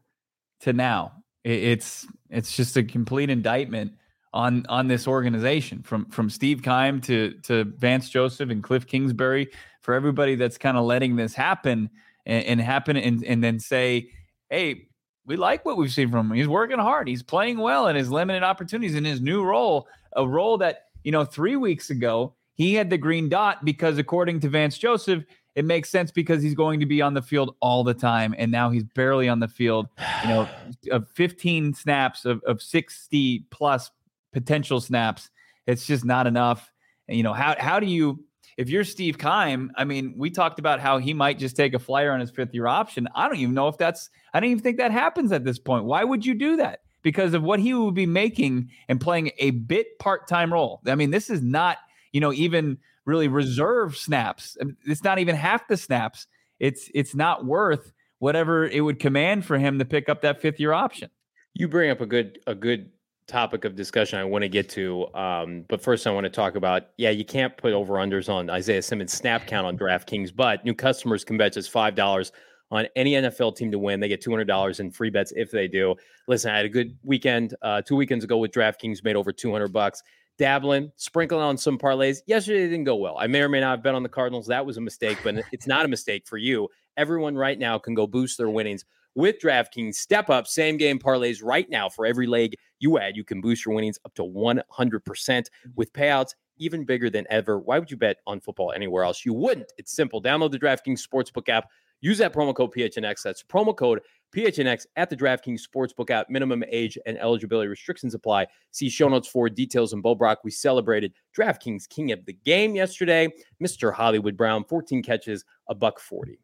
to 0.62 0.73
now, 0.73 1.12
it, 1.43 1.51
it's 1.63 2.08
it's 2.30 2.56
just 2.56 2.77
a 2.77 2.84
complete 2.84 3.30
indictment 3.30 3.93
on 4.34 4.65
on 4.69 4.88
this 4.88 5.08
organization 5.08 5.84
from 5.84 6.06
from 6.10 6.30
Steve 6.30 6.63
Keim 6.63 7.01
to 7.01 7.34
to 7.43 7.65
Vance 7.77 8.10
Joseph 8.10 8.49
and 8.49 8.63
Kliff 8.63 8.88
Kingsbury 8.88 9.49
for 9.82 9.93
everybody 9.93 10.36
that's 10.36 10.58
kind 10.58 10.77
of 10.77 10.86
letting 10.86 11.15
this 11.15 11.34
happen 11.34 11.89
and, 12.32 12.46
and 12.46 12.62
happen 12.62 12.98
and 12.98 13.24
and 13.24 13.44
then 13.44 13.60
say, 13.60 14.10
hey, 14.50 14.88
we 15.26 15.36
like 15.36 15.65
what 15.65 15.78
we've 15.78 15.91
seen 15.91 16.10
from 16.10 16.32
him. 16.32 16.38
He's 16.38 16.48
working 16.48 16.80
hard. 16.80 17.08
He's 17.08 17.24
playing 17.24 17.58
well 17.58 17.88
in 17.88 17.96
his 17.96 18.10
limited 18.10 18.44
opportunities 18.44 18.96
in 18.96 19.06
his 19.06 19.22
new 19.22 19.44
role, 19.44 19.88
a 20.15 20.28
role 20.28 20.58
that 20.60 20.86
you 21.04 21.12
know 21.12 21.26
three 21.26 21.58
weeks 21.58 21.89
ago 21.89 22.34
he 22.56 22.74
had 22.74 22.89
the 22.89 22.98
green 22.98 23.30
dot 23.30 23.65
because 23.65 23.98
according 23.98 24.39
to 24.41 24.50
Vance 24.50 24.78
Joseph. 24.78 25.24
It 25.54 25.65
makes 25.65 25.89
sense 25.89 26.12
because 26.12 26.41
he's 26.41 26.54
going 26.54 26.80
to 26.80 26.86
be 26.86 27.02
on 27.02 27.13
the 27.13 27.22
field 27.22 27.58
all 27.60 27.84
the 27.84 27.94
time, 27.94 28.34
and 28.38 28.50
now 28.50 28.70
he's 28.70 28.86
barely 28.86 29.28
on 29.28 29.41
the 29.41 29.50
field. 29.50 29.89
You 30.24 30.30
know, 30.30 30.50
of 30.91 31.10
15 31.10 31.74
snaps 31.74 32.24
of, 32.24 32.41
of 32.44 32.62
60 32.62 33.48
plus 33.52 33.91
potential 34.32 34.80
snaps. 34.80 35.30
It's 35.67 35.86
just 35.86 36.06
not 36.06 36.26
enough. 36.26 36.72
And, 37.10 37.17
you 37.17 37.24
know, 37.24 37.34
how 37.34 37.58
how 37.60 37.82
do 37.82 37.86
you 37.86 38.24
if 38.62 38.69
you're 38.69 38.84
Steve 38.84 39.17
Keim, 39.17 39.71
I 39.76 39.86
mean, 39.86 40.13
we 40.15 40.30
talked 40.30 40.60
about 40.60 40.80
how 40.80 41.00
he 41.00 41.15
might 41.15 41.39
just 41.39 41.56
take 41.56 41.74
a 41.74 41.80
flyer 41.80 42.12
on 42.12 42.19
his 42.19 42.30
fifth 42.30 42.54
year 42.54 42.67
option. 42.67 43.08
I 43.15 43.28
don't 43.28 43.39
even 43.39 43.56
know 43.56 43.67
if 43.69 43.78
that's 43.80 44.12
I 44.36 44.39
don't 44.39 44.52
even 44.52 44.62
think 44.62 44.78
that 44.78 44.91
happens 44.91 45.32
at 45.32 45.43
this 45.43 45.58
point. 45.58 45.86
Why 45.86 46.04
would 46.04 46.24
you 46.24 46.36
do 46.36 46.58
that? 46.58 46.82
Because 47.02 47.34
of 47.34 47.41
what 47.41 47.60
he 47.60 47.74
would 47.74 47.95
be 47.95 48.06
making 48.06 48.69
and 48.88 49.02
playing 49.02 49.32
a 49.39 49.50
bit 49.50 49.97
part-time 49.97 50.54
role. 50.54 50.80
I 50.86 50.93
mean, 50.93 51.10
this 51.10 51.32
is 51.32 51.41
not, 51.41 51.80
you 52.12 52.21
know, 52.21 52.32
even 52.34 52.78
really 53.06 53.28
reserve 53.28 53.97
snaps. 53.97 54.56
It's 54.86 55.04
not 55.04 55.17
even 55.17 55.36
half 55.36 55.67
the 55.67 55.76
snaps. 55.76 56.28
It's 56.60 56.91
it's 56.93 57.15
not 57.15 57.45
worth 57.45 57.91
whatever 58.19 58.67
it 58.67 58.82
would 58.82 59.00
command 59.00 59.43
for 59.43 59.58
him 59.58 59.80
to 59.80 59.86
pick 59.86 60.08
up 60.08 60.21
that 60.21 60.39
fifth 60.39 60.60
year 60.60 60.71
option. 60.71 61.10
You 61.56 61.67
bring 61.67 61.89
up 61.89 62.00
a 62.00 62.06
good 62.06 62.38
a 62.45 62.54
good 62.54 62.91
topic 63.32 63.63
of 63.65 63.76
discussion 63.76 64.20
I 64.20 64.26
want 64.26 64.44
to 64.44 64.50
get 64.50 64.70
to. 64.70 65.08
Um, 65.15 65.65
but 65.70 65.82
first, 65.82 66.06
I 66.06 66.12
want 66.12 66.26
to 66.26 66.30
talk 66.30 66.56
about 66.56 66.88
yeah, 66.98 67.10
you 67.10 67.24
can't 67.24 67.56
put 67.58 67.74
over 67.74 67.94
unders 67.96 68.30
on 68.30 68.50
Isaiah 68.50 68.82
Simmons' 68.82 69.13
snap 69.13 69.48
count 69.48 69.65
on 69.65 69.78
DraftKings, 69.78 70.36
but 70.36 70.63
new 70.65 70.76
customers 70.76 71.24
can 71.24 71.38
bet 71.38 71.54
just 71.54 71.72
five 71.72 71.96
dollars 71.96 72.32
on 72.70 72.88
any 72.96 73.13
NFL 73.13 73.56
team 73.56 73.72
to 73.72 73.80
win. 73.80 74.00
They 74.00 74.10
get 74.10 74.22
two 74.22 74.32
hundred 74.32 74.48
dollars 74.48 74.80
in 74.80 74.91
free 74.91 75.10
bets 75.10 75.32
if 75.36 75.50
they 75.50 75.67
do. 75.67 75.96
Listen, 76.28 76.52
I 76.52 76.58
had 76.58 76.65
a 76.65 76.70
good 76.70 76.98
weekend 77.04 77.56
uh, 77.62 77.82
two 77.82 77.96
weekends 77.96 78.24
ago 78.26 78.38
with 78.38 78.52
DraftKings, 78.52 79.04
made 79.04 79.15
over 79.15 79.32
two 79.32 79.52
hundred 79.52 79.72
bucks. 79.72 80.04
Dabbling, 80.38 80.91
sprinkling 80.96 81.41
on 81.41 81.58
some 81.58 81.78
parlays. 81.78 82.20
Yesterday 82.26 82.67
didn't 82.67 82.86
go 82.86 82.96
well. 82.96 83.15
I 83.17 83.28
may 83.28 83.41
or 83.41 83.50
may 83.50 83.60
not 83.60 83.72
have 83.72 83.84
bet 83.84 83.96
on 83.96 84.04
the 84.04 84.10
Cardinals. 84.10 84.48
That 84.48 84.65
was 84.65 84.78
a 84.78 84.82
mistake, 84.82 85.20
but 85.24 85.36
it's 85.52 85.67
not 85.67 85.86
a 85.86 85.88
mistake 85.88 86.26
for 86.26 86.38
you. 86.38 86.67
Everyone 86.98 87.36
right 87.36 87.60
now 87.60 87.78
can 87.78 87.94
go 87.94 88.08
boost 88.08 88.38
their 88.38 88.50
winnings 88.50 88.84
with 89.15 89.39
DraftKings. 89.39 89.96
Step 89.96 90.30
up 90.30 90.48
same 90.48 90.78
game 90.78 91.00
parlays 91.00 91.41
right 91.44 91.70
now 91.70 91.89
for 91.89 92.06
every 92.06 92.28
leg 92.28 92.56
you 92.82 93.00
add. 93.00 93.15
You 93.15 93.24
can 93.24 93.41
boost 93.41 93.65
your 93.65 93.76
winnings 93.76 94.00
up 94.06 94.13
to 94.15 94.24
100% 94.24 94.63
mm-hmm. 94.74 95.70
with 95.76 95.94
payouts 95.94 96.34
even 96.58 96.86
bigger 96.86 97.10
than 97.10 97.26
ever. 97.30 97.60
Why 97.60 97.80
would 97.80 97.89
you 97.89 97.98
bet 97.98 98.17
on 98.28 98.39
football 98.39 98.72
anywhere 98.72 99.04
else? 99.04 99.26
You 99.26 99.34
wouldn't. 99.34 99.72
It's 99.78 99.91
simple. 99.91 100.22
Download 100.22 100.52
the 100.52 100.60
DraftKings 100.60 101.02
Sportsbook 101.02 101.50
app. 101.50 101.70
Use 102.02 102.17
that 102.17 102.34
promo 102.34 102.56
code 102.56 102.74
PHNX. 102.74 103.22
That's 103.24 103.44
promo 103.44 103.76
code 103.76 104.02
PHNX 104.36 104.86
at 104.96 105.10
the 105.10 105.15
DraftKings 105.15 105.62
Sportsbook 105.62 106.10
app. 106.10 106.30
Minimum 106.30 106.63
age 106.70 106.98
and 107.06 107.17
eligibility 107.17 107.67
restrictions 107.67 108.15
apply. 108.15 108.48
See 108.72 108.89
show 108.89 109.08
notes 109.08 109.28
for 109.28 109.50
details. 109.50 109.94
And 109.94 110.02
Bo 110.02 110.15
Brock, 110.15 110.39
we 110.44 110.52
celebrated 110.52 111.13
DraftKings 111.38 111.88
King 111.89 112.12
of 112.12 112.26
the 112.26 112.34
Game 112.34 112.76
yesterday, 112.76 113.30
Mr. 113.63 113.94
Hollywood 113.94 114.38
Brown, 114.38 114.63
14 114.63 115.04
catches, 115.04 115.46
a 115.70 115.76
buck 115.76 116.00
40. 116.00 116.39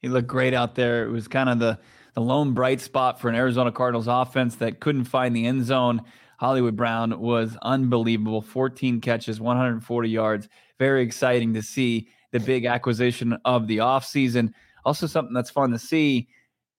He 0.00 0.08
looked 0.08 0.28
great 0.28 0.52
out 0.52 0.74
there. 0.74 1.06
It 1.06 1.10
was 1.10 1.28
kind 1.28 1.48
of 1.48 1.58
the 1.58 1.78
the 2.14 2.20
lone 2.20 2.52
bright 2.52 2.80
spot 2.80 3.20
for 3.20 3.28
an 3.28 3.34
Arizona 3.34 3.72
Cardinals 3.72 4.06
offense 4.08 4.56
that 4.56 4.80
couldn't 4.80 5.04
find 5.04 5.34
the 5.34 5.46
end 5.46 5.64
zone. 5.64 6.02
Hollywood 6.38 6.76
Brown 6.76 7.18
was 7.20 7.56
unbelievable. 7.62 8.40
14 8.40 9.00
catches, 9.00 9.40
140 9.40 10.08
yards. 10.08 10.48
Very 10.78 11.02
exciting 11.02 11.54
to 11.54 11.62
see 11.62 12.08
the 12.32 12.40
big 12.40 12.64
acquisition 12.64 13.36
of 13.44 13.66
the 13.66 13.78
offseason. 13.78 14.52
Also, 14.84 15.06
something 15.06 15.34
that's 15.34 15.50
fun 15.50 15.70
to 15.70 15.78
see 15.78 16.28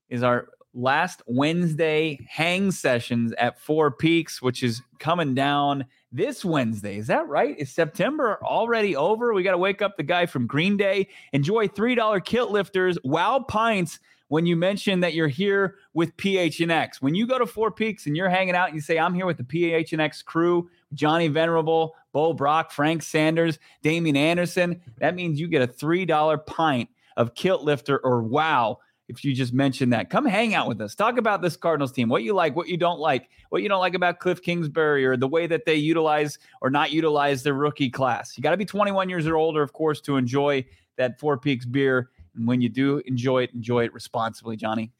is 0.09 0.23
our 0.23 0.47
last 0.73 1.21
Wednesday 1.25 2.19
hang 2.29 2.71
sessions 2.71 3.33
at 3.37 3.59
Four 3.59 3.91
Peaks, 3.91 4.41
which 4.41 4.61
is 4.63 4.81
coming 4.99 5.33
down 5.33 5.85
this 6.15 6.45
Wednesday. 6.45 6.97
Is 6.97 7.07
that 7.07 7.27
right? 7.27 7.57
Is 7.59 7.69
September 7.69 8.39
already 8.41 8.95
over? 8.95 9.33
We 9.33 9.43
got 9.43 9.51
to 9.51 9.57
wake 9.57 9.81
up 9.81 9.97
the 9.97 10.03
guy 10.03 10.25
from 10.25 10.47
Green 10.47 10.77
Day. 10.77 11.09
Enjoy 11.33 11.67
$3 11.67 12.23
kilt 12.23 12.51
lifters, 12.51 12.97
wow 13.03 13.39
pints 13.39 13.99
when 14.29 14.45
you 14.45 14.55
mention 14.55 15.01
that 15.01 15.13
you're 15.13 15.27
here 15.27 15.75
with 15.93 16.15
PHNX. 16.17 17.01
When 17.01 17.15
you 17.15 17.27
go 17.27 17.37
to 17.37 17.45
Four 17.45 17.69
Peaks 17.69 18.07
and 18.07 18.17
you're 18.17 18.29
hanging 18.29 18.55
out 18.55 18.67
and 18.67 18.75
you 18.75 18.81
say, 18.81 18.97
I'm 18.97 19.13
here 19.13 19.25
with 19.25 19.37
the 19.37 19.43
PHNX 19.43 20.23
crew, 20.23 20.69
Johnny 20.93 21.27
Venerable, 21.27 21.95
Bo 22.11 22.33
Brock, 22.33 22.71
Frank 22.71 23.03
Sanders, 23.03 23.59
Damien 23.83 24.15
Anderson, 24.15 24.81
that 24.99 25.15
means 25.15 25.39
you 25.39 25.47
get 25.47 25.61
a 25.61 25.67
$3 25.67 26.45
pint 26.45 26.89
of 27.17 27.35
kilt 27.35 27.61
lifter 27.63 27.99
or 27.99 28.21
wow 28.21 28.79
if 29.07 29.23
you 29.23 29.33
just 29.33 29.53
mention 29.53 29.91
that. 29.91 30.09
Come 30.09 30.25
hang 30.25 30.55
out 30.55 30.67
with 30.67 30.81
us. 30.81 30.95
Talk 30.95 31.17
about 31.17 31.41
this 31.41 31.55
Cardinals 31.55 31.91
team, 31.91 32.09
what 32.09 32.23
you 32.23 32.33
like, 32.33 32.55
what 32.55 32.67
you 32.67 32.77
don't 32.77 32.99
like, 32.99 33.29
what 33.49 33.61
you 33.61 33.69
don't 33.69 33.79
like 33.79 33.93
about 33.93 34.19
Kliff 34.19 34.41
Kingsbury 34.41 35.05
or 35.05 35.15
the 35.15 35.27
way 35.27 35.47
that 35.47 35.65
they 35.65 35.75
utilize 35.75 36.39
or 36.61 36.69
not 36.69 36.91
utilize 36.91 37.43
their 37.43 37.53
rookie 37.53 37.89
class. 37.89 38.35
You 38.35 38.43
got 38.43 38.51
to 38.51 38.57
be 38.57 38.65
21 38.65 39.09
years 39.09 39.27
or 39.27 39.35
older, 39.35 39.61
of 39.61 39.73
course, 39.73 40.01
to 40.01 40.17
enjoy 40.17 40.65
that 40.97 41.19
Four 41.19 41.37
Peaks 41.37 41.65
beer. 41.65 42.09
And 42.35 42.47
when 42.47 42.61
you 42.61 42.69
do 42.69 43.01
enjoy 43.05 43.43
it, 43.43 43.53
enjoy 43.53 43.85
it 43.85 43.93
responsibly, 43.93 44.55
Johnny. 44.55 44.91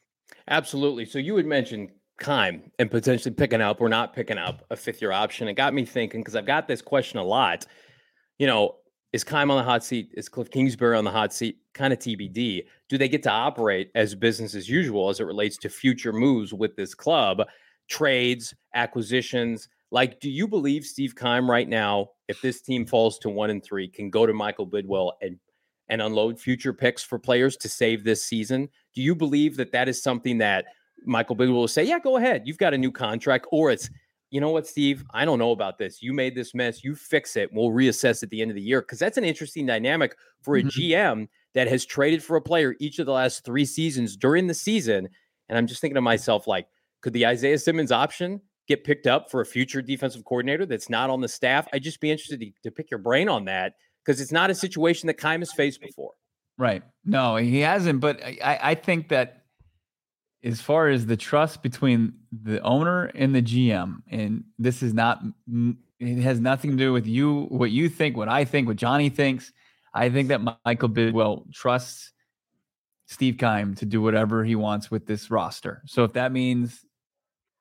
Absolutely. 0.48 1.06
So 1.06 1.20
you 1.20 1.36
had 1.36 1.46
mentioned 1.46 1.92
Keim 2.20 2.72
and 2.80 2.90
potentially 2.90 3.34
picking 3.34 3.62
up 3.62 3.82
or 3.82 3.90
not 3.90 4.14
picking 4.14 4.38
up 4.38 4.66
a 4.70 4.76
fifth 4.76 5.02
year 5.02 5.12
option. 5.12 5.48
It 5.48 5.54
got 5.54 5.74
me 5.74 5.86
thinking 5.86 6.22
because 6.22 6.36
I've 6.36 6.46
got 6.46 6.68
this 6.68 6.82
question 6.82 7.20
a 7.20 7.24
lot. 7.24 7.66
You 8.38 8.48
know, 8.48 8.76
is 9.16 9.24
Keim 9.24 9.50
on 9.50 9.56
the 9.56 9.64
hot 9.64 9.82
seat? 9.82 10.12
Is 10.18 10.28
Kliff 10.28 10.52
Kingsbury 10.52 10.98
on 10.98 11.06
the 11.06 11.10
hot 11.10 11.34
seat? 11.34 11.60
Kind 11.74 11.94
of 11.94 12.00
TBD. 12.00 12.66
Do 12.90 12.98
they 12.98 13.08
get 13.08 13.24
to 13.24 13.32
operate 13.32 13.90
as 13.96 14.14
business 14.14 14.54
as 14.56 14.68
usual 14.68 15.08
as 15.08 15.22
it 15.22 15.24
relates 15.24 15.56
to 15.60 15.70
future 15.70 16.12
moves 16.12 16.54
with 16.54 16.76
this 16.76 16.94
club, 16.94 17.42
trades, 17.88 18.54
acquisitions? 18.74 19.70
Like, 19.90 20.20
do 20.20 20.30
you 20.30 20.50
believe 20.50 20.84
Steve 20.84 21.16
Keim 21.16 21.50
right 21.50 21.70
now, 21.70 22.10
if 22.28 22.42
this 22.42 22.60
team 22.60 22.86
falls 22.86 23.18
to 23.20 23.30
one 23.30 23.52
and 23.52 23.64
three, 23.64 23.88
can 23.88 24.10
go 24.10 24.26
to 24.26 24.34
Michael 24.34 24.68
Bidwill 24.68 25.14
and 25.22 25.40
and 25.88 26.02
unload 26.02 26.38
future 26.38 26.74
picks 26.74 27.02
for 27.02 27.18
players 27.18 27.56
to 27.56 27.70
save 27.70 28.04
this 28.04 28.22
season? 28.22 28.68
Do 28.94 29.02
you 29.02 29.16
believe 29.16 29.56
that 29.56 29.72
that 29.72 29.88
is 29.88 30.04
something 30.04 30.40
that 30.40 30.66
Michael 31.06 31.38
Bidwill 31.38 31.54
will 31.54 31.68
say, 31.70 31.86
"Yeah, 31.86 32.00
go 32.00 32.18
ahead. 32.18 32.42
You've 32.46 32.58
got 32.58 32.74
a 32.74 32.78
new 32.78 32.92
contract," 32.92 33.48
or 33.50 33.72
it's 33.72 33.90
you 34.32 34.42
know 34.42 34.50
what, 34.50 34.68
Steve? 34.68 35.04
I 35.14 35.26
don't 35.26 35.40
know 35.40 35.52
about 35.52 35.78
this. 35.78 36.02
You 36.02 36.14
made 36.14 36.36
this 36.36 36.54
mess. 36.54 36.84
You 36.84 36.96
fix 36.96 37.36
it. 37.36 37.50
We'll 37.54 37.70
reassess 37.70 38.24
at 38.24 38.30
the 38.30 38.42
end 38.42 38.52
of 38.52 38.56
the 38.56 38.62
year 38.62 38.82
because 38.82 39.00
that's 39.00 39.18
an 39.18 39.24
interesting 39.24 39.66
dynamic 39.66 40.16
for 40.42 40.58
a 40.58 40.64
mm-hmm. 40.64 40.70
GM 40.70 41.28
that 41.54 41.68
has 41.68 41.86
traded 41.86 42.24
for 42.24 42.36
a 42.36 42.42
player 42.42 42.76
each 42.80 43.00
of 43.00 43.06
the 43.06 43.12
last 43.12 43.46
three 43.46 43.66
seasons 43.66 44.18
during 44.18 44.48
the 44.48 44.54
season. 44.54 45.08
And 45.48 45.58
I'm 45.58 45.68
just 45.68 45.80
thinking 45.80 45.96
to 45.96 46.02
myself, 46.02 46.48
like, 46.48 46.68
could 47.02 47.14
the 47.14 47.28
Isaiah 47.28 47.60
Simmons 47.60 47.92
option 47.92 48.42
get 48.68 48.84
picked 48.84 49.08
up 49.08 49.30
for 49.30 49.42
a 49.42 49.46
future 49.46 49.82
defensive 49.82 50.26
coordinator 50.26 50.66
that's 50.66 50.90
not 50.90 51.10
on 51.10 51.22
the 51.22 51.28
staff? 51.28 51.68
I'd 51.72 51.84
just 51.84 52.02
be 52.02 52.12
interested 52.12 52.40
to, 52.40 52.52
to 52.64 52.72
pick 52.72 52.92
your 52.92 52.98
brain 52.98 53.30
on 53.30 53.46
that 53.46 53.74
because 54.04 54.20
it's 54.20 54.32
not 54.32 54.50
a 54.50 54.56
situation 54.56 55.08
that 55.08 55.20
Keim 55.20 55.42
has 55.42 55.54
faced 55.54 55.82
before. 55.82 56.12
Right. 56.58 56.84
No, 57.04 57.36
he 57.36 57.60
hasn't. 57.60 58.00
But 58.00 58.22
I, 58.24 58.60
I 58.62 58.76
think 58.76 59.10
that 59.10 59.45
as 60.46 60.62
far 60.62 60.90
as 60.90 61.08
the 61.08 61.18
trust 61.18 61.64
between 61.64 62.14
the 62.32 62.62
owner 62.62 63.06
and 63.16 63.34
the 63.34 63.42
GM, 63.42 64.04
and 64.10 64.44
this 64.60 64.84
is 64.84 64.94
not, 64.94 65.22
it 66.00 66.22
has 66.22 66.40
nothing 66.40 66.72
to 66.72 66.78
do 66.78 66.94
with 66.94 67.08
you, 67.08 67.46
what 67.50 67.72
you 67.72 67.90
think, 67.90 68.16
what 68.16 68.30
I 68.30 68.46
think, 68.46 68.68
what 68.68 68.78
Johnny 68.78 69.10
thinks. 69.10 69.52
I 69.94 70.10
think 70.10 70.28
that 70.28 70.42
Michael 70.66 70.90
Bidwill 70.90 71.52
trusts 71.52 72.14
Steve 73.08 73.38
Keim 73.40 73.74
to 73.76 73.86
do 73.86 74.02
whatever 74.02 74.44
he 74.44 74.56
wants 74.56 74.92
with 74.92 75.08
this 75.08 75.32
roster. 75.32 75.82
So 75.88 76.04
if 76.04 76.14
that 76.14 76.32
means 76.32 76.86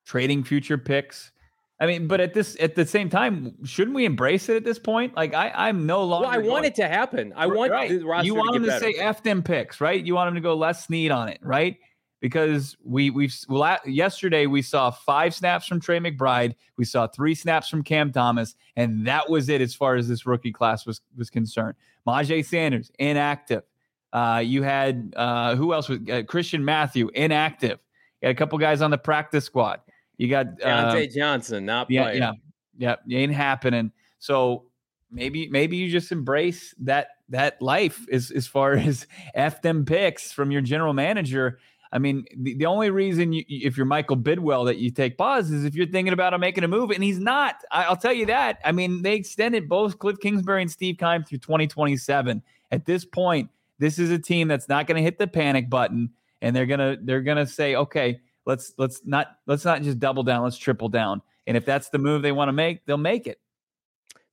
trading 0.04 0.44
future 0.44 0.76
picks, 0.76 1.32
I 1.80 1.86
mean, 1.86 2.06
but 2.06 2.20
at 2.20 2.34
this 2.34 2.56
at 2.60 2.76
the 2.76 2.86
same 2.86 3.08
time, 3.10 3.54
shouldn't 3.64 3.94
we 3.94 4.04
embrace 4.04 4.48
it 4.48 4.56
at 4.56 4.64
this 4.64 4.78
point? 4.78 5.16
Like 5.16 5.34
I, 5.34 5.50
I'm 5.54 5.86
no 5.86 6.04
longer. 6.04 6.28
Well, 6.28 6.34
I 6.34 6.38
want 6.38 6.66
it 6.66 6.74
to 6.76 6.86
happen. 6.86 7.32
I 7.34 7.46
want 7.46 7.72
right. 7.72 7.90
the 7.90 8.04
roster. 8.04 8.26
You 8.26 8.34
want 8.34 8.54
to 8.54 8.60
them 8.60 8.62
to 8.64 8.68
better. 8.68 8.92
say 8.92 8.98
"f 8.98 9.22
them 9.22 9.42
picks," 9.42 9.80
right? 9.80 10.02
You 10.02 10.14
want 10.14 10.28
him 10.28 10.34
to 10.34 10.40
go 10.40 10.56
Les 10.56 10.84
Snead 10.84 11.10
on 11.10 11.28
it, 11.28 11.40
right? 11.42 11.76
Because 12.24 12.74
we 12.82 13.10
we've 13.10 13.37
well, 13.50 13.78
yesterday 13.84 14.46
we 14.46 14.62
saw 14.62 14.90
five 14.90 15.34
snaps 15.34 15.66
from 15.66 15.78
Trey 15.78 15.98
McBride, 15.98 16.54
we 16.78 16.87
saw 16.87 17.06
three 17.06 17.34
snaps 17.34 17.68
from 17.68 17.82
Cam 17.82 18.12
Thomas, 18.12 18.54
and 18.76 19.06
that 19.06 19.28
was 19.28 19.50
it 19.50 19.60
as 19.60 19.74
far 19.74 19.96
as 19.96 20.08
this 20.08 20.24
rookie 20.24 20.50
class 20.50 20.87
was 20.87 21.02
was 21.18 21.28
concerned. 21.28 21.74
Myjai 22.06 22.42
Sanders 22.42 22.90
inactive. 22.98 23.64
Uh, 24.10 24.40
you 24.42 24.62
had 24.62 25.12
uh, 25.16 25.54
who 25.54 25.74
else 25.74 25.90
was 25.90 25.98
uh, 26.10 26.22
Christian 26.26 26.64
Matthew 26.64 27.10
inactive. 27.12 27.78
You 28.22 28.28
had 28.28 28.34
a 28.34 28.38
couple 28.38 28.56
guys 28.56 28.80
on 28.80 28.90
the 28.90 28.96
practice 28.96 29.44
squad. 29.44 29.82
You 30.16 30.28
got 30.28 30.46
Diontae 30.60 31.08
um, 31.08 31.14
Johnson 31.14 31.66
not 31.66 31.90
playing. 31.90 32.22
Yeah, 32.22 32.32
yeah, 32.78 32.96
yeah, 33.06 33.18
ain't 33.18 33.34
happening. 33.34 33.92
So 34.18 34.64
maybe 35.10 35.46
maybe 35.50 35.76
you 35.76 35.90
just 35.90 36.10
embrace 36.10 36.74
that 36.78 37.08
that 37.28 37.60
life 37.60 38.06
as 38.10 38.30
as 38.30 38.46
far 38.46 38.72
as 38.76 39.06
f 39.34 39.60
them 39.60 39.84
picks 39.84 40.32
from 40.32 40.50
your 40.50 40.62
general 40.62 40.94
manager 40.94 41.58
I 41.94 41.98
mean, 42.00 42.26
the, 42.37 42.54
the 42.54 42.66
only 42.66 42.90
reason 42.90 43.33
you, 43.33 43.44
if 43.48 43.76
you're 43.76 43.87
Michael 43.87 44.16
Bidwill 44.16 44.66
that 44.66 44.78
you 44.78 44.90
take 44.90 45.16
pause 45.16 45.52
is 45.52 45.64
if 45.64 45.76
you're 45.76 45.87
thinking 45.87 46.12
about 46.12 46.35
him 46.35 46.40
making 46.40 46.64
a 46.64 46.68
move, 46.68 46.90
and 46.90 47.02
he's 47.02 47.20
not. 47.20 47.54
I, 47.70 47.88
will 47.88 47.96
tell 47.96 48.12
you 48.12 48.26
that. 48.26 48.59
I 48.64 48.72
mean, 48.72 49.02
they 49.02 49.14
extended 49.14 49.68
both 49.68 49.98
Kliff 49.98 50.18
Kingsbury 50.20 50.61
and 50.61 50.70
Steve 50.70 50.98
Keim 50.98 51.22
through 51.22 51.38
2027. 51.38 52.42
At 52.72 52.85
this 52.85 53.04
point, 53.04 53.48
this 53.78 54.00
is 54.00 54.11
a 54.11 54.18
team 54.18 54.48
that's 54.48 54.68
not 54.68 54.88
going 54.88 54.96
to 54.96 55.02
hit 55.02 55.18
the 55.18 55.28
panic 55.28 55.70
button, 55.70 56.11
and 56.42 56.54
they're 56.54 56.66
gonna 56.66 56.96
they're 57.00 57.22
gonna 57.22 57.46
say, 57.46 57.76
okay, 57.76 58.20
let's 58.44 58.72
let's 58.76 59.02
not 59.04 59.28
let's 59.46 59.64
not 59.64 59.83
just 59.83 60.00
double 60.00 60.24
down, 60.24 60.42
let's 60.42 60.59
triple 60.59 60.88
down. 60.88 61.22
And 61.46 61.57
if 61.57 61.64
that's 61.64 61.90
the 61.90 61.98
move 61.98 62.22
they 62.22 62.33
want 62.33 62.48
to 62.48 62.52
make, 62.52 62.85
they'll 62.87 62.96
make 62.96 63.28
it. 63.28 63.38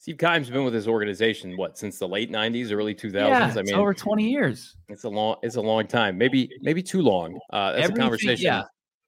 Steve 0.01 0.17
Keim's 0.17 0.49
been 0.49 0.63
with 0.65 0.73
his 0.73 0.87
organization 0.87 1.55
what 1.57 1.77
since 1.77 1.99
the 1.99 2.07
late 2.07 2.31
'90s, 2.31 2.71
early 2.71 2.95
2000s. 2.95 3.13
Yeah, 3.13 3.53
I 3.55 3.61
mean, 3.61 3.75
over 3.75 3.93
20 3.93 4.27
years. 4.27 4.75
It's 4.89 5.03
a 5.03 5.09
long, 5.09 5.35
it's 5.43 5.57
a 5.57 5.61
long 5.61 5.85
time. 5.85 6.17
Maybe, 6.17 6.49
maybe 6.59 6.81
too 6.81 7.03
long. 7.03 7.39
Uh, 7.53 7.73
that's 7.73 7.83
Everything, 7.83 7.97
a 7.97 8.03
conversation. 8.05 8.45
Yeah, 8.45 8.63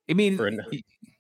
I 0.08 0.14
mean, 0.14 0.38
for, 0.38 0.52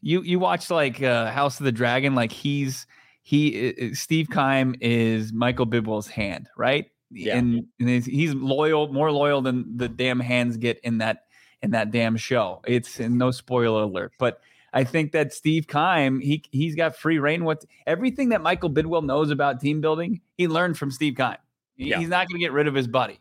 you 0.01 0.21
you 0.21 0.37
watch 0.37 0.69
like 0.69 1.01
uh, 1.01 1.31
House 1.31 1.59
of 1.59 1.63
the 1.63 1.71
Dragon, 1.71 2.13
like 2.13 2.31
he's 2.31 2.85
he 3.23 3.95
Steve 3.95 4.29
Keim 4.31 4.75
is 4.79 5.33
Michael 5.33 5.65
Bidwill's 5.65 6.07
hand, 6.07 6.49
right? 6.55 6.85
Yeah. 7.09 7.37
And, 7.37 7.65
and 7.79 7.89
he's 7.89 8.35
loyal, 8.35 8.93
more 8.93 9.11
loyal 9.11 9.41
than 9.41 9.77
the 9.77 9.89
damn 9.89 10.19
hands 10.19 10.57
get 10.57 10.79
in 10.83 10.99
that 10.99 11.23
in 11.63 11.71
that 11.71 11.89
damn 11.89 12.15
show. 12.15 12.61
It's 12.67 12.99
no 12.99 13.31
spoiler 13.31 13.83
alert, 13.83 14.13
but 14.19 14.39
I 14.73 14.83
think 14.83 15.11
that 15.11 15.31
Steve 15.33 15.67
Keim, 15.67 16.19
he 16.19 16.43
he's 16.51 16.75
got 16.75 16.95
free 16.95 17.19
reign 17.19 17.45
What 17.45 17.63
everything 17.85 18.29
that 18.29 18.41
Michael 18.41 18.71
Bidwill 18.71 19.05
knows 19.05 19.29
about 19.29 19.61
team 19.61 19.81
building. 19.81 20.21
He 20.35 20.47
learned 20.47 20.77
from 20.77 20.89
Steve 20.89 21.15
Keim. 21.15 21.35
He, 21.75 21.89
yeah. 21.89 21.99
He's 21.99 22.09
not 22.09 22.27
going 22.27 22.39
to 22.39 22.43
get 22.43 22.51
rid 22.51 22.67
of 22.67 22.73
his 22.73 22.87
buddy. 22.87 23.19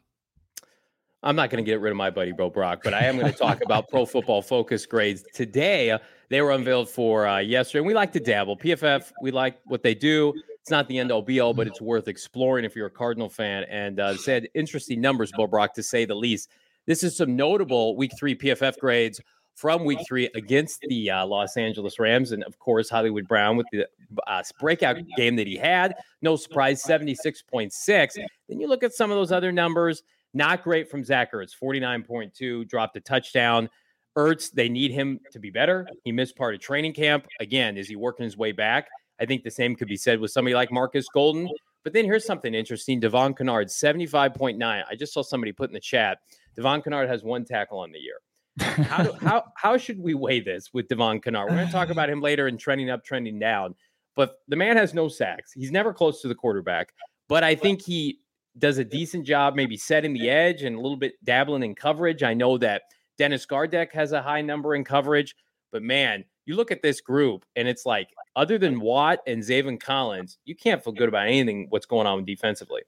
I'm 1.23 1.37
not 1.37 1.51
going 1.51 1.65
to 1.65 1.71
get 1.71 1.81
rid 1.81 1.91
of 1.91 1.97
my 1.97 2.11
buddy 2.11 2.33
Bo 2.33 2.51
Brock, 2.51 2.81
but 2.83 2.95
I 2.95 3.05
am 3.05 3.17
going 3.17 3.31
to 3.31 3.39
talk 3.39 3.63
about 3.65 3.89
Pro 3.89 4.05
Football 4.05 4.43
Focus 4.43 4.87
grades 4.87 5.23
today. 5.35 5.97
They 6.31 6.43
were 6.43 6.51
unveiled 6.51 6.89
for 6.89 7.27
uh, 7.27 7.39
yesterday, 7.39 7.81
and 7.81 7.87
we 7.87 7.95
like 7.95 8.13
to 8.13 8.21
dabble. 8.21 8.57
PFF, 8.57 9.13
we 9.21 9.31
like 9.31 9.61
what 9.67 9.83
they 9.83 9.95
do. 9.95 10.35
It's 10.61 10.71
not 10.71 10.89
the 10.89 10.99
end 10.99 11.13
all 11.13 11.23
be 11.23 11.39
all, 11.39 11.55
but 11.55 11.67
it's 11.67 11.81
worth 11.81 12.09
exploring 12.09 12.65
if 12.65 12.75
you're 12.75 12.87
a 12.87 12.91
Cardinal 12.91 13.29
fan. 13.29 13.65
And 13.65 14.01
uh, 14.01 14.17
said 14.17 14.49
interesting 14.55 15.01
numbers, 15.01 15.31
Bo 15.33 15.47
Brock, 15.47 15.75
to 15.75 15.83
say 15.83 16.05
the 16.05 16.15
least. 16.15 16.51
This 16.87 17.05
is 17.05 17.17
some 17.17 17.37
notable 17.37 17.97
Week 17.97 18.11
Three 18.19 18.35
PFF 18.35 18.79
grades 18.79 19.21
from 19.55 19.85
week 19.85 20.01
three 20.07 20.29
against 20.35 20.81
the 20.89 21.11
uh, 21.11 21.27
Los 21.27 21.57
Angeles 21.57 21.99
Rams. 21.99 22.33
And 22.33 22.43
of 22.45 22.59
course, 22.59 22.89
Hollywood 22.89 23.29
Brown 23.29 23.57
with 23.57 23.67
the 23.73 23.87
uh, 24.27 24.43
breakout 24.59 24.97
game 25.17 25.37
that 25.37 25.47
he 25.47 25.57
had. 25.57 25.95
No 26.21 26.37
surprise, 26.37 26.83
76.6. 26.83 28.15
Then 28.49 28.61
you 28.61 28.69
look 28.69 28.83
at 28.83 28.93
some 28.93 29.11
of 29.11 29.17
those 29.17 29.33
other 29.33 29.53
numbers. 29.53 30.03
Not 30.35 30.63
great 30.63 30.91
from 30.91 31.05
Zach 31.05 31.33
Ertz, 31.33 31.53
49.2, 31.63 32.67
dropped 32.67 32.97
a 32.97 33.01
touchdown. 33.01 33.69
Ertz, 34.17 34.51
they 34.51 34.69
need 34.69 34.91
him 34.91 35.21
to 35.31 35.39
be 35.39 35.51
better. 35.51 35.87
He 36.05 36.13
missed 36.13 36.37
part 36.37 36.55
of 36.55 36.61
training 36.61 36.95
camp. 36.95 37.27
Again, 37.41 37.77
is 37.77 37.89
he 37.89 37.97
working 37.97 38.25
his 38.25 38.37
way 38.37 38.53
back? 38.53 38.89
I 39.21 39.27
think 39.27 39.45
the 39.45 39.51
same 39.51 39.77
could 39.77 39.89
be 39.89 39.97
said 39.97 40.21
with 40.21 40.31
somebody 40.31 40.55
like 40.55 40.73
Marcus 40.73 41.07
Golden. 41.13 41.49
But 41.85 41.93
then 41.93 42.05
here's 42.05 42.25
something 42.25 42.55
interesting. 42.55 43.01
Devon 43.01 43.35
Kennard, 43.35 43.69
75.9. 43.69 44.63
I 44.63 44.95
just 44.95 45.13
saw 45.13 45.23
somebody 45.23 45.53
put 45.53 45.71
in 45.71 45.75
the 45.75 45.81
chat. 45.81 46.19
Devon 46.57 46.83
Kennard 46.83 47.09
has 47.09 47.23
one 47.23 47.45
tackle 47.45 47.79
on 47.79 47.93
the 47.93 47.99
year. 47.99 48.17
How, 48.59 49.13
how, 49.15 49.45
how 49.57 49.77
should 49.77 49.99
we 49.99 50.15
weigh 50.15 50.41
this 50.41 50.71
with 50.73 50.89
Devon 50.89 51.21
Kennard? 51.21 51.51
We're 51.51 51.57
going 51.57 51.67
to 51.67 51.73
talk 51.73 51.91
about 51.91 52.11
him 52.11 52.21
later 52.21 52.47
and 52.47 52.59
trending 52.59 52.91
up, 52.91 53.05
trending 53.05 53.39
down. 53.39 53.75
But 54.15 54.37
the 54.49 54.57
man 54.57 54.77
has 54.77 54.93
no 54.93 55.09
sacks. 55.09 55.53
He's 55.53 55.71
never 55.71 55.93
close 55.93 56.21
to 56.23 56.29
the 56.29 56.35
quarterback. 56.35 56.93
But 57.29 57.45
I 57.45 57.55
think 57.55 57.81
he 57.81 58.21
does 58.59 58.77
a 58.77 58.85
decent 58.85 59.27
job, 59.27 59.55
maybe 59.55 59.77
setting 59.77 60.13
the 60.13 60.29
edge 60.29 60.63
and 60.63 60.77
a 60.77 60.81
little 60.81 60.99
bit 60.99 61.15
dabbling 61.25 61.63
in 61.63 61.75
coverage. 61.75 62.23
I 62.23 62.35
know 62.35 62.59
that 62.59 62.83
Dennis 63.17 63.47
Gardeck 63.47 63.93
has 63.93 64.13
a 64.13 64.21
high 64.21 64.43
number 64.43 64.75
in 64.75 64.85
coverage, 64.85 65.35
but 65.71 65.83
man, 65.83 66.25
you 66.45 66.57
look 66.57 66.71
at 66.71 66.83
this 66.83 67.01
group 67.01 67.45
and 67.57 67.67
it's 67.69 67.87
like, 67.87 68.09
other 68.37 68.59
than 68.59 68.81
Watt 68.81 69.21
and 69.27 69.43
Zaven 69.43 69.81
Collins, 69.81 70.39
you 70.45 70.55
can't 70.55 70.83
feel 70.83 70.93
good 70.93 71.09
about 71.09 71.27
anything 71.27 71.67
what's 71.71 71.87
going 71.87 72.07
on 72.07 72.25
defensively. 72.25 72.83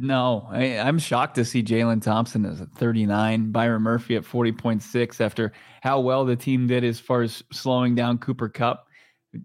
No, 0.00 0.46
I, 0.50 0.64
am 0.64 0.98
shocked 1.00 1.34
to 1.34 1.44
see 1.44 1.60
Jalen 1.60 2.00
Thompson 2.00 2.46
as 2.46 2.60
a 2.60 2.66
39, 2.66 3.50
Byron 3.50 3.82
Murphy 3.82 4.14
at 4.14 4.22
40.6 4.22 5.20
after 5.20 5.52
how 5.82 5.98
well 5.98 6.24
the 6.24 6.36
team 6.36 6.68
did 6.68 6.84
as 6.84 7.00
far 7.00 7.22
as 7.22 7.42
slowing 7.52 7.96
down 7.96 8.18
Cooper 8.18 8.48
Kupp, 8.48 8.86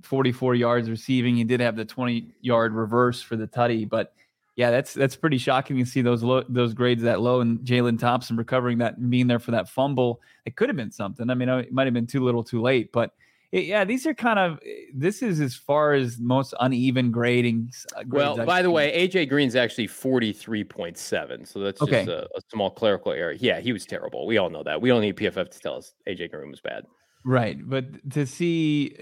44 0.04 0.54
yards 0.54 0.92
receiving. 0.92 1.36
He 1.36 1.44
did 1.44 1.60
have 1.60 1.76
the 1.76 1.86
20 1.86 2.36
yard 2.42 2.74
reverse 2.74 3.20
for 3.20 3.36
the 3.36 3.48
tutty, 3.48 3.90
but 3.90 4.14
yeah, 4.56 4.70
that's 4.70 4.94
that's 4.94 5.16
pretty 5.16 5.40
shocking 5.40 5.80
to 5.80 5.86
see 5.86 6.04
those 6.04 6.22
low, 6.22 6.44
those 6.48 6.76
grades 6.76 7.02
that 7.02 7.20
low 7.20 7.42
and 7.42 7.60
Jalen 7.62 7.98
Thompson 7.98 8.38
recovering 8.38 8.78
that 8.78 9.10
being 9.10 9.26
there 9.26 9.40
for 9.40 9.50
that 9.52 9.68
fumble. 9.68 10.22
It 10.46 10.56
could 10.56 10.70
have 10.70 10.76
been 10.76 10.92
something. 10.92 11.32
I 11.32 11.34
mean, 11.34 11.50
it 11.50 11.74
might 11.74 11.88
have 11.88 11.96
been 11.96 12.06
too 12.06 12.24
little, 12.24 12.44
too 12.44 12.62
late, 12.62 12.92
but 12.92 13.16
yeah, 13.54 13.86
these 13.86 14.08
are 14.08 14.16
kind 14.16 14.40
of 14.40 14.60
this 14.96 15.22
is 15.22 15.40
as 15.40 15.56
far 15.56 15.94
as 15.94 16.18
most 16.18 16.56
uneven 16.60 17.14
gradings. 17.14 17.86
Uh, 17.96 18.04
well, 18.08 18.36
by 18.36 18.58
seen. 18.58 18.64
the 18.64 18.72
way, 18.72 19.08
AJ 19.08 19.30
Green's 19.30 19.56
actually 19.56 19.86
forty 19.86 20.34
three 20.34 20.64
point 20.64 20.98
seven, 20.98 21.46
so 21.46 21.60
that's 21.60 21.80
okay. 21.80 22.06
just 22.06 22.10
a, 22.10 22.24
a, 22.36 22.42
small 22.50 22.72
clerical 22.72 23.12
error. 23.12 23.34
Yeah, 23.34 23.60
he 23.60 23.72
was 23.72 23.86
terrible. 23.86 24.26
We 24.26 24.40
all 24.40 24.50
know 24.50 24.64
that. 24.64 24.82
We 24.82 24.90
don't 24.90 25.02
need 25.02 25.18
PFF 25.18 25.52
to 25.52 25.60
tell 25.60 25.76
us 25.76 25.94
AJ 26.08 26.32
Green 26.32 26.50
was 26.50 26.62
bad. 26.62 26.86
Right, 27.24 27.58
but 27.64 28.12
to 28.14 28.26
see, 28.26 28.98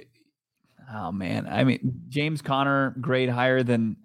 oh 0.93 1.13
man, 1.13 1.47
I 1.47 1.63
mean, 1.63 2.01
James 2.09 2.41
Conner 2.41 2.93
grade 2.99 3.29
higher 3.29 3.63
than 3.63 3.95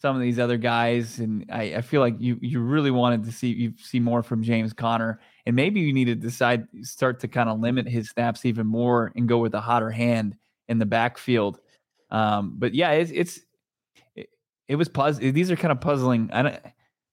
some 0.00 0.14
of 0.14 0.22
these 0.22 0.38
other 0.38 0.56
guys, 0.56 1.18
and 1.18 1.44
I, 1.50 1.74
I 1.76 1.80
feel 1.80 2.00
like 2.00 2.14
you 2.18 2.38
you 2.40 2.60
really 2.60 2.90
wanted 2.90 3.24
to 3.24 3.32
see 3.32 3.48
you 3.48 3.72
see 3.78 3.98
more 3.98 4.22
from 4.22 4.42
James 4.42 4.72
Conner, 4.72 5.20
and 5.44 5.56
maybe 5.56 5.80
you 5.80 5.92
need 5.92 6.06
to 6.06 6.14
decide 6.14 6.66
start 6.82 7.20
to 7.20 7.28
kind 7.28 7.48
of 7.48 7.58
limit 7.60 7.88
his 7.88 8.08
snaps 8.10 8.44
even 8.44 8.66
more 8.66 9.12
and 9.16 9.28
go 9.28 9.38
with 9.38 9.54
a 9.54 9.60
hotter 9.60 9.90
hand 9.90 10.36
in 10.68 10.78
the 10.78 10.86
backfield. 10.86 11.58
Um, 12.10 12.54
but 12.56 12.74
yeah, 12.74 12.92
it's 12.92 13.10
it's 13.10 13.40
it, 14.14 14.28
it 14.68 14.76
was 14.76 14.88
puzzling. 14.88 15.32
These 15.32 15.50
are 15.50 15.56
kind 15.56 15.72
of 15.72 15.80
puzzling. 15.80 16.30
I 16.32 16.42
don't. 16.42 16.56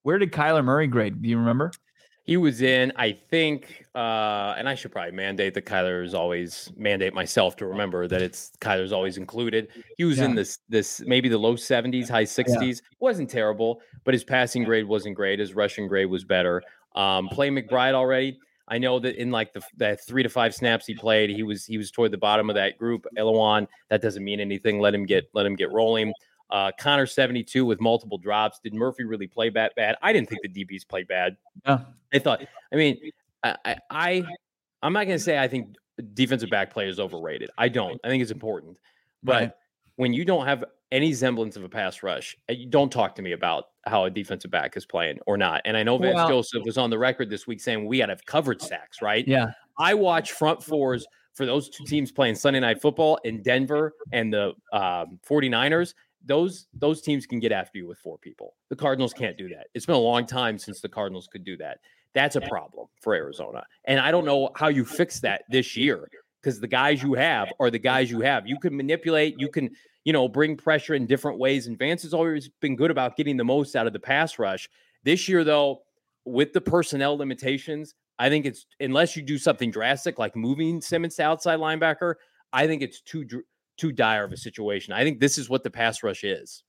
Where 0.03 0.19
did 0.19 0.31
Kyler 0.31 0.63
Murray 0.63 0.85
grade? 0.85 1.21
Do 1.21 1.27
you 1.27 1.39
remember? 1.39 1.71
He 2.25 2.37
was 2.37 2.63
in, 2.63 2.91
I 2.95 3.11
think, 3.11 3.85
uh, 3.93 4.55
and 4.57 4.67
I 4.67 4.73
should 4.73 4.91
probably 4.91 5.11
mandate 5.11 5.53
that 5.53 5.65
Kyler 5.65 6.03
is 6.03 6.15
always 6.15 6.71
mandate 6.75 7.13
myself 7.13 7.55
to 7.57 7.67
remember 7.67 8.07
that 8.07 8.19
it's 8.19 8.51
Kyler's 8.59 8.91
always 8.91 9.17
included. 9.17 9.67
He 9.95 10.05
was 10.05 10.17
yeah. 10.17 10.25
in 10.25 10.35
this 10.35 10.59
this 10.67 11.01
maybe 11.05 11.29
the 11.29 11.37
low 11.37 11.53
70s, 11.53 12.09
high 12.09 12.23
60s. 12.23 12.61
Yeah. 12.61 12.73
wasn't 12.99 13.29
terrible, 13.29 13.79
but 14.05 14.15
his 14.15 14.23
passing 14.23 14.63
grade 14.63 14.87
wasn't 14.87 15.15
great. 15.15 15.37
His 15.37 15.53
rushing 15.53 15.87
grade 15.87 16.09
was 16.09 16.23
better. 16.23 16.63
Um, 16.95 17.27
play 17.27 17.51
McBride 17.51 17.93
already. 17.93 18.39
I 18.67 18.79
know 18.79 18.97
that 18.99 19.21
in 19.21 19.29
like 19.29 19.53
the 19.53 19.61
that 19.77 20.03
three 20.03 20.23
to 20.23 20.29
five 20.29 20.55
snaps 20.55 20.87
he 20.87 20.95
played, 20.95 21.29
he 21.29 21.43
was 21.43 21.65
he 21.65 21.77
was 21.77 21.91
toward 21.91 22.09
the 22.09 22.17
bottom 22.17 22.49
of 22.49 22.55
that 22.55 22.79
group. 22.79 23.05
Elowan, 23.15 23.67
that 23.89 24.01
doesn't 24.01 24.23
mean 24.23 24.39
anything. 24.39 24.79
Let 24.79 24.95
him 24.95 25.05
get 25.05 25.29
let 25.33 25.45
him 25.45 25.55
get 25.55 25.71
rolling. 25.71 26.11
Uh, 26.49 26.71
Conner 26.79 27.05
72 27.05 27.65
with 27.65 27.81
multiple 27.81 28.17
drops. 28.17 28.59
Did 28.59 28.73
Murphy 28.73 29.03
really 29.03 29.27
play 29.27 29.49
bad? 29.49 29.71
Bad. 29.75 29.95
I 30.01 30.13
didn't 30.13 30.29
think 30.29 30.41
the 30.41 30.49
DBs 30.49 30.87
played 30.87 31.07
bad. 31.07 31.37
Yeah. 31.65 31.79
I 32.13 32.19
thought. 32.19 32.43
I 32.71 32.75
mean, 32.75 32.99
I, 33.43 33.77
I 33.89 34.23
I'm 34.81 34.93
not 34.93 35.05
going 35.05 35.17
to 35.17 35.23
say 35.23 35.39
I 35.39 35.47
think 35.47 35.75
defensive 36.13 36.49
back 36.49 36.71
play 36.71 36.87
is 36.87 36.99
overrated. 36.99 37.49
I 37.57 37.69
don't. 37.69 37.99
I 38.03 38.09
think 38.09 38.21
it's 38.21 38.31
important, 38.31 38.77
but 39.23 39.41
right. 39.41 39.51
when 39.95 40.13
you 40.13 40.25
don't 40.25 40.45
have 40.45 40.63
any 40.91 41.13
semblance 41.13 41.55
of 41.55 41.63
a 41.63 41.69
pass 41.69 42.03
rush, 42.03 42.37
uh, 42.49 42.53
you 42.53 42.67
don't 42.67 42.91
talk 42.91 43.15
to 43.15 43.21
me 43.21 43.31
about 43.31 43.65
how 43.85 44.05
a 44.05 44.09
defensive 44.09 44.51
back 44.51 44.77
is 44.77 44.85
playing 44.85 45.19
or 45.25 45.37
not. 45.37 45.61
And 45.65 45.75
I 45.75 45.83
know 45.83 45.97
Vance 45.97 46.15
well, 46.15 46.27
Joseph 46.27 46.63
was 46.65 46.77
on 46.77 46.89
the 46.89 46.97
record 46.97 47.29
this 47.29 47.47
week 47.47 47.59
saying 47.59 47.85
we 47.85 47.97
got 47.97 48.07
to 48.07 48.13
have 48.13 48.25
coverage 48.25 48.61
sacks, 48.61 49.01
right? 49.01 49.27
Yeah. 49.27 49.51
I 49.77 49.93
watch 49.93 50.31
front 50.31 50.63
fours 50.63 51.05
for 51.33 51.45
those 51.45 51.69
two 51.69 51.83
teams 51.85 52.11
playing 52.11 52.35
Sunday 52.35 52.61
night 52.61 52.81
football 52.81 53.19
in 53.25 53.41
Denver 53.41 53.93
and 54.13 54.33
the 54.33 54.53
um, 54.71 55.19
49ers 55.27 55.93
those 56.25 56.67
those 56.73 57.01
teams 57.01 57.25
can 57.25 57.39
get 57.39 57.51
after 57.51 57.77
you 57.77 57.87
with 57.87 57.99
four 57.99 58.17
people. 58.17 58.55
The 58.69 58.75
Cardinals 58.75 59.13
can't 59.13 59.37
do 59.37 59.47
that. 59.49 59.67
It's 59.73 59.85
been 59.85 59.95
a 59.95 59.99
long 59.99 60.25
time 60.25 60.57
since 60.57 60.81
the 60.81 60.89
Cardinals 60.89 61.27
could 61.27 61.43
do 61.43 61.55
that. 61.57 61.79
That's 62.13 62.37
a 62.37 62.41
problem 62.41 62.87
for 63.01 63.13
Arizona. 63.13 63.63
And 63.85 63.99
I 63.99 64.09
don't 64.09 64.25
know 64.25 64.49
how 64.55 64.69
you 64.69 64.85
fix 64.85 65.19
that 65.19 65.43
this 65.49 65.75
year 65.75 66.09
because 66.41 66.59
the 66.59 66.67
guys 66.67 67.03
you 67.03 67.13
have 67.13 67.51
are 67.59 67.69
the 67.69 67.79
guys 67.79 68.09
you 68.09 68.21
have. 68.21 68.47
You 68.47 68.57
can 68.57 68.75
manipulate, 68.75 69.35
you 69.37 69.49
can, 69.49 69.69
you 70.05 70.13
know, 70.13 70.29
bring 70.29 70.55
pressure 70.55 70.93
in 70.93 71.07
different 71.07 71.39
ways. 71.39 71.67
And 71.67 71.77
Vance 71.77 72.03
has 72.03 72.13
always 72.13 72.49
been 72.61 72.77
good 72.77 72.89
about 72.89 73.17
getting 73.17 73.35
the 73.35 73.43
most 73.43 73.75
out 73.75 73.85
of 73.85 73.93
the 73.93 73.99
pass 73.99 74.39
rush. 74.39 74.69
This 75.03 75.27
year, 75.27 75.43
though, 75.43 75.81
with 76.23 76.53
the 76.53 76.61
personnel 76.61 77.17
limitations, 77.17 77.95
I 78.17 78.29
think 78.29 78.45
it's 78.45 78.65
unless 78.79 79.17
you 79.17 79.21
do 79.21 79.37
something 79.37 79.71
drastic 79.71 80.17
like 80.17 80.35
moving 80.35 80.81
Simmons 80.81 81.15
to 81.15 81.23
outside 81.23 81.59
linebacker, 81.59 82.15
I 82.53 82.65
think 82.65 82.81
it's 82.81 83.01
too 83.01 83.25
too 83.77 83.91
dire 83.91 84.23
of 84.23 84.31
a 84.31 84.37
situation. 84.37 84.93
I 84.93 85.03
think 85.03 85.19
this 85.19 85.37
is 85.37 85.49
what 85.49 85.63
the 85.63 85.69
pass 85.69 86.03
rush 86.03 86.23
is. 86.23 86.63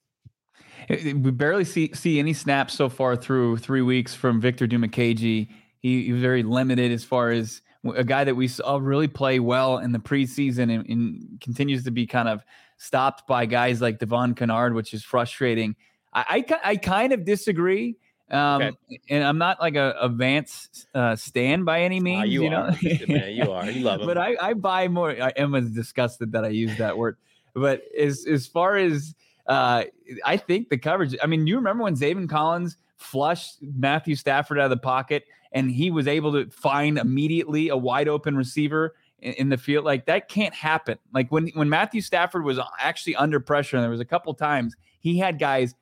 Eh, 0.88 0.96
eh, 1.10 1.12
we 1.12 1.30
barely 1.30 1.64
see 1.64 1.92
see 1.94 2.18
any 2.18 2.32
snaps 2.32 2.74
so 2.74 2.88
far 2.88 3.16
through 3.16 3.58
three 3.58 3.82
weeks 3.82 4.14
from 4.14 4.40
Victor 4.40 4.66
Dimukeje. 4.66 5.48
He, 5.78 6.04
he 6.04 6.12
was 6.12 6.22
very 6.22 6.42
limited 6.42 6.92
as 6.92 7.04
far 7.04 7.30
as 7.30 7.62
a 7.94 8.04
guy 8.04 8.24
that 8.24 8.34
we 8.34 8.48
saw 8.48 8.78
really 8.80 9.08
play 9.08 9.38
well 9.38 9.78
in 9.78 9.92
the 9.92 9.98
preseason 9.98 10.74
and, 10.74 10.88
and 10.88 11.40
continues 11.40 11.84
to 11.84 11.90
be 11.90 12.06
kind 12.06 12.28
of 12.28 12.42
stopped 12.78 13.26
by 13.26 13.46
guys 13.46 13.80
like 13.80 13.98
Devon 13.98 14.34
Kennard, 14.34 14.74
which 14.74 14.92
is 14.92 15.04
frustrating. 15.04 15.76
I, 16.12 16.44
I, 16.48 16.70
I 16.70 16.76
kind 16.76 17.12
of 17.12 17.24
disagree. 17.24 17.96
Um, 18.30 18.62
okay. 18.62 19.00
and 19.08 19.22
I'm 19.22 19.38
not 19.38 19.60
like 19.60 19.76
a, 19.76 19.94
a 20.00 20.08
Vance 20.08 20.86
uh, 20.94 21.14
stand 21.14 21.64
by 21.64 21.82
any 21.82 22.00
means. 22.00 22.22
Uh, 22.22 22.26
you, 22.26 22.44
you, 22.44 22.50
know, 22.50 22.70
man, 23.08 23.34
you 23.34 23.52
are. 23.52 23.70
You 23.70 23.84
love 23.84 24.00
him. 24.00 24.06
but 24.06 24.18
I, 24.18 24.36
I 24.40 24.54
buy 24.54 24.88
more. 24.88 25.10
I, 25.10 25.30
Emma's 25.36 25.70
disgusted 25.70 26.32
that 26.32 26.44
I 26.44 26.48
use 26.48 26.76
that 26.78 26.98
word. 26.98 27.16
But 27.54 27.82
as 27.98 28.26
as 28.26 28.46
far 28.46 28.76
as 28.76 29.14
uh, 29.46 29.84
I 30.24 30.36
think 30.36 30.68
the 30.68 30.78
coverage. 30.78 31.16
I 31.22 31.26
mean, 31.26 31.46
you 31.46 31.56
remember 31.56 31.84
when 31.84 31.94
Zaven 31.94 32.28
Collins 32.28 32.76
flushed 32.96 33.58
Matthew 33.62 34.16
Stafford 34.16 34.58
out 34.58 34.64
of 34.64 34.70
the 34.70 34.76
pocket, 34.76 35.24
and 35.52 35.70
he 35.70 35.90
was 35.90 36.08
able 36.08 36.32
to 36.32 36.50
find 36.50 36.98
immediately 36.98 37.68
a 37.68 37.76
wide 37.76 38.08
open 38.08 38.36
receiver 38.36 38.94
in, 39.20 39.34
in 39.34 39.48
the 39.48 39.56
field. 39.56 39.84
Like 39.84 40.06
that 40.06 40.28
can't 40.28 40.54
happen. 40.54 40.98
Like 41.14 41.30
when 41.30 41.48
when 41.48 41.68
Matthew 41.68 42.00
Stafford 42.00 42.44
was 42.44 42.58
actually 42.78 43.16
under 43.16 43.40
pressure, 43.40 43.76
and 43.76 43.84
there 43.84 43.90
was 43.90 44.00
a 44.00 44.04
couple 44.04 44.34
times 44.34 44.74
he 44.98 45.18
had 45.18 45.38
guys 45.38 45.74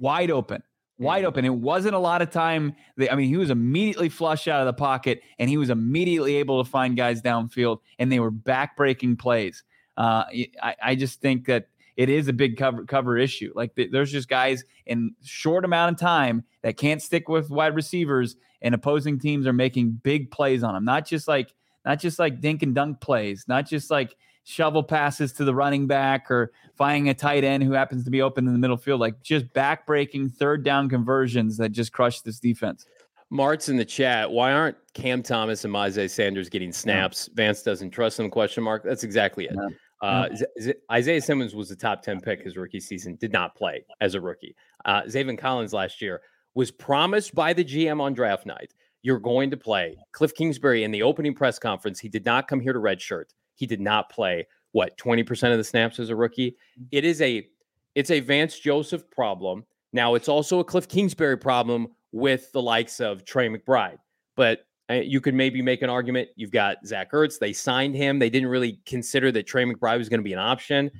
wide 0.00 0.30
open 0.30 0.62
wide 1.02 1.24
open. 1.24 1.44
It 1.44 1.54
wasn't 1.54 1.94
a 1.94 1.98
lot 1.98 2.22
of 2.22 2.30
time. 2.30 2.74
I 3.10 3.14
mean, 3.14 3.28
he 3.28 3.36
was 3.36 3.50
immediately 3.50 4.08
flushed 4.08 4.48
out 4.48 4.60
of 4.60 4.66
the 4.66 4.72
pocket 4.72 5.22
and 5.38 5.50
he 5.50 5.56
was 5.56 5.70
immediately 5.70 6.36
able 6.36 6.62
to 6.62 6.70
find 6.70 6.96
guys 6.96 7.20
downfield 7.20 7.78
and 7.98 8.10
they 8.10 8.20
were 8.20 8.30
back-breaking 8.30 9.16
plays. 9.16 9.64
Uh, 9.96 10.24
I, 10.62 10.74
I, 10.82 10.94
just 10.94 11.20
think 11.20 11.46
that 11.46 11.68
it 11.98 12.08
is 12.08 12.26
a 12.26 12.32
big 12.32 12.56
cover 12.56 12.86
cover 12.86 13.18
issue. 13.18 13.52
Like 13.54 13.72
there's 13.76 14.10
just 14.10 14.26
guys 14.26 14.64
in 14.86 15.14
short 15.22 15.66
amount 15.66 15.92
of 15.92 16.00
time 16.00 16.44
that 16.62 16.78
can't 16.78 17.02
stick 17.02 17.28
with 17.28 17.50
wide 17.50 17.74
receivers 17.74 18.36
and 18.62 18.74
opposing 18.74 19.18
teams 19.18 19.46
are 19.46 19.52
making 19.52 20.00
big 20.02 20.30
plays 20.30 20.62
on 20.62 20.72
them. 20.72 20.86
Not 20.86 21.06
just 21.06 21.28
like 21.28 21.52
not 21.84 22.00
just 22.00 22.18
like 22.18 22.40
dink 22.40 22.62
and 22.62 22.74
dunk 22.74 23.00
plays, 23.00 23.44
not 23.48 23.66
just 23.66 23.90
like– 23.90 24.16
shovel 24.44 24.82
passes 24.82 25.32
to 25.34 25.44
the 25.44 25.54
running 25.54 25.86
back 25.86 26.30
or 26.30 26.52
finding 26.76 27.08
a 27.08 27.14
tight 27.14 27.44
end 27.44 27.62
who 27.62 27.72
happens 27.72 28.04
to 28.04 28.10
be 28.10 28.22
open 28.22 28.46
in 28.46 28.52
the 28.52 28.58
middle 28.58 28.76
field, 28.76 29.00
like 29.00 29.22
just 29.22 29.52
back-breaking 29.52 30.28
third 30.30 30.64
down 30.64 30.88
conversions 30.88 31.56
that 31.58 31.70
just 31.70 31.92
crush 31.92 32.20
this 32.22 32.40
defense. 32.40 32.86
Mart's 33.30 33.70
in 33.70 33.76
the 33.76 33.84
chat. 33.84 34.30
Why 34.30 34.52
aren't 34.52 34.76
Cam 34.92 35.22
Thomas 35.22 35.64
and 35.64 35.72
Myjai 35.72 36.10
Sanders 36.10 36.50
getting 36.50 36.70
snaps? 36.70 37.30
Vance 37.34 37.62
doesn't 37.62 37.90
trust 37.90 38.18
them? 38.18 38.30
Question 38.30 38.62
mark. 38.62 38.82
That's 38.84 39.04
exactly 39.04 39.46
it. 39.46 39.56
Uh, 40.02 40.28
Z- 40.60 40.74
Isaiah 40.90 41.22
Simmons 41.22 41.54
was 41.54 41.68
the 41.68 41.76
top 41.76 42.02
10 42.02 42.20
pick 42.20 42.42
his 42.42 42.56
rookie 42.56 42.80
season, 42.80 43.16
did 43.16 43.32
not 43.32 43.54
play 43.54 43.86
as 44.00 44.14
a 44.14 44.20
rookie. 44.20 44.54
Uh, 44.84 45.02
Zaven 45.02 45.38
Collins 45.38 45.72
last 45.72 46.02
year 46.02 46.20
was 46.54 46.70
promised 46.70 47.34
by 47.34 47.52
the 47.52 47.64
GM 47.64 48.00
on 48.00 48.12
draft 48.12 48.44
night. 48.44 48.74
You're 49.02 49.20
going 49.20 49.50
to 49.50 49.56
play. 49.56 49.96
Kliff 50.14 50.34
Kingsbury 50.34 50.84
in 50.84 50.90
the 50.90 51.02
opening 51.02 51.34
press 51.34 51.58
conference, 51.58 51.98
he 52.00 52.08
did 52.08 52.24
not 52.24 52.48
come 52.48 52.60
here 52.60 52.72
to 52.72 52.78
redshirt. 52.78 53.30
He 53.62 53.66
did 53.66 53.80
not 53.80 54.10
play 54.10 54.48
what 54.72 54.98
20% 54.98 55.52
of 55.52 55.56
the 55.56 55.62
snaps 55.62 56.00
as 56.00 56.10
a 56.10 56.16
rookie. 56.16 56.56
Mm. 56.80 56.86
It 56.90 57.04
is 57.04 57.22
a 57.22 57.46
it's 57.94 58.10
a 58.10 58.18
Vance 58.18 58.58
Joseph 58.58 59.08
problem. 59.08 59.64
Now 59.92 60.16
it's 60.16 60.28
also 60.28 60.58
a 60.58 60.64
Kliff 60.64 60.88
Kingsbury 60.88 61.38
problem 61.38 61.86
with 62.10 62.50
the 62.50 62.60
likes 62.60 62.98
of 62.98 63.24
Trey 63.24 63.48
McBride. 63.48 63.98
But 64.34 64.66
uh, 64.90 64.94
you 64.94 65.20
could 65.20 65.34
maybe 65.34 65.62
make 65.62 65.82
an 65.82 65.90
argument. 65.90 66.30
You've 66.34 66.50
got 66.50 66.84
Zach 66.84 67.12
Ertz. 67.12 67.38
They 67.38 67.52
signed 67.52 67.94
him. 67.94 68.18
They 68.18 68.30
didn't 68.30 68.48
really 68.48 68.80
consider 68.84 69.30
that 69.30 69.46
Trey 69.46 69.64
McBride 69.64 69.98
was 69.98 70.08
going 70.08 70.18
to 70.18 70.24
be 70.24 70.32
an 70.32 70.40
option. 70.40 70.90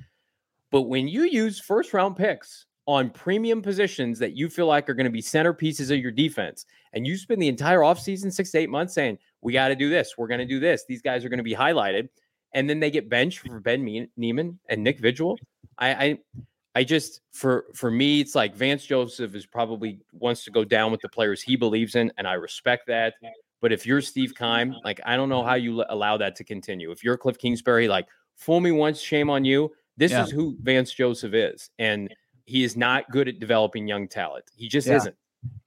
But 0.71 0.83
when 0.83 1.09
you 1.09 1.23
use 1.23 1.59
first 1.59 1.93
round 1.93 2.15
picks 2.15 2.65
on 2.87 3.09
premium 3.09 3.61
positions 3.61 4.19
that 4.19 4.37
you 4.37 4.47
feel 4.47 4.67
like 4.67 4.89
are 4.89 4.93
going 4.93 5.03
to 5.03 5.11
be 5.11 5.21
centerpieces 5.21 5.91
of 5.91 5.99
your 5.99 6.11
defense, 6.11 6.65
and 6.93 7.05
you 7.05 7.17
spend 7.17 7.41
the 7.41 7.49
entire 7.49 7.79
offseason, 7.79 8.31
six 8.31 8.51
to 8.51 8.59
eight 8.59 8.69
months 8.69 8.93
saying, 8.93 9.17
we 9.41 9.51
got 9.51 9.67
to 9.67 9.75
do 9.75 9.89
this. 9.89 10.13
We're 10.17 10.27
going 10.27 10.39
to 10.39 10.45
do 10.45 10.61
this. 10.61 10.85
These 10.87 11.01
guys 11.01 11.25
are 11.25 11.29
going 11.29 11.39
to 11.39 11.43
be 11.43 11.55
highlighted. 11.55 12.07
And 12.53 12.69
then 12.69 12.79
they 12.79 12.91
get 12.91 13.09
benched 13.09 13.43
mm. 13.43 13.49
for 13.49 13.59
Ben 13.59 14.07
Niemann 14.17 14.59
and 14.69 14.83
Nick 14.83 14.99
Vigil. 14.99 15.37
I, 15.77 15.93
I, 15.93 16.19
I 16.75 16.83
just 16.83 17.21
for 17.31 17.65
for 17.73 17.91
me, 17.91 18.19
it's 18.19 18.35
like 18.35 18.55
Vance 18.55 18.85
Joseph 18.85 19.35
is 19.35 19.45
probably 19.45 19.99
wants 20.11 20.43
to 20.45 20.51
go 20.51 20.63
down 20.63 20.91
with 20.91 21.01
the 21.01 21.09
players 21.09 21.41
he 21.41 21.55
believes 21.55 21.95
in, 21.95 22.11
and 22.17 22.27
I 22.27 22.33
respect 22.33 22.87
that. 22.87 23.15
But 23.61 23.71
if 23.71 23.85
you're 23.85 24.01
Steve 24.01 24.33
Keim, 24.35 24.75
like 24.83 24.99
I 25.05 25.15
don't 25.15 25.29
know 25.29 25.43
how 25.43 25.53
you 25.53 25.85
allow 25.89 26.17
that 26.17 26.35
to 26.37 26.43
continue. 26.43 26.91
If 26.91 27.03
you're 27.03 27.17
Kliff 27.17 27.37
Kingsbury, 27.37 27.87
like 27.87 28.07
fool 28.35 28.59
me 28.59 28.71
once, 28.71 28.99
shame 28.99 29.29
on 29.29 29.45
you. 29.45 29.71
This 29.97 30.11
yeah. 30.11 30.23
is 30.23 30.31
who 30.31 30.57
Vance 30.61 30.91
Joseph 30.91 31.33
is, 31.33 31.69
and 31.77 32.13
he 32.45 32.63
is 32.63 32.75
not 32.75 33.09
good 33.11 33.27
at 33.27 33.39
developing 33.39 33.87
young 33.87 34.07
talent. 34.07 34.45
He 34.55 34.67
just 34.67 34.87
yeah. 34.87 34.95
isn't. 34.95 35.15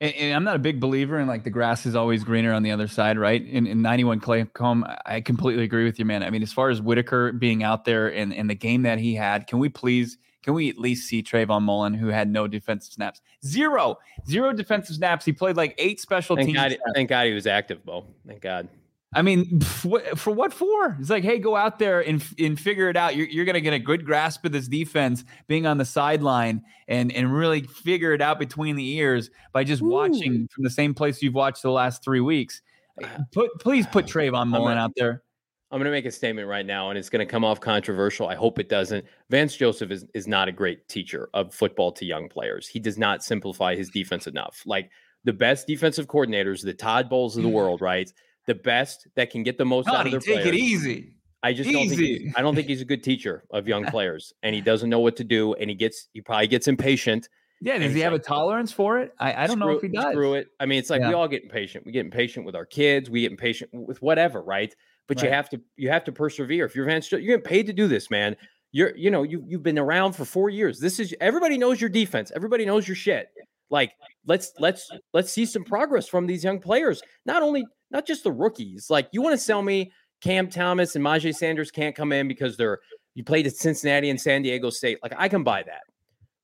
And, 0.01 0.15
and, 0.15 0.35
I'm 0.35 0.45
not 0.45 0.57
a 0.57 0.59
big 0.59 0.79
believer 0.79 1.19
in 1.19 1.27
like 1.27 1.45
the 1.45 1.51
grass 1.51 1.87
is 1.87 1.97
always 1.97 2.23
greener 2.23 2.53
on 2.53 2.63
the 2.63 2.71
other 2.71 2.87
side, 2.87 3.19
right? 3.19 3.45
In, 3.47 3.67
in 3.67 3.81
91 3.81 4.21
Claycomb, 4.21 4.85
I 5.07 5.21
completely 5.21 5.65
agree 5.65 5.85
with 5.85 5.99
you, 5.99 6.05
man. 6.05 6.23
I 6.23 6.31
mean, 6.31 6.43
as 6.43 6.53
far 6.53 6.69
as 6.69 6.83
Whitaker 6.83 7.33
being 7.33 7.63
out 7.63 7.85
there 7.85 8.13
and, 8.13 8.35
and 8.35 8.51
the 8.51 8.55
game 8.55 8.83
that 8.83 8.99
he 8.99 9.15
had, 9.15 9.47
can 9.47 9.59
we 9.59 9.69
please 9.69 10.19
can 10.47 10.55
we 10.55 10.71
at 10.71 10.79
least 10.79 11.09
see 11.09 11.25
Trayvon 11.25 11.63
Mullen, 11.63 11.93
who 11.93 12.07
had 12.07 12.31
no 12.31 12.47
defensive 12.47 12.93
snaps? 12.93 13.21
Zero, 13.45 13.99
zero 14.29 14.53
defensive 14.53 14.95
snaps. 14.95 15.25
He 15.25 15.33
played 15.33 15.57
like 15.57 15.75
eight 15.77 16.01
special 16.01 16.37
thank 16.37 16.47
teams. 16.47 16.57
God, 16.57 16.77
thank 16.95 17.09
God 17.09 17.27
he 17.27 17.33
was 17.33 17.49
active, 17.49 17.85
Bo. 17.85 18.05
Thank 18.25 18.43
God. 18.43 18.69
I 19.17 19.23
mean, 19.23 19.61
for 19.61 20.31
what 20.31 20.53
for? 20.53 20.95
It's 21.01 21.09
like, 21.09 21.25
hey, 21.25 21.39
go 21.39 21.57
out 21.57 21.79
there 21.79 22.07
and 22.07 22.23
and 22.39 22.61
figure 22.61 22.91
it 22.91 22.99
out. 22.99 23.17
You're, 23.17 23.27
you're 23.27 23.47
going 23.47 23.55
to 23.55 23.63
get 23.63 23.73
a 23.73 23.79
good 23.79 24.05
grasp 24.05 24.45
of 24.45 24.53
this 24.53 24.69
defense 24.69 25.25
being 25.47 25.67
on 25.67 25.79
the 25.79 25.87
sideline 25.87 26.63
and 26.87 27.11
and 27.11 27.35
really 27.35 27.63
figure 27.63 28.13
it 28.13 28.21
out 28.21 28.39
between 28.39 28.77
the 28.77 28.87
ears 28.97 29.31
by 29.55 29.65
just 29.65 29.81
Ooh. 29.81 29.87
watching 29.87 30.47
from 30.55 30.65
the 30.65 30.71
same 30.71 30.93
place 30.93 31.23
you've 31.23 31.33
watched 31.33 31.63
the 31.63 31.71
last 31.71 32.05
three 32.05 32.21
weeks. 32.21 32.61
Uh, 33.03 33.09
put 33.33 33.59
please 33.59 33.87
put 33.87 34.05
Trayvon 34.05 34.49
Mullen 34.49 34.77
out 34.77 34.93
there. 34.97 35.23
I'm 35.71 35.79
going 35.79 35.87
to 35.87 35.91
make 35.91 36.05
a 36.05 36.13
statement 36.13 36.47
right 36.47 36.65
now, 36.65 36.91
and 36.91 36.99
it's 36.99 37.09
going 37.09 37.27
to 37.27 37.31
come 37.31 37.43
off 37.43 37.59
controversial. 37.59 38.29
I 38.29 38.35
hope 38.35 38.59
it 38.59 38.69
doesn't. 38.69 39.05
Vance 39.31 39.57
Joseph 39.57 39.91
is, 39.91 40.05
is 40.15 40.29
not 40.29 40.47
a 40.47 40.53
great 40.53 40.87
teacher 40.89 41.29
of 41.35 41.53
football 41.53 41.91
to 41.93 42.05
young 42.05 42.29
players. 42.29 42.69
He 42.69 42.79
does 42.79 42.99
not 42.99 43.25
simplify 43.25 43.75
his 43.75 43.89
defense 43.89 44.27
enough. 44.27 44.63
Like 44.65 44.91
the 45.25 45.33
best 45.33 45.67
defensive 45.67 46.07
coordinators, 46.07 46.63
the 46.63 46.73
Todd 46.73 47.11
Bowles 47.11 47.37
of 47.37 47.43
the 47.43 47.49
world, 47.49 47.81
right? 47.81 48.13
The 48.47 48.55
best 48.55 49.09
that 49.17 49.31
can 49.31 49.43
get 49.43 49.59
the 49.59 49.65
most 49.65 49.89
out 49.89 50.07
of 50.07 50.13
their 50.13 50.21
take 50.21 50.43
players. 50.43 50.47
it 50.47 50.55
easy. 50.55 51.13
I 51.43 51.53
just 51.53 51.69
easy. 51.69 51.75
don't 51.75 51.97
think 52.25 52.39
I 52.39 52.43
don't 52.43 52.55
think 52.55 52.69
he's 52.69 52.81
a 52.81 52.87
good 52.87 53.03
teacher 53.03 53.45
of 53.51 53.69
young 53.69 53.85
players, 53.87 54.33
and 54.43 54.55
he 54.55 54.61
doesn't 54.61 54.89
know 54.89 55.01
what 55.01 55.17
to 55.17 55.25
do, 55.25 55.55
and 55.55 55.69
he 55.69 55.77
gets 55.77 56.09
he 56.13 56.21
probably 56.21 56.47
gets 56.47 56.69
impatient. 56.69 57.29
Yeah, 57.61 57.79
does 57.79 57.95
he 57.95 58.01
have 58.01 58.13
like, 58.13 58.21
a 58.21 58.25
tolerance 58.25 58.71
for 58.71 59.01
it? 59.01 59.15
I, 59.19 59.33
I 59.33 59.47
don't 59.47 59.57
screw, 59.57 59.71
know 59.71 59.77
if 59.77 59.83
he 59.83 59.89
does. 59.89 60.13
Screw 60.13 60.35
it. 60.35 60.49
I 60.61 60.67
mean, 60.67 60.79
it's 60.79 60.91
like 60.91 61.01
yeah. 61.01 61.09
we 61.09 61.15
all 61.15 61.27
get 61.27 61.43
impatient. 61.43 61.87
We 61.87 61.93
get 61.93 62.05
impatient 62.05 62.45
with 62.45 62.55
our 62.55 62.67
kids. 62.67 63.09
We 63.09 63.23
get 63.23 63.31
impatient 63.31 63.71
with 63.73 64.01
whatever, 64.03 64.43
right? 64.43 64.75
but 65.07 65.19
right. 65.19 65.25
you 65.25 65.31
have 65.33 65.49
to 65.51 65.61
you 65.77 65.89
have 65.89 66.05
to 66.05 66.13
persevere. 66.13 66.65
If 66.65 66.75
you're 66.75 66.85
Vance, 66.85 67.11
you're 67.11 67.21
getting 67.21 67.43
paid 67.43 67.67
to 67.67 67.73
do 67.73 67.89
this, 67.89 68.11
man. 68.11 68.37
You're 68.73 68.97
you 68.97 69.11
know 69.11 69.23
you 69.23 69.45
you've 69.47 69.63
been 69.63 69.79
around 69.79 70.13
for 70.13 70.25
four 70.25 70.51
years. 70.51 70.79
This 70.79 70.99
is 70.99 71.15
everybody 71.21 71.59
knows 71.59 71.81
your 71.81 71.91
defense. 71.91 72.33
Everybody 72.35 72.67
knows 72.67 72.87
your 72.87 72.97
shit. 72.97 73.29
Like 73.71 73.93
let's 74.27 74.53
let's 74.59 74.91
let's 75.13 75.33
see 75.33 75.47
some 75.47 75.65
progress 75.65 76.09
from 76.09 76.27
these 76.27 76.45
young 76.45 76.61
players. 76.61 77.03
Not 77.25 77.43
only 77.43 77.65
not 77.91 78.07
just 78.07 78.25
the 78.25 78.33
rookies. 78.33 78.89
Like 78.91 79.09
you 79.13 79.23
want 79.23 79.35
to 79.35 79.39
sell 79.39 79.63
me 79.63 79.93
Cam 80.21 80.49
Thomas 80.49 80.97
and 80.97 81.05
Myjai 81.05 81.35
Sanders 81.35 81.71
can't 81.71 81.95
come 81.95 82.13
in 82.13 82.29
because 82.29 82.57
they're 82.57 82.81
you 83.15 83.25
played 83.25 83.47
at 83.47 83.57
Cincinnati 83.57 84.11
and 84.11 84.21
San 84.21 84.43
Diego 84.43 84.71
State. 84.71 84.99
Like 85.03 85.15
I 85.17 85.29
can 85.29 85.43
buy 85.43 85.63
that. 85.63 85.83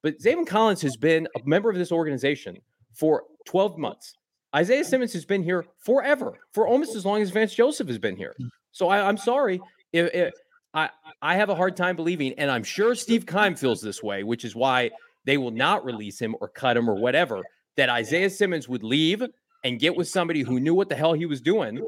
But 0.02 0.18
Zaven 0.18 0.46
Collins 0.46 0.82
has 0.82 0.96
been 0.96 1.28
a 1.36 1.40
member 1.44 1.70
of 1.70 1.76
this 1.76 1.92
organization 1.92 2.56
for 2.94 3.24
12 3.46 3.78
months. 3.78 4.14
Isaiah 4.54 4.84
Simmons 4.84 5.12
has 5.12 5.24
been 5.24 5.42
here 5.42 5.64
forever, 5.78 6.38
for 6.52 6.66
almost 6.66 6.94
as 6.94 7.06
long 7.06 7.22
as 7.22 7.30
Vance 7.30 7.54
Joseph 7.54 7.88
has 7.88 7.98
been 7.98 8.16
here. 8.16 8.34
So 8.72 8.88
I, 8.88 9.08
am 9.08 9.16
sorry 9.16 9.60
if, 9.92 10.12
if, 10.12 10.34
I 10.74 10.90
I 11.20 11.36
have 11.36 11.50
a 11.50 11.54
hard 11.54 11.76
time 11.76 11.96
believing, 11.96 12.34
and 12.38 12.50
I'm 12.50 12.64
sure 12.64 12.94
Steve 12.94 13.26
Keim 13.26 13.54
feels 13.54 13.80
this 13.80 14.02
way, 14.02 14.24
which 14.24 14.44
is 14.44 14.54
why 14.54 14.90
they 15.24 15.38
will 15.38 15.50
not 15.50 15.84
release 15.84 16.18
him 16.18 16.34
or 16.40 16.48
cut 16.48 16.76
him 16.76 16.88
or 16.88 16.94
whatever. 16.94 17.42
That 17.76 17.88
Isaiah 17.88 18.28
Simmons 18.28 18.68
would 18.68 18.82
leave 18.82 19.22
and 19.64 19.78
get 19.78 19.96
with 19.96 20.08
somebody 20.08 20.42
who 20.42 20.60
knew 20.60 20.74
what 20.74 20.88
the 20.88 20.96
hell 20.96 21.12
he 21.12 21.26
was 21.26 21.40
doing 21.40 21.80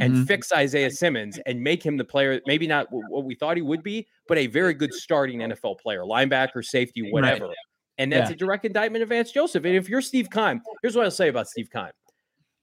and 0.00 0.12
mm-hmm. 0.12 0.24
fix 0.24 0.52
Isaiah 0.52 0.90
Simmons 0.90 1.38
and 1.46 1.60
make 1.60 1.84
him 1.84 1.96
the 1.96 2.04
player, 2.04 2.40
maybe 2.46 2.66
not 2.66 2.86
what 2.90 3.24
we 3.24 3.34
thought 3.34 3.56
he 3.56 3.62
would 3.62 3.82
be, 3.82 4.06
but 4.28 4.38
a 4.38 4.46
very 4.46 4.74
good 4.74 4.92
starting 4.92 5.40
NFL 5.40 5.80
player, 5.80 6.02
linebacker, 6.02 6.64
safety, 6.64 7.10
whatever. 7.10 7.46
Right. 7.46 7.56
And 7.98 8.12
that's 8.12 8.30
yeah. 8.30 8.34
a 8.34 8.36
direct 8.36 8.64
indictment 8.64 9.02
of 9.02 9.08
Vance 9.08 9.32
Joseph. 9.32 9.64
And 9.64 9.74
if 9.74 9.88
you're 9.88 10.02
Steve 10.02 10.28
Keim, 10.30 10.60
here's 10.82 10.94
what 10.94 11.06
I'll 11.06 11.10
say 11.10 11.28
about 11.28 11.48
Steve 11.48 11.70
Keim. 11.72 11.88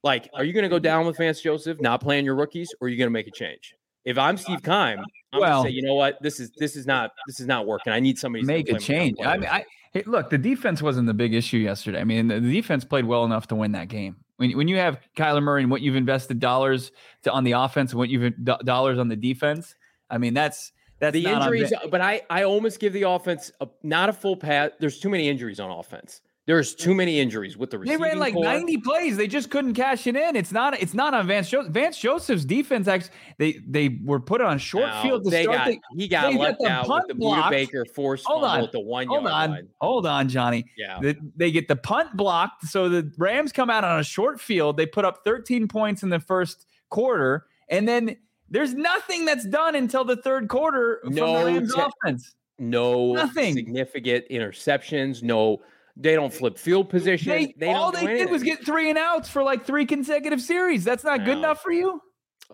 Like, 0.04 0.30
are 0.34 0.44
you 0.44 0.52
going 0.52 0.64
to 0.64 0.68
go 0.68 0.78
down 0.78 1.06
with 1.06 1.16
Vance 1.16 1.40
Joseph, 1.40 1.80
not 1.80 2.00
playing 2.00 2.24
your 2.24 2.36
rookies, 2.36 2.72
or 2.80 2.86
are 2.86 2.88
you 2.88 2.96
going 2.96 3.06
to 3.06 3.12
make 3.12 3.26
a 3.26 3.32
change? 3.32 3.74
If 4.04 4.18
I'm 4.18 4.36
Steve 4.36 4.62
Keim, 4.62 4.98
I'm 5.32 5.40
well, 5.40 5.62
going 5.62 5.64
to 5.64 5.70
say, 5.70 5.74
you 5.74 5.82
know 5.82 5.94
what, 5.94 6.18
this 6.20 6.38
is 6.38 6.52
this 6.58 6.76
is 6.76 6.86
not 6.86 7.10
this 7.26 7.40
is 7.40 7.46
not 7.46 7.66
working. 7.66 7.92
I 7.92 8.00
need 8.00 8.18
somebody 8.18 8.42
to 8.42 8.46
make 8.46 8.68
a 8.68 8.78
change. 8.78 9.16
I 9.24 9.38
mean, 9.38 9.48
I 9.48 9.64
hey, 9.94 10.02
look, 10.06 10.28
the 10.28 10.36
defense 10.36 10.82
wasn't 10.82 11.06
the 11.06 11.14
big 11.14 11.32
issue 11.32 11.56
yesterday. 11.56 12.00
I 12.00 12.04
mean, 12.04 12.28
the 12.28 12.40
defense 12.40 12.84
played 12.84 13.06
well 13.06 13.24
enough 13.24 13.46
to 13.48 13.54
win 13.54 13.72
that 13.72 13.88
game. 13.88 14.16
When 14.36 14.56
when 14.56 14.68
you 14.68 14.76
have 14.76 14.98
Kyler 15.16 15.42
Murray 15.42 15.62
and 15.62 15.70
what 15.70 15.80
you've 15.80 15.96
invested 15.96 16.40
dollars 16.40 16.90
to 17.22 17.32
on 17.32 17.44
the 17.44 17.52
offense 17.52 17.92
and 17.92 17.98
what 17.98 18.08
you've 18.08 18.32
dollars 18.44 18.98
on 18.98 19.08
the 19.08 19.16
defense, 19.16 19.74
I 20.10 20.18
mean, 20.18 20.34
that's 20.34 20.72
that's 20.98 21.12
the 21.12 21.26
injuries. 21.26 21.72
but 21.90 22.00
I 22.00 22.22
I 22.30 22.44
almost 22.44 22.80
give 22.80 22.92
the 22.92 23.02
offense 23.02 23.52
a, 23.60 23.68
not 23.82 24.08
a 24.08 24.12
full 24.12 24.36
pass. 24.36 24.70
There's 24.80 24.98
too 24.98 25.08
many 25.08 25.28
injuries 25.28 25.60
on 25.60 25.70
offense. 25.70 26.20
There's 26.46 26.74
too 26.74 26.94
many 26.94 27.20
injuries 27.20 27.56
with 27.56 27.70
the 27.70 27.78
receiving. 27.78 28.02
They 28.02 28.08
ran 28.08 28.18
like 28.18 28.34
core. 28.34 28.44
90 28.44 28.76
plays. 28.78 29.16
They 29.16 29.26
just 29.26 29.50
couldn't 29.50 29.72
cash 29.72 30.06
it 30.06 30.14
in. 30.14 30.36
It's 30.36 30.52
not. 30.52 30.78
It's 30.78 30.92
not 30.92 31.14
on 31.14 31.26
Vance 31.26 31.48
Joseph. 31.48 31.72
Vance 31.72 31.96
Joseph's 31.96 32.44
defense. 32.44 32.86
Actually, 32.86 33.12
they 33.38 33.60
they 33.66 33.98
were 34.04 34.20
put 34.20 34.42
on 34.42 34.58
short 34.58 34.88
no, 34.88 35.02
field 35.02 35.24
to 35.24 35.30
they 35.30 35.44
start. 35.44 35.56
Got, 35.56 35.66
the, 35.68 35.80
he 35.96 36.06
got 36.06 36.34
left 36.34 36.60
got 36.60 36.90
out 36.90 37.06
with 37.08 37.18
the 37.18 37.46
Baker 37.48 37.86
force 37.94 38.22
hold 38.26 38.44
on, 38.44 38.60
at 38.62 38.72
the 38.72 38.80
one 38.80 39.06
hold 39.06 39.22
yard 39.22 39.32
on, 39.32 39.50
line. 39.52 39.68
Hold 39.80 40.06
on, 40.06 40.28
Johnny. 40.28 40.66
Yeah. 40.76 40.98
The, 41.00 41.16
they 41.34 41.50
get 41.50 41.66
the 41.66 41.76
punt 41.76 42.14
blocked, 42.14 42.66
so 42.66 42.90
the 42.90 43.10
Rams 43.16 43.50
come 43.50 43.70
out 43.70 43.84
on 43.84 43.98
a 43.98 44.04
short 44.04 44.38
field. 44.38 44.76
They 44.76 44.86
put 44.86 45.06
up 45.06 45.20
13 45.24 45.66
points 45.66 46.02
in 46.02 46.10
the 46.10 46.20
first 46.20 46.66
quarter, 46.90 47.46
and 47.70 47.88
then 47.88 48.16
there's 48.50 48.74
nothing 48.74 49.24
that's 49.24 49.46
done 49.46 49.74
until 49.76 50.04
the 50.04 50.16
third 50.16 50.48
quarter 50.48 51.00
from 51.04 51.14
no 51.14 51.38
the 51.38 51.46
Rams 51.46 51.74
te- 51.74 51.80
offense. 51.80 52.34
No 52.58 53.14
nothing. 53.14 53.54
significant 53.54 54.26
interceptions. 54.30 55.22
No 55.22 55.62
they 55.96 56.14
don't 56.14 56.32
flip 56.32 56.58
field 56.58 56.88
position. 56.88 57.30
They, 57.30 57.54
they 57.56 57.72
all 57.72 57.92
they 57.92 58.06
did 58.06 58.30
was 58.30 58.42
get 58.42 58.64
three 58.64 58.90
and 58.90 58.98
outs 58.98 59.28
for 59.28 59.42
like 59.42 59.64
three 59.64 59.86
consecutive 59.86 60.40
series. 60.40 60.84
That's 60.84 61.04
not 61.04 61.24
good 61.24 61.38
enough 61.38 61.62
for 61.62 61.72
you. 61.72 62.00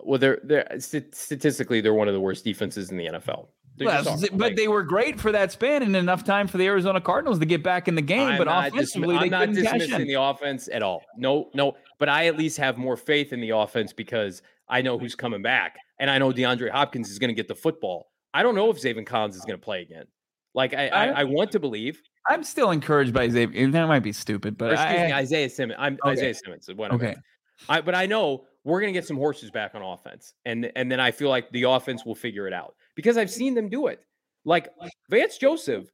Well, 0.03 0.19
they're 0.19 0.39
they're 0.43 0.79
statistically 0.79 1.81
they're 1.81 1.93
one 1.93 2.07
of 2.07 2.13
the 2.13 2.19
worst 2.19 2.43
defenses 2.43 2.91
in 2.91 2.97
the 2.97 3.07
NFL. 3.07 3.47
Well, 3.79 4.03
but 4.03 4.33
like, 4.33 4.55
they 4.55 4.67
were 4.67 4.83
great 4.83 5.19
for 5.19 5.31
that 5.31 5.51
span 5.51 5.81
and 5.81 5.95
enough 5.95 6.23
time 6.23 6.47
for 6.47 6.57
the 6.57 6.67
Arizona 6.67 7.01
Cardinals 7.01 7.39
to 7.39 7.45
get 7.45 7.63
back 7.63 7.87
in 7.87 7.95
the 7.95 8.01
game. 8.01 8.27
I'm 8.27 8.37
but 8.37 8.47
offensively, 8.47 9.15
I'm 9.15 9.29
not 9.29 9.51
dismissing 9.53 10.07
the 10.07 10.21
offense 10.21 10.69
at 10.71 10.83
all. 10.83 11.03
No, 11.17 11.49
no. 11.53 11.75
But 11.97 12.09
I 12.09 12.27
at 12.27 12.37
least 12.37 12.57
have 12.57 12.77
more 12.77 12.97
faith 12.97 13.33
in 13.33 13.41
the 13.41 13.51
offense 13.51 13.93
because 13.93 14.41
I 14.67 14.81
know 14.81 14.99
who's 14.99 15.15
coming 15.15 15.41
back, 15.41 15.77
and 15.99 16.09
I 16.09 16.17
know 16.17 16.31
DeAndre 16.31 16.69
Hopkins 16.69 17.09
is 17.09 17.17
going 17.17 17.29
to 17.29 17.33
get 17.33 17.47
the 17.47 17.55
football. 17.55 18.11
I 18.33 18.43
don't 18.43 18.55
know 18.55 18.69
if 18.69 18.77
Zaven 18.77 19.05
Collins 19.05 19.35
is 19.35 19.41
going 19.41 19.59
to 19.59 19.63
play 19.63 19.81
again. 19.81 20.05
Like 20.53 20.73
I, 20.73 20.87
I, 20.87 21.05
I, 21.07 21.23
want 21.23 21.51
to 21.53 21.59
believe, 21.59 22.01
I'm 22.29 22.43
still 22.43 22.71
encouraged 22.71 23.13
by 23.13 23.27
Xavier. 23.29 23.69
That 23.71 23.87
might 23.87 24.03
be 24.03 24.13
stupid, 24.13 24.57
but 24.57 24.73
excuse 24.73 24.99
I, 25.01 25.05
me, 25.07 25.13
Isaiah 25.13 25.49
Simmons. 25.49 25.77
I'm 25.79 25.97
okay. 26.03 26.11
Isaiah 26.11 26.33
Simmons. 26.33 26.69
Okay. 26.69 27.15
I, 27.69 27.81
but 27.81 27.95
I 27.95 28.05
know 28.05 28.45
we're 28.63 28.79
going 28.79 28.93
to 28.93 28.97
get 28.97 29.07
some 29.07 29.17
horses 29.17 29.51
back 29.51 29.75
on 29.75 29.81
offense, 29.81 30.33
and 30.45 30.71
and 30.75 30.91
then 30.91 30.99
I 30.99 31.11
feel 31.11 31.29
like 31.29 31.49
the 31.51 31.63
offense 31.63 32.05
will 32.05 32.15
figure 32.15 32.47
it 32.47 32.53
out 32.53 32.75
because 32.95 33.17
I've 33.17 33.31
seen 33.31 33.55
them 33.55 33.69
do 33.69 33.87
it. 33.87 34.01
Like 34.45 34.69
Vance 35.09 35.37
Joseph 35.37 35.87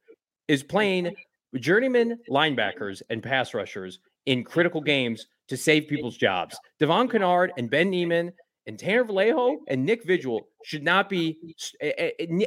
is 0.48 0.62
playing 0.62 1.14
journeyman 1.56 2.18
linebackers 2.30 3.02
and 3.10 3.22
pass 3.22 3.54
rushers 3.54 4.00
in 4.26 4.44
critical 4.44 4.80
games 4.80 5.26
to 5.48 5.56
save 5.56 5.88
people's 5.88 6.16
jobs. 6.16 6.58
Devon 6.78 7.08
Kennard 7.08 7.52
and 7.56 7.70
Ben 7.70 7.90
Niemann 7.90 8.32
and 8.68 8.78
Tanner 8.78 9.02
Vallejo 9.02 9.60
and 9.66 9.86
Nick 9.86 10.04
Vigil 10.04 10.46
should 10.62 10.84
not 10.84 11.08
be 11.08 11.38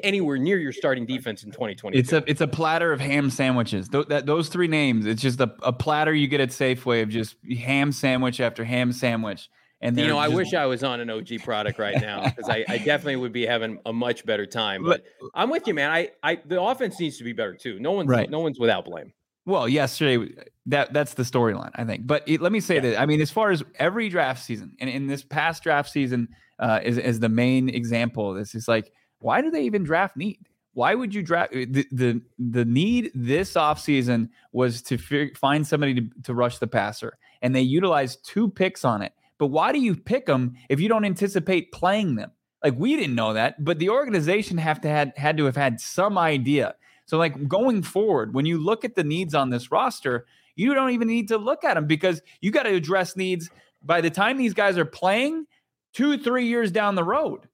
anywhere 0.04 0.38
near 0.38 0.60
your 0.60 0.72
starting 0.72 1.08
defense 1.08 1.44
in 1.44 1.52
2020. 1.52 1.98
It's 1.98 2.14
a 2.14 2.24
it's 2.28 2.42
a 2.42 2.48
platter 2.48 2.94
of 2.94 3.00
ham 3.02 3.32
sandwiches. 3.32 3.90
Th- 3.90 4.06
that 4.08 4.28
those 4.28 4.48
three 4.48 4.68
names. 4.68 5.08
It's 5.08 5.22
just 5.22 5.42
a, 5.42 5.52
a 5.64 5.74
platter 5.74 6.14
you 6.14 6.28
get 6.28 6.40
at 6.40 6.50
Safeway 6.50 7.02
of 7.02 7.10
just 7.10 7.36
ham 7.58 7.92
sandwich 7.92 8.40
after 8.40 8.64
ham 8.64 8.94
sandwich. 8.94 9.50
And 9.82 9.98
you 9.98 10.06
know, 10.06 10.22
just... 10.22 10.32
I 10.32 10.36
wish 10.36 10.54
I 10.54 10.68
was 10.68 10.84
on 10.84 11.00
an 11.00 11.10
OG 11.10 11.40
product 11.44 11.80
right 11.80 12.00
now 12.00 12.24
because 12.24 12.48
I, 12.48 12.64
I, 12.70 12.78
definitely 12.78 13.16
would 13.16 13.34
be 13.34 13.48
having 13.48 13.80
a 13.84 13.92
much 13.92 14.24
better 14.24 14.46
time. 14.46 14.84
But 14.84 15.04
I'm 15.34 15.50
with 15.50 15.66
you, 15.66 15.74
man. 15.74 15.90
I, 15.90 16.12
I 16.22 16.40
the 16.46 16.62
offense 16.62 17.00
needs 17.00 17.18
to 17.18 17.24
be 17.24 17.34
better 17.34 17.56
too. 17.56 17.80
No 17.80 17.94
one's 17.94 18.10
right. 18.10 18.30
no 18.30 18.42
one's 18.42 18.60
without 18.60 18.86
blame. 18.86 19.12
Well, 19.46 19.68
yesterday 19.68 20.34
that 20.68 20.94
that's 20.94 21.16
the 21.16 21.24
storyline, 21.24 21.72
I 21.76 21.84
think. 21.84 22.06
But 22.06 22.24
it, 22.28 22.42
let 22.42 22.52
me 22.52 22.60
say 22.60 22.76
yeah. 22.76 22.82
that 22.82 23.02
I 23.02 23.06
mean, 23.06 23.22
as 23.22 23.32
far 23.32 23.52
as 23.52 23.64
every 23.76 24.10
draft 24.10 24.44
season, 24.44 24.76
and 24.80 24.90
in 24.90 25.08
this 25.08 25.24
past 25.24 25.64
draft 25.64 25.90
season 25.90 26.30
uh, 26.60 26.80
is 26.84 26.98
is 26.98 27.20
the 27.20 27.30
main 27.30 27.70
example. 27.70 28.34
This 28.34 28.54
is 28.54 28.68
like, 28.68 28.92
why 29.20 29.42
do 29.42 29.50
they 29.50 29.64
even 29.64 29.84
draft 29.84 30.16
need? 30.16 30.40
Why 30.74 30.94
would 30.96 31.14
you 31.14 31.24
draft 31.24 31.54
the 31.54 31.86
the, 31.92 32.22
the 32.38 32.66
need 32.66 33.12
this 33.16 33.54
offseason 33.54 34.30
was 34.52 34.82
to 34.84 34.98
find 35.36 35.66
somebody 35.66 35.96
to, 35.96 36.10
to 36.24 36.34
rush 36.34 36.60
the 36.60 36.68
passer, 36.68 37.18
and 37.42 37.56
they 37.56 37.62
utilized 37.62 38.26
two 38.26 38.48
picks 38.50 38.86
on 38.86 39.02
it. 39.02 39.14
but 39.40 39.48
why 39.48 39.72
do 39.72 39.80
you 39.80 39.96
pick 39.96 40.28
them 40.28 40.56
if 40.70 40.80
you 40.80 40.88
don't 40.88 41.04
anticipate 41.04 41.72
playing 41.72 42.16
them? 42.16 42.32
Like 42.64 42.76
we 42.78 42.96
didn't 42.96 43.16
know 43.16 43.34
that, 43.34 43.66
but 43.66 43.80
the 43.80 43.90
organization 43.90 44.60
have 44.60 44.80
to 44.82 44.88
had 44.88 45.14
had 45.18 45.36
to 45.38 45.46
have 45.46 45.56
had 45.56 45.82
some 45.82 46.18
idea. 46.18 46.76
So 47.12 47.18
like 47.18 47.46
going 47.50 47.84
forward, 47.84 48.34
when 48.34 48.46
you 48.46 48.58
look 48.58 48.86
at 48.86 48.96
the 48.96 49.04
needs 49.04 49.36
on 49.36 49.50
this 49.50 49.70
roster, 49.70 50.28
you 50.56 50.74
don't 50.74 50.92
even 50.92 51.10
need 51.10 51.28
to 51.28 51.38
look 51.38 51.66
at 51.66 51.74
them 51.74 51.86
because 51.86 52.22
you 52.40 52.52
got 52.52 52.64
to 52.64 52.74
address 52.74 53.18
needs 53.18 53.50
by 53.84 54.00
the 54.00 54.10
time 54.10 54.38
these 54.38 54.54
guys 54.54 54.78
are 54.78 54.86
playing 54.86 55.46
two, 55.94 56.18
three 56.18 56.46
years 56.46 56.72
down 56.72 56.96
the 56.96 57.04
road. 57.04 57.50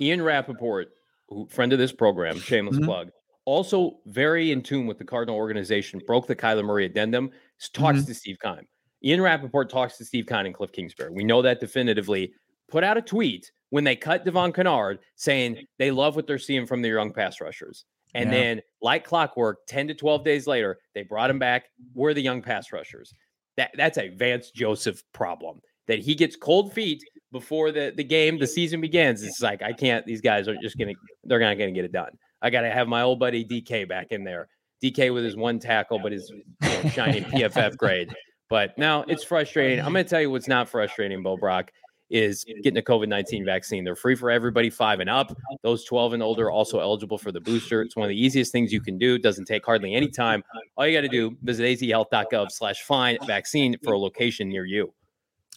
Ian 0.00 0.20
Rapoport, 0.20 0.88
who, 1.28 1.46
friend 1.46 1.72
of 1.72 1.78
this 1.78 1.92
program, 1.92 2.40
shameless 2.40 2.74
mm-hmm. 2.74 2.86
plug, 2.86 3.10
also 3.44 4.00
very 4.06 4.50
in 4.50 4.62
tune 4.62 4.88
with 4.88 4.98
the 4.98 5.04
Cardinal 5.04 5.36
organization, 5.36 6.02
broke 6.04 6.26
the 6.26 6.34
Kyler 6.34 6.64
Murray 6.64 6.84
addendum, 6.84 7.30
talks 7.72 7.98
mm-hmm. 7.98 8.06
to 8.06 8.14
Steve 8.14 8.38
Keim. 8.42 8.66
Ian 9.04 9.20
Rapoport 9.20 9.70
talks 9.70 9.96
to 9.98 10.04
Steve 10.04 10.26
Keim 10.26 10.46
and 10.46 10.56
Kliff 10.56 10.72
Kingsbury. 10.72 11.12
We 11.12 11.22
know 11.22 11.40
that 11.42 11.60
definitively. 11.60 12.32
Put 12.68 12.82
out 12.82 12.96
a 12.96 13.02
tweet 13.02 13.52
when 13.70 13.84
they 13.84 13.94
cut 13.94 14.24
Devon 14.24 14.52
Kennard 14.52 14.98
saying 15.14 15.68
they 15.78 15.92
love 15.92 16.16
what 16.16 16.26
they're 16.26 16.36
seeing 16.36 16.66
from 16.66 16.82
the 16.82 16.88
young 16.88 17.12
pass 17.12 17.40
rushers. 17.40 17.84
And 18.14 18.30
yeah. 18.30 18.38
then, 18.38 18.62
like 18.80 19.04
clockwork, 19.04 19.66
10 19.66 19.88
to 19.88 19.94
12 19.94 20.24
days 20.24 20.46
later, 20.46 20.78
they 20.94 21.02
brought 21.02 21.30
him 21.30 21.38
back. 21.38 21.66
We're 21.94 22.14
the 22.14 22.22
young 22.22 22.42
pass 22.42 22.72
rushers. 22.72 23.12
That, 23.56 23.72
that's 23.76 23.98
a 23.98 24.08
Vance 24.08 24.50
Joseph 24.50 25.02
problem 25.12 25.60
that 25.88 25.98
he 25.98 26.14
gets 26.14 26.36
cold 26.36 26.72
feet 26.72 27.02
before 27.32 27.72
the, 27.72 27.92
the 27.96 28.04
game, 28.04 28.38
the 28.38 28.46
season 28.46 28.80
begins. 28.80 29.22
It's 29.22 29.42
like, 29.42 29.62
I 29.62 29.72
can't, 29.72 30.06
these 30.06 30.20
guys 30.20 30.48
are 30.48 30.56
just 30.62 30.78
going 30.78 30.94
to, 30.94 31.00
they're 31.24 31.40
not 31.40 31.58
going 31.58 31.72
to 31.72 31.78
get 31.78 31.84
it 31.84 31.92
done. 31.92 32.10
I 32.40 32.50
got 32.50 32.60
to 32.60 32.70
have 32.70 32.88
my 32.88 33.02
old 33.02 33.18
buddy 33.18 33.44
DK 33.44 33.88
back 33.88 34.08
in 34.10 34.22
there. 34.22 34.48
DK 34.82 35.12
with 35.12 35.24
his 35.24 35.36
one 35.36 35.58
tackle, 35.58 35.98
but 35.98 36.12
his 36.12 36.30
you 36.30 36.44
know, 36.62 36.90
shiny 36.90 37.20
PFF 37.22 37.76
grade. 37.76 38.14
But 38.48 38.78
now 38.78 39.02
it's 39.08 39.24
frustrating. 39.24 39.80
I'm 39.80 39.92
going 39.92 40.04
to 40.04 40.08
tell 40.08 40.20
you 40.20 40.30
what's 40.30 40.48
not 40.48 40.68
frustrating, 40.68 41.22
Bo 41.22 41.36
Brock 41.36 41.72
is 42.10 42.44
getting 42.62 42.78
a 42.78 42.82
COVID 42.82 43.08
19 43.08 43.44
vaccine. 43.44 43.84
They're 43.84 43.96
free 43.96 44.14
for 44.14 44.30
everybody 44.30 44.70
five 44.70 45.00
and 45.00 45.10
up. 45.10 45.36
Those 45.62 45.84
12 45.84 46.14
and 46.14 46.22
older 46.22 46.46
are 46.46 46.50
also 46.50 46.80
eligible 46.80 47.18
for 47.18 47.32
the 47.32 47.40
booster. 47.40 47.82
It's 47.82 47.96
one 47.96 48.04
of 48.04 48.08
the 48.08 48.20
easiest 48.20 48.52
things 48.52 48.72
you 48.72 48.80
can 48.80 48.98
do. 48.98 49.16
It 49.16 49.22
doesn't 49.22 49.44
take 49.44 49.64
hardly 49.64 49.94
any 49.94 50.08
time. 50.08 50.42
All 50.76 50.86
you 50.86 50.96
got 50.96 51.02
to 51.02 51.08
do, 51.08 51.36
visit 51.42 51.64
azhealth.gov 51.64 52.50
slash 52.50 52.82
find 52.82 53.18
vaccine 53.26 53.76
for 53.84 53.92
a 53.92 53.98
location 53.98 54.48
near 54.48 54.64
you. 54.64 54.92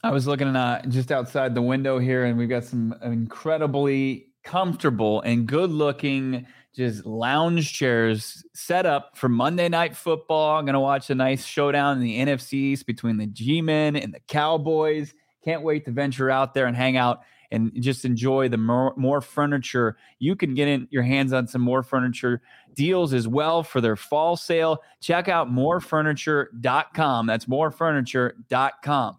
I 0.03 0.11
was 0.11 0.25
looking 0.25 0.55
uh, 0.55 0.81
just 0.87 1.11
outside 1.11 1.53
the 1.53 1.61
window 1.61 1.99
here, 1.99 2.25
and 2.25 2.37
we've 2.37 2.49
got 2.49 2.63
some 2.63 2.95
incredibly 3.03 4.27
comfortable 4.43 5.21
and 5.21 5.45
good 5.47 5.69
looking 5.69 6.47
just 6.73 7.05
lounge 7.05 7.73
chairs 7.73 8.43
set 8.53 8.85
up 8.85 9.17
for 9.17 9.27
Monday 9.27 9.67
night 9.67 9.95
football. 9.95 10.57
I'm 10.57 10.65
going 10.65 10.73
to 10.73 10.79
watch 10.79 11.09
a 11.09 11.15
nice 11.15 11.45
showdown 11.45 11.97
in 11.97 12.03
the 12.03 12.19
NFCs 12.19 12.85
between 12.85 13.17
the 13.17 13.27
G 13.27 13.61
Men 13.61 13.95
and 13.95 14.13
the 14.13 14.21
Cowboys. 14.27 15.13
Can't 15.43 15.63
wait 15.63 15.85
to 15.85 15.91
venture 15.91 16.29
out 16.29 16.53
there 16.53 16.65
and 16.65 16.75
hang 16.75 16.97
out 16.97 17.21
and 17.51 17.71
just 17.81 18.05
enjoy 18.05 18.47
the 18.47 18.57
more, 18.57 18.93
more 18.95 19.21
furniture. 19.21 19.97
You 20.19 20.35
can 20.35 20.53
get 20.53 20.67
in 20.67 20.87
your 20.89 21.03
hands 21.03 21.33
on 21.33 21.47
some 21.47 21.61
more 21.61 21.83
furniture 21.83 22.41
deals 22.73 23.13
as 23.13 23.27
well 23.27 23.61
for 23.63 23.81
their 23.81 23.95
fall 23.95 24.37
sale. 24.37 24.81
Check 25.01 25.27
out 25.27 25.49
morefurniture.com. 25.49 27.27
That's 27.27 27.45
morefurniture.com. 27.45 29.17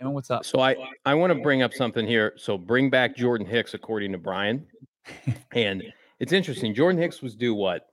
And 0.00 0.14
what's 0.14 0.30
up? 0.30 0.44
So 0.46 0.60
I 0.60 0.76
I 1.04 1.14
want 1.14 1.32
to 1.32 1.40
bring 1.40 1.62
up 1.62 1.74
something 1.74 2.06
here. 2.06 2.32
So 2.36 2.56
bring 2.56 2.88
back 2.88 3.14
Jordan 3.16 3.46
Hicks 3.46 3.74
according 3.74 4.12
to 4.12 4.18
Brian. 4.18 4.66
and 5.52 5.82
it's 6.18 6.32
interesting. 6.32 6.74
Jordan 6.74 7.00
Hicks 7.00 7.20
was 7.20 7.36
due 7.36 7.54
what? 7.54 7.86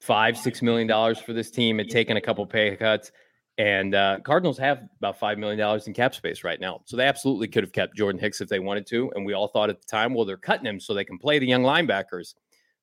5 0.00 0.36
6 0.36 0.62
million 0.62 0.88
dollars 0.88 1.18
for 1.18 1.32
this 1.32 1.50
team 1.50 1.78
had 1.78 1.88
taken 1.88 2.16
a 2.16 2.20
couple 2.20 2.44
pay 2.46 2.74
cuts. 2.74 3.12
And 3.58 3.94
uh, 3.94 4.18
Cardinals 4.24 4.56
have 4.58 4.82
about 4.98 5.20
$5 5.20 5.38
million 5.38 5.80
in 5.86 5.92
cap 5.92 6.14
space 6.14 6.42
right 6.42 6.58
now. 6.58 6.80
So 6.86 6.96
they 6.96 7.06
absolutely 7.06 7.48
could 7.48 7.62
have 7.62 7.72
kept 7.72 7.96
Jordan 7.96 8.20
Hicks 8.20 8.40
if 8.40 8.48
they 8.48 8.58
wanted 8.58 8.86
to. 8.86 9.12
And 9.14 9.26
we 9.26 9.34
all 9.34 9.48
thought 9.48 9.68
at 9.68 9.80
the 9.80 9.86
time, 9.86 10.14
well, 10.14 10.24
they're 10.24 10.38
cutting 10.38 10.66
him 10.66 10.80
so 10.80 10.94
they 10.94 11.04
can 11.04 11.18
play 11.18 11.38
the 11.38 11.46
young 11.46 11.62
linebackers. 11.62 12.34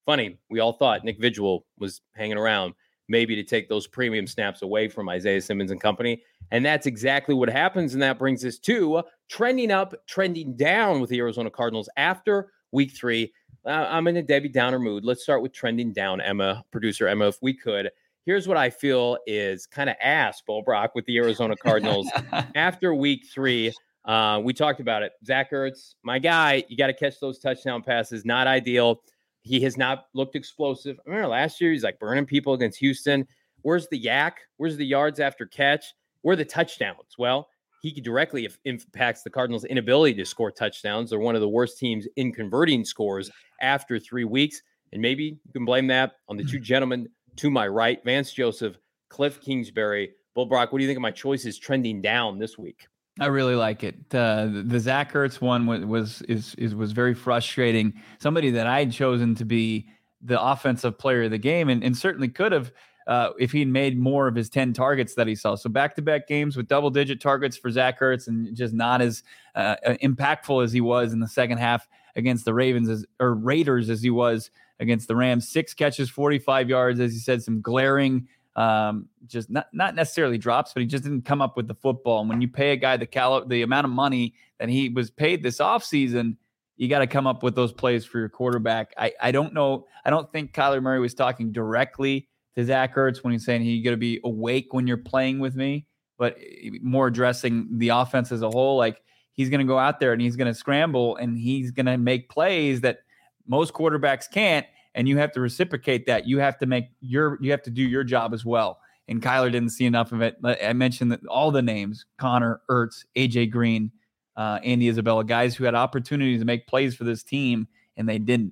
Funny, 0.05 0.37
we 0.49 0.59
all 0.59 0.73
thought 0.73 1.03
Nick 1.03 1.19
Vigil 1.19 1.65
was 1.79 2.01
hanging 2.15 2.37
around 2.37 2.73
maybe 3.09 3.35
to 3.35 3.43
take 3.43 3.67
those 3.67 3.87
premium 3.87 4.27
snaps 4.27 4.61
away 4.61 4.87
from 4.87 5.09
Isaiah 5.09 5.41
Simmons 5.41 5.71
and 5.71 5.81
company. 5.81 6.21
And 6.51 6.63
that's 6.63 6.85
exactly 6.85 7.35
what 7.35 7.49
happens. 7.49 7.93
And 7.93 8.03
that 8.03 8.19
brings 8.19 8.45
us 8.45 8.59
to 8.59 9.03
trending 9.27 9.71
up, 9.71 9.95
trending 10.07 10.55
down 10.55 11.01
with 11.01 11.09
the 11.09 11.17
Arizona 11.17 11.49
Cardinals 11.49 11.89
after 11.97 12.51
week 12.71 12.95
three. 12.95 13.33
Uh, 13.65 13.87
I'm 13.89 14.07
in 14.07 14.17
a 14.17 14.21
Debbie 14.21 14.49
Downer 14.49 14.79
mood. 14.79 15.03
Let's 15.03 15.23
start 15.23 15.41
with 15.41 15.51
trending 15.51 15.91
down, 15.91 16.21
Emma, 16.21 16.63
producer 16.71 17.07
Emma, 17.07 17.27
if 17.27 17.37
we 17.41 17.53
could 17.53 17.89
here's 18.29 18.47
what 18.47 18.57
I 18.57 18.69
feel 18.69 19.17
is 19.25 19.65
kind 19.65 19.89
of 19.89 19.95
ass, 19.99 20.43
Bo 20.45 20.61
Brock, 20.61 20.93
with 20.93 21.03
the 21.05 21.17
Arizona 21.17 21.55
Cardinals 21.55 22.07
after 22.55 22.93
week 22.93 23.25
three. 23.33 23.73
Uh, 24.05 24.39
we 24.43 24.53
talked 24.53 24.79
about 24.79 25.01
it. 25.01 25.13
Zach 25.25 25.49
Ertz, 25.49 25.95
my 26.03 26.19
guy, 26.19 26.63
you 26.69 26.77
got 26.77 26.87
to 26.87 26.93
catch 26.93 27.19
those 27.19 27.39
touchdown 27.39 27.81
passes. 27.81 28.25
Not 28.25 28.45
ideal. 28.45 29.01
He 29.41 29.59
has 29.61 29.77
not 29.77 30.05
looked 30.13 30.35
explosive. 30.35 30.99
I 30.99 31.09
remember 31.09 31.29
last 31.29 31.59
year 31.59 31.71
he's 31.71 31.81
like 31.81 31.97
burning 31.97 32.27
people 32.27 32.53
against 32.53 32.77
Houston. 32.77 33.27
Where's 33.63 33.87
the 33.87 33.97
yak? 33.97 34.41
Where's 34.57 34.77
the 34.77 34.85
yards 34.85 35.19
after 35.19 35.47
catch? 35.47 35.85
Where 36.21 36.33
are 36.33 36.35
the 36.35 36.45
touchdowns? 36.45 37.15
Well, 37.17 37.49
he 37.81 37.99
directly 37.99 38.47
impacts 38.63 39.23
the 39.23 39.31
Cardinals' 39.31 39.65
inability 39.65 40.13
to 40.13 40.25
score 40.25 40.51
touchdowns. 40.51 41.09
They're 41.09 41.17
one 41.17 41.33
of 41.33 41.41
the 41.41 41.49
worst 41.49 41.79
teams 41.79 42.07
in 42.15 42.31
converting 42.31 42.85
scores 42.85 43.31
after 43.59 43.97
three 43.97 44.25
weeks. 44.25 44.61
And 44.93 45.01
maybe 45.01 45.23
you 45.23 45.51
can 45.51 45.65
blame 45.65 45.87
that 45.87 46.11
on 46.27 46.37
the 46.37 46.43
two 46.43 46.59
gentlemen 46.59 47.07
to 47.37 47.49
my 47.49 47.67
right, 47.67 48.03
Vance 48.03 48.31
Joseph, 48.31 48.77
Kliff 49.09 49.41
Kingsbury. 49.41 50.11
Bo 50.35 50.45
Brock, 50.45 50.71
what 50.71 50.79
do 50.79 50.83
you 50.83 50.89
think 50.89 50.97
of 50.97 51.01
my 51.01 51.11
choices 51.11 51.57
trending 51.57 52.01
down 52.01 52.39
this 52.39 52.57
week? 52.57 52.87
I 53.19 53.25
really 53.25 53.55
like 53.55 53.83
it. 53.83 53.95
Uh, 54.13 54.47
the 54.63 54.79
Zach 54.79 55.13
Ertz 55.13 55.41
one 55.41 55.65
was, 55.65 55.85
was 55.85 56.21
is, 56.23 56.55
is 56.55 56.75
was 56.75 56.93
very 56.93 57.13
frustrating. 57.13 57.93
Somebody 58.19 58.49
that 58.51 58.67
I 58.67 58.79
had 58.79 58.91
chosen 58.91 59.35
to 59.35 59.45
be 59.45 59.89
the 60.21 60.41
offensive 60.41 60.97
player 60.97 61.23
of 61.23 61.31
the 61.31 61.37
game, 61.37 61.69
and, 61.69 61.83
and 61.83 61.97
certainly 61.97 62.29
could 62.29 62.51
have 62.51 62.71
uh, 63.07 63.31
if 63.39 63.51
he'd 63.51 63.67
made 63.67 63.97
more 63.97 64.27
of 64.27 64.35
his 64.35 64.49
ten 64.49 64.71
targets 64.71 65.15
that 65.15 65.27
he 65.27 65.35
saw. 65.35 65.55
So 65.55 65.69
back 65.69 65.95
to 65.95 66.01
back 66.01 66.27
games 66.27 66.55
with 66.55 66.67
double 66.67 66.89
digit 66.91 67.19
targets 67.19 67.57
for 67.57 67.69
Zach 67.71 67.99
Ertz, 67.99 68.27
and 68.27 68.55
just 68.55 68.73
not 68.73 69.01
as 69.01 69.23
uh, 69.55 69.75
impactful 70.03 70.63
as 70.63 70.71
he 70.71 70.79
was 70.79 71.11
in 71.11 71.19
the 71.19 71.27
second 71.27 71.57
half 71.57 71.87
against 72.15 72.45
the 72.45 72.53
Ravens 72.53 72.89
as, 72.89 73.05
or 73.19 73.33
Raiders 73.33 73.89
as 73.89 74.01
he 74.01 74.09
was 74.09 74.51
against 74.79 75.07
the 75.07 75.15
Rams. 75.15 75.47
Six 75.47 75.73
catches, 75.73 76.09
45 76.09 76.69
yards, 76.69 76.99
as 76.99 77.13
he 77.13 77.19
said, 77.19 77.43
some 77.43 77.61
glaring, 77.61 78.27
um, 78.55 79.07
just 79.27 79.49
not 79.49 79.67
not 79.73 79.95
necessarily 79.95 80.37
drops, 80.37 80.73
but 80.73 80.81
he 80.81 80.87
just 80.87 81.03
didn't 81.03 81.23
come 81.23 81.41
up 81.41 81.55
with 81.55 81.67
the 81.67 81.75
football. 81.75 82.21
And 82.21 82.29
when 82.29 82.41
you 82.41 82.47
pay 82.47 82.71
a 82.71 82.75
guy 82.75 82.97
the 82.97 83.05
cal- 83.05 83.45
the 83.45 83.61
amount 83.61 83.85
of 83.85 83.91
money 83.91 84.33
that 84.59 84.69
he 84.69 84.89
was 84.89 85.09
paid 85.09 85.43
this 85.43 85.59
offseason, 85.59 86.35
you 86.75 86.87
got 86.87 86.99
to 86.99 87.07
come 87.07 87.27
up 87.27 87.43
with 87.43 87.55
those 87.55 87.71
plays 87.71 88.05
for 88.05 88.19
your 88.19 88.29
quarterback. 88.29 88.93
I, 88.97 89.13
I 89.21 89.31
don't 89.31 89.53
know. 89.53 89.85
I 90.05 90.09
don't 90.09 90.31
think 90.31 90.53
Kyler 90.53 90.81
Murray 90.81 90.99
was 90.99 91.13
talking 91.13 91.51
directly 91.51 92.27
to 92.55 92.65
Zach 92.65 92.95
Ertz 92.95 93.23
when 93.23 93.33
he's 93.33 93.45
saying 93.45 93.61
he's 93.61 93.83
going 93.83 93.93
to 93.93 93.97
be 93.97 94.19
awake 94.23 94.73
when 94.73 94.87
you're 94.87 94.97
playing 94.97 95.39
with 95.39 95.55
me, 95.55 95.85
but 96.17 96.37
eh, 96.39 96.71
more 96.81 97.07
addressing 97.07 97.67
the 97.77 97.89
offense 97.89 98.31
as 98.31 98.41
a 98.41 98.49
whole. 98.49 98.77
Like 98.77 99.01
he's 99.39 99.49
going 99.49 99.61
to 99.61 99.65
go 99.65 99.79
out 99.79 100.01
there 100.01 100.11
and 100.11 100.21
he's 100.21 100.35
going 100.35 100.49
to 100.49 100.53
scramble 100.53 101.15
and 101.15 101.37
he's 101.37 101.71
going 101.71 101.85
to 101.85 101.97
make 101.97 102.27
plays 102.27 102.81
that 102.81 102.99
most 103.47 103.73
quarterbacks 103.73 104.29
can't, 104.29 104.65
and 104.95 105.07
you 105.07 105.17
have 105.17 105.31
to 105.31 105.39
reciprocate 105.39 106.05
that. 106.07 106.27
You 106.27 106.39
have 106.39 106.57
to 106.57 106.65
make 106.65 106.89
your 106.99 107.37
you 107.41 107.49
have 107.51 107.61
to 107.61 107.69
do 107.69 107.81
your 107.81 108.03
job 108.03 108.33
as 108.33 108.43
well. 108.43 108.81
And 109.07 109.21
Kyler 109.21 109.49
didn't 109.49 109.69
see 109.69 109.85
enough 109.85 110.11
of 110.11 110.21
it. 110.21 110.35
I 110.43 110.73
mentioned 110.73 111.13
that 111.13 111.25
all 111.25 111.51
the 111.51 111.61
names: 111.61 112.05
Conner, 112.17 112.59
Ertz, 112.69 113.05
AJ 113.15 113.49
Green, 113.49 113.93
uh, 114.35 114.59
Andy 114.61 114.89
Isabella, 114.89 115.23
guys 115.23 115.55
who 115.55 115.63
had 115.63 115.73
opportunities 115.73 116.41
to 116.41 116.45
make 116.45 116.67
plays 116.67 116.93
for 116.93 117.05
this 117.05 117.23
team, 117.23 117.65
and 117.95 118.09
they 118.09 118.19
didn't. 118.19 118.51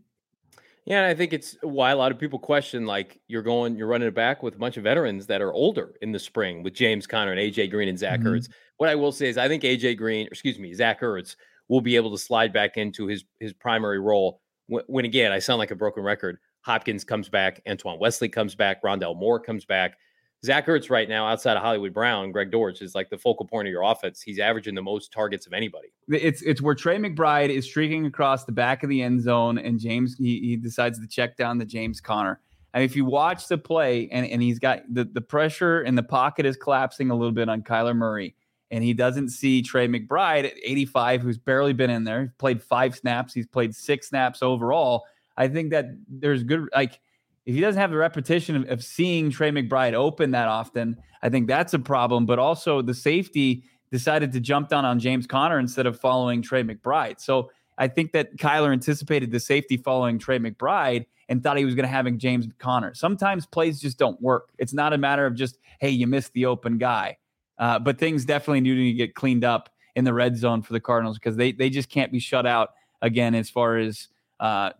Yeah, 0.85 1.05
I 1.05 1.15
think 1.15 1.33
it's 1.33 1.57
why 1.63 1.91
a 1.91 1.97
lot 1.97 2.13
of 2.13 2.17
people 2.17 2.39
question 2.39 2.85
like 2.85 3.19
you're 3.27 3.41
going, 3.41 3.75
you're 3.75 3.87
running 3.87 4.07
it 4.07 4.15
back 4.15 4.41
with 4.41 4.55
a 4.55 4.57
bunch 4.57 4.77
of 4.77 4.85
veterans 4.85 5.25
that 5.27 5.41
are 5.41 5.51
older 5.51 5.95
in 6.01 6.13
the 6.13 6.19
spring 6.19 6.63
with 6.63 6.73
James 6.73 7.05
Conner 7.05 7.33
and 7.33 7.41
AJ 7.41 7.71
Green 7.71 7.89
and 7.89 7.99
Zach 7.99 8.21
mm-hmm. 8.21 8.29
Ertz. 8.29 8.47
What 8.77 8.89
I 8.89 8.95
will 8.95 9.11
say 9.11 9.27
is, 9.27 9.37
I 9.37 9.47
think 9.47 9.63
AJ 9.63 9.97
Green, 9.97 10.27
excuse 10.27 10.59
me, 10.59 10.73
Zach 10.73 11.01
Ertz 11.01 11.35
will 11.67 11.81
be 11.81 11.95
able 11.95 12.11
to 12.11 12.17
slide 12.17 12.53
back 12.53 12.77
into 12.77 13.07
his 13.07 13.25
his 13.39 13.53
primary 13.53 13.99
role 13.99 14.41
when, 14.67 14.83
when 14.87 15.05
again, 15.05 15.31
I 15.31 15.39
sound 15.39 15.59
like 15.59 15.71
a 15.71 15.75
broken 15.75 16.03
record. 16.03 16.37
Hopkins 16.61 17.03
comes 17.03 17.29
back, 17.29 17.61
Antoine 17.67 17.99
Wesley 17.99 18.29
comes 18.29 18.55
back, 18.55 18.83
Rondale 18.83 19.15
Moore 19.15 19.39
comes 19.39 19.65
back. 19.65 19.97
Zach 20.45 20.67
Ertz 20.67 20.91
right 20.91 21.09
now, 21.09 21.25
outside 21.25 21.57
of 21.57 21.63
Hollywood 21.63 21.93
Brown, 21.93 22.31
Greg 22.31 22.51
Dortch 22.51 22.81
is 22.81 22.93
like 22.93 23.09
the 23.09 23.17
focal 23.17 23.47
point 23.47 23.67
of 23.67 23.71
your 23.71 23.81
offense. 23.81 24.21
He's 24.21 24.37
averaging 24.37 24.75
the 24.75 24.83
most 24.83 25.11
targets 25.11 25.47
of 25.47 25.53
anybody. 25.53 25.87
It's 26.09 26.43
it's 26.43 26.61
where 26.61 26.75
Trey 26.75 26.97
McBride 26.97 27.49
is 27.49 27.65
streaking 27.65 28.05
across 28.05 28.43
the 28.43 28.51
back 28.51 28.83
of 28.83 28.89
the 28.89 29.01
end 29.01 29.21
zone, 29.21 29.57
and 29.57 29.79
James 29.79 30.15
he, 30.17 30.39
he 30.39 30.55
decides 30.55 30.99
to 30.99 31.07
check 31.07 31.37
down 31.37 31.57
the 31.57 31.65
James 31.65 31.99
Conner. 31.99 32.39
And 32.73 32.83
if 32.83 32.95
you 32.95 33.05
watch 33.05 33.47
the 33.47 33.57
play, 33.57 34.07
and, 34.11 34.27
and 34.27 34.41
he's 34.41 34.59
got 34.59 34.81
the, 34.93 35.05
the 35.05 35.21
pressure 35.21 35.81
in 35.81 35.95
the 35.95 36.03
pocket 36.03 36.45
is 36.45 36.55
collapsing 36.55 37.09
a 37.09 37.15
little 37.15 37.31
bit 37.31 37.49
on 37.49 37.63
Kyler 37.63 37.95
Murray 37.95 38.35
and 38.71 38.83
he 38.83 38.93
doesn't 38.93 39.29
see 39.29 39.61
Trey 39.61 39.87
McBride 39.87 40.45
at 40.45 40.53
85, 40.61 41.21
who's 41.21 41.37
barely 41.37 41.73
been 41.73 41.89
in 41.89 42.03
there. 42.03 42.33
Played 42.37 42.61
five 42.61 42.95
snaps. 42.95 43.33
He's 43.33 43.47
played 43.47 43.75
six 43.75 44.09
snaps 44.09 44.43
overall. 44.43 45.05
I 45.37 45.47
think 45.47 45.71
that 45.71 45.85
there's 46.07 46.43
good, 46.43 46.67
like, 46.75 46.99
if 47.45 47.55
he 47.55 47.61
doesn't 47.61 47.79
have 47.79 47.91
the 47.91 47.97
repetition 47.97 48.57
of, 48.57 48.69
of 48.69 48.83
seeing 48.83 49.31
Trey 49.31 49.51
McBride 49.51 49.93
open 49.93 50.31
that 50.31 50.49
often, 50.49 50.97
I 51.23 51.29
think 51.29 51.47
that's 51.47 51.73
a 51.73 51.79
problem. 51.79 52.25
But 52.25 52.39
also 52.39 52.81
the 52.81 52.93
safety 52.93 53.63
decided 53.89 54.33
to 54.33 54.41
jump 54.41 54.67
down 54.67 54.83
on 54.83 54.99
James 54.99 55.25
Conner 55.25 55.59
instead 55.59 55.85
of 55.85 55.97
following 55.97 56.41
Trey 56.41 56.63
McBride. 56.63 57.21
So 57.21 57.49
I 57.77 57.87
think 57.87 58.11
that 58.11 58.35
Kyler 58.37 58.73
anticipated 58.73 59.31
the 59.31 59.39
safety 59.39 59.77
following 59.77 60.19
Trey 60.19 60.39
McBride 60.39 61.05
and 61.29 61.43
thought 61.43 61.57
he 61.57 61.65
was 61.65 61.75
going 61.75 61.85
to 61.85 61.91
having 61.91 62.17
James 62.17 62.47
Conner. 62.57 62.93
Sometimes 62.93 63.45
plays 63.45 63.79
just 63.79 63.97
don't 63.97 64.19
work. 64.21 64.49
It's 64.57 64.73
not 64.73 64.93
a 64.93 64.97
matter 64.97 65.25
of 65.25 65.35
just, 65.35 65.57
hey, 65.79 65.89
you 65.89 66.07
missed 66.07 66.33
the 66.33 66.45
open 66.45 66.77
guy. 66.77 67.17
Uh, 67.59 67.79
but 67.79 67.97
things 67.97 68.25
definitely 68.25 68.61
need 68.61 68.75
to 68.75 68.93
get 68.93 69.15
cleaned 69.15 69.43
up 69.43 69.69
in 69.95 70.05
the 70.05 70.13
red 70.13 70.37
zone 70.37 70.61
for 70.61 70.73
the 70.73 70.79
Cardinals 70.79 71.17
because 71.17 71.35
they 71.35 71.51
they 71.51 71.69
just 71.69 71.89
can't 71.89 72.11
be 72.11 72.19
shut 72.19 72.45
out 72.45 72.69
again 73.01 73.33
as 73.35 73.49
far 73.49 73.77
as 73.77 74.09
uh, 74.39 74.71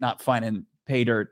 not 0.00 0.20
finding 0.20 0.66
pay 0.86 1.04
dirt. 1.04 1.30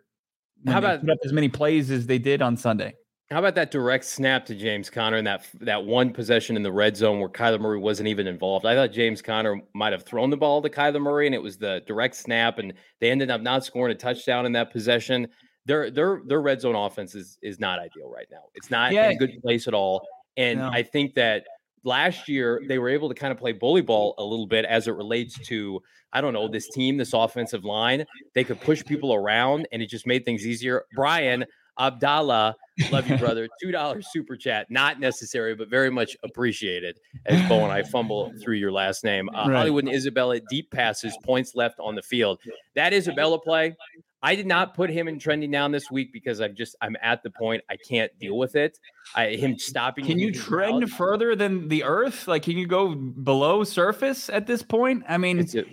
How 0.66 0.78
about 0.78 1.01
put 1.01 1.11
up 1.11 1.18
as 1.24 1.33
many 1.33 1.49
plays 1.49 1.91
as 1.91 2.07
they 2.07 2.18
did 2.18 2.43
on 2.43 2.57
Sunday? 2.57 2.95
How 3.31 3.39
about 3.39 3.55
that 3.55 3.70
direct 3.70 4.05
snap 4.07 4.45
to 4.47 4.57
James 4.57 4.91
Conner 4.91 5.16
and 5.16 5.26
that 5.26 5.47
that 5.61 5.85
one 5.85 6.12
possession 6.12 6.57
in 6.57 6.64
the 6.64 6.72
red 6.72 6.97
zone 6.97 7.20
where 7.20 7.28
Kyler 7.28 7.61
Murray 7.61 7.78
wasn't 7.78 8.09
even 8.09 8.26
involved? 8.26 8.66
I 8.66 8.74
thought 8.74 8.91
James 8.91 9.22
Conner 9.22 9.61
might 9.72 9.93
have 9.93 10.03
thrown 10.03 10.31
the 10.31 10.37
ball 10.37 10.61
to 10.62 10.68
Kyler 10.68 11.01
Murray 11.01 11.26
and 11.26 11.35
it 11.35 11.43
was 11.43 11.57
the 11.57 11.83
direct 11.87 12.16
snap, 12.16 12.59
and 12.59 12.72
they 13.01 13.11
ended 13.11 13.31
up 13.31 13.41
not 13.41 13.64
scoring 13.64 13.93
a 13.93 13.99
touchdown 13.99 14.47
in 14.47 14.53
that 14.53 14.72
possession. 14.72 15.28
Their 15.66 15.91
their 15.91 16.22
their 16.26 16.41
red 16.41 16.61
zone 16.61 16.74
offense 16.74 17.14
is 17.14 17.39
is 17.41 17.61
not 17.61 17.78
ideal 17.78 18.11
right 18.11 18.26
now. 18.33 18.45
It's 18.55 18.70
not 18.70 18.93
yeah. 18.93 19.11
in 19.11 19.12
a 19.12 19.18
good 19.18 19.41
place 19.43 19.68
at 19.68 19.74
all. 19.74 20.05
And 20.37 20.61
no. 20.61 20.68
I 20.68 20.83
think 20.83 21.14
that 21.14 21.45
last 21.85 22.28
year 22.28 22.62
they 22.68 22.78
were 22.78 22.89
able 22.89 23.09
to 23.09 23.14
kind 23.14 23.33
of 23.33 23.39
play 23.39 23.53
bully 23.53 23.83
ball 23.83 24.14
a 24.18 24.24
little 24.24 24.47
bit 24.47 24.64
as 24.64 24.87
it 24.89 24.93
relates 24.93 25.39
to 25.49 25.83
I 26.12 26.20
don't 26.20 26.33
know 26.33 26.49
this 26.49 26.68
team, 26.68 26.97
this 26.97 27.12
offensive 27.12 27.64
line. 27.64 28.05
They 28.35 28.43
could 28.43 28.61
push 28.61 28.85
people 28.85 29.14
around, 29.14 29.68
and 29.70 29.81
it 29.81 29.87
just 29.87 30.07
made 30.07 30.24
things 30.24 30.45
easier. 30.45 30.85
Brian 30.97 31.45
Abdallah, 31.78 32.57
love 32.91 33.09
you, 33.09 33.16
brother. 33.16 33.49
Two 33.62 33.70
dollars 33.70 34.09
super 34.11 34.37
chat, 34.37 34.70
not 34.70 34.99
necessary, 34.99 35.55
but 35.55 35.68
very 35.68 35.91
much 35.91 36.16
appreciated. 36.24 36.99
As 37.26 37.49
Bo 37.49 37.62
and 37.62 37.72
I 37.72 37.83
fumble 37.85 38.33
through 38.43 38.57
your 38.57 38.72
last 38.72 39.05
name, 39.05 39.28
uh, 39.31 39.47
right. 39.49 39.57
Hollywood 39.57 39.85
and 39.85 39.95
Isabella 39.95 40.41
deep 40.51 40.70
passes, 40.70 41.16
points 41.24 41.55
left 41.55 41.78
on 41.78 41.95
the 41.95 42.03
field. 42.03 42.41
That 42.74 42.93
Isabella 42.93 43.39
play. 43.39 43.76
I 44.22 44.34
did 44.34 44.46
not 44.46 44.74
put 44.74 44.90
him 44.90 45.08
in 45.08 45.18
trending 45.18 45.50
down 45.50 45.72
this 45.72 45.90
week 45.90 46.12
because 46.12 46.40
I'm 46.40 46.54
just 46.54 46.76
I'm 46.82 46.96
at 47.02 47.22
the 47.22 47.30
point 47.30 47.62
I 47.70 47.76
can't 47.76 48.10
deal 48.18 48.36
with 48.36 48.54
it. 48.54 48.78
I, 49.14 49.28
him 49.28 49.58
stopping. 49.58 50.04
Can 50.04 50.18
you 50.18 50.32
trend 50.32 50.84
out. 50.84 50.90
further 50.90 51.34
than 51.34 51.68
the 51.68 51.84
Earth? 51.84 52.28
Like, 52.28 52.42
can 52.42 52.58
you 52.58 52.66
go 52.66 52.94
below 52.94 53.64
surface 53.64 54.28
at 54.28 54.46
this 54.46 54.62
point? 54.62 55.04
I 55.08 55.16
mean, 55.16 55.40
a, 55.40 55.64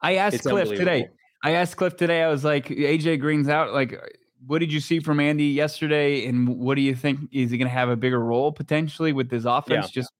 I 0.00 0.16
asked 0.16 0.44
Kliff 0.44 0.74
today. 0.76 1.08
I 1.44 1.52
asked 1.52 1.76
Kliff 1.76 1.96
today. 1.96 2.22
I 2.22 2.28
was 2.28 2.44
like, 2.44 2.68
AJ 2.68 3.20
Green's 3.20 3.48
out. 3.48 3.72
Like, 3.72 4.00
what 4.46 4.60
did 4.60 4.72
you 4.72 4.80
see 4.80 5.00
from 5.00 5.20
Andy 5.20 5.46
yesterday, 5.46 6.26
and 6.26 6.48
what 6.48 6.76
do 6.76 6.80
you 6.80 6.94
think 6.94 7.20
is 7.32 7.50
he 7.50 7.58
going 7.58 7.68
to 7.68 7.74
have 7.74 7.90
a 7.90 7.96
bigger 7.96 8.20
role 8.20 8.52
potentially 8.52 9.12
with 9.12 9.30
his 9.30 9.44
offense? 9.44 9.86
Yeah. 9.86 10.02
Just 10.02 10.12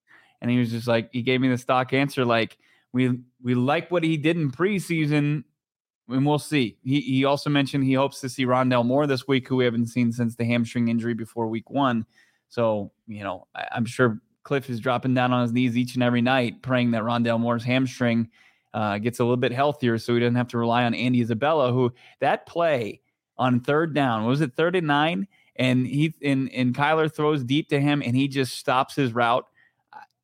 and 0.43 0.51
he 0.51 0.59
was 0.59 0.71
just 0.71 0.87
like 0.87 1.09
he 1.13 1.23
gave 1.23 1.41
me 1.41 1.49
the 1.49 1.57
stock 1.57 1.93
answer 1.93 2.25
like 2.25 2.59
we 2.93 3.21
we 3.43 3.55
like 3.55 3.91
what 3.91 4.05
he 4.05 4.17
did 4.17 4.37
in 4.37 4.51
preseason, 4.51 5.45
and 6.09 6.27
we'll 6.27 6.39
see. 6.39 6.77
He 6.83 7.01
he 7.01 7.25
also 7.25 7.51
mentioned 7.51 7.85
he 7.85 7.95
hopes 7.95 8.21
to 8.21 8.29
see 8.29 8.45
Rondale 8.45 8.85
Moore 8.85 9.07
this 9.07 9.27
week, 9.27 9.49
who 9.49 9.57
we 9.57 9.65
haven't 9.65 9.87
seen 9.87 10.13
since 10.13 10.35
the 10.35 10.45
hamstring 10.45 10.89
injury 10.89 11.15
before 11.15 11.47
week 11.47 11.71
one. 11.71 12.05
So 12.49 12.93
you 13.07 13.23
know 13.23 13.47
I, 13.55 13.69
I'm 13.73 13.85
sure 13.85 14.21
Kliff 14.45 14.69
is 14.69 14.81
dropping 14.81 15.15
down 15.15 15.33
on 15.33 15.43
his 15.43 15.53
knees 15.53 15.77
each 15.77 15.95
and 15.95 16.03
every 16.03 16.23
night, 16.23 16.63
praying 16.63 16.91
that 16.93 17.03
Rondale 17.03 17.41
Moore's 17.41 17.65
hamstring 17.65 18.29
uh, 18.75 18.99
gets 18.99 19.21
a 19.21 19.25
little 19.25 19.37
bit 19.37 19.53
healthier, 19.53 19.99
so 19.99 20.15
he 20.15 20.21
doesn't 20.21 20.35
have 20.35 20.49
to 20.49 20.59
rely 20.59 20.85
on 20.85 20.95
Andy 20.95 21.21
Isabella, 21.21 21.73
who 21.73 21.93
that 22.21 22.47
play 22.47 23.01
on 23.39 23.61
third 23.61 23.95
down. 23.95 24.25
Was 24.27 24.41
it 24.41 24.55
third 24.55 24.77
and 24.77 24.87
nine? 24.87 25.27
And 25.57 25.87
he 25.87 26.15
and, 26.23 26.51
and 26.53 26.75
Kyler 26.75 27.13
throws 27.13 27.45
deep 27.45 27.69
to 27.69 27.81
him 27.81 28.03
and 28.03 28.17
he 28.17 28.27
just 28.27 28.59
stops 28.59 28.95
his 28.95 29.13
route. 29.13 29.47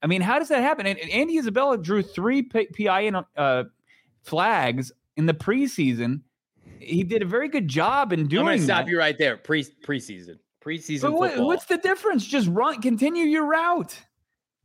I 0.02 0.06
mean, 0.06 0.20
how 0.22 0.38
does 0.38 0.48
that 0.48 0.62
happen? 0.62 0.86
And, 0.86 0.98
and 0.98 1.10
Andy 1.10 1.36
Isabella 1.38 1.76
drew 1.76 2.02
three 2.02 2.42
PI 2.42 3.10
uh, 3.36 3.64
flags 4.22 4.92
in 5.18 5.26
the 5.26 5.34
preseason. 5.34 6.22
He 6.78 7.02
did 7.02 7.22
a 7.22 7.26
very 7.26 7.48
good 7.48 7.68
job 7.68 8.12
in 8.12 8.28
doing. 8.28 8.40
I'm 8.40 8.46
going 8.46 8.58
to 8.58 8.64
stop 8.64 8.88
you 8.88 8.98
right 8.98 9.18
there. 9.18 9.36
Pre 9.36 9.64
preseason, 9.84 10.38
preseason. 10.64 11.12
What, 11.12 11.38
what's 11.38 11.66
the 11.66 11.76
difference? 11.76 12.24
Just 12.24 12.48
run, 12.48 12.80
continue 12.80 13.24
your 13.24 13.44
route. 13.44 14.00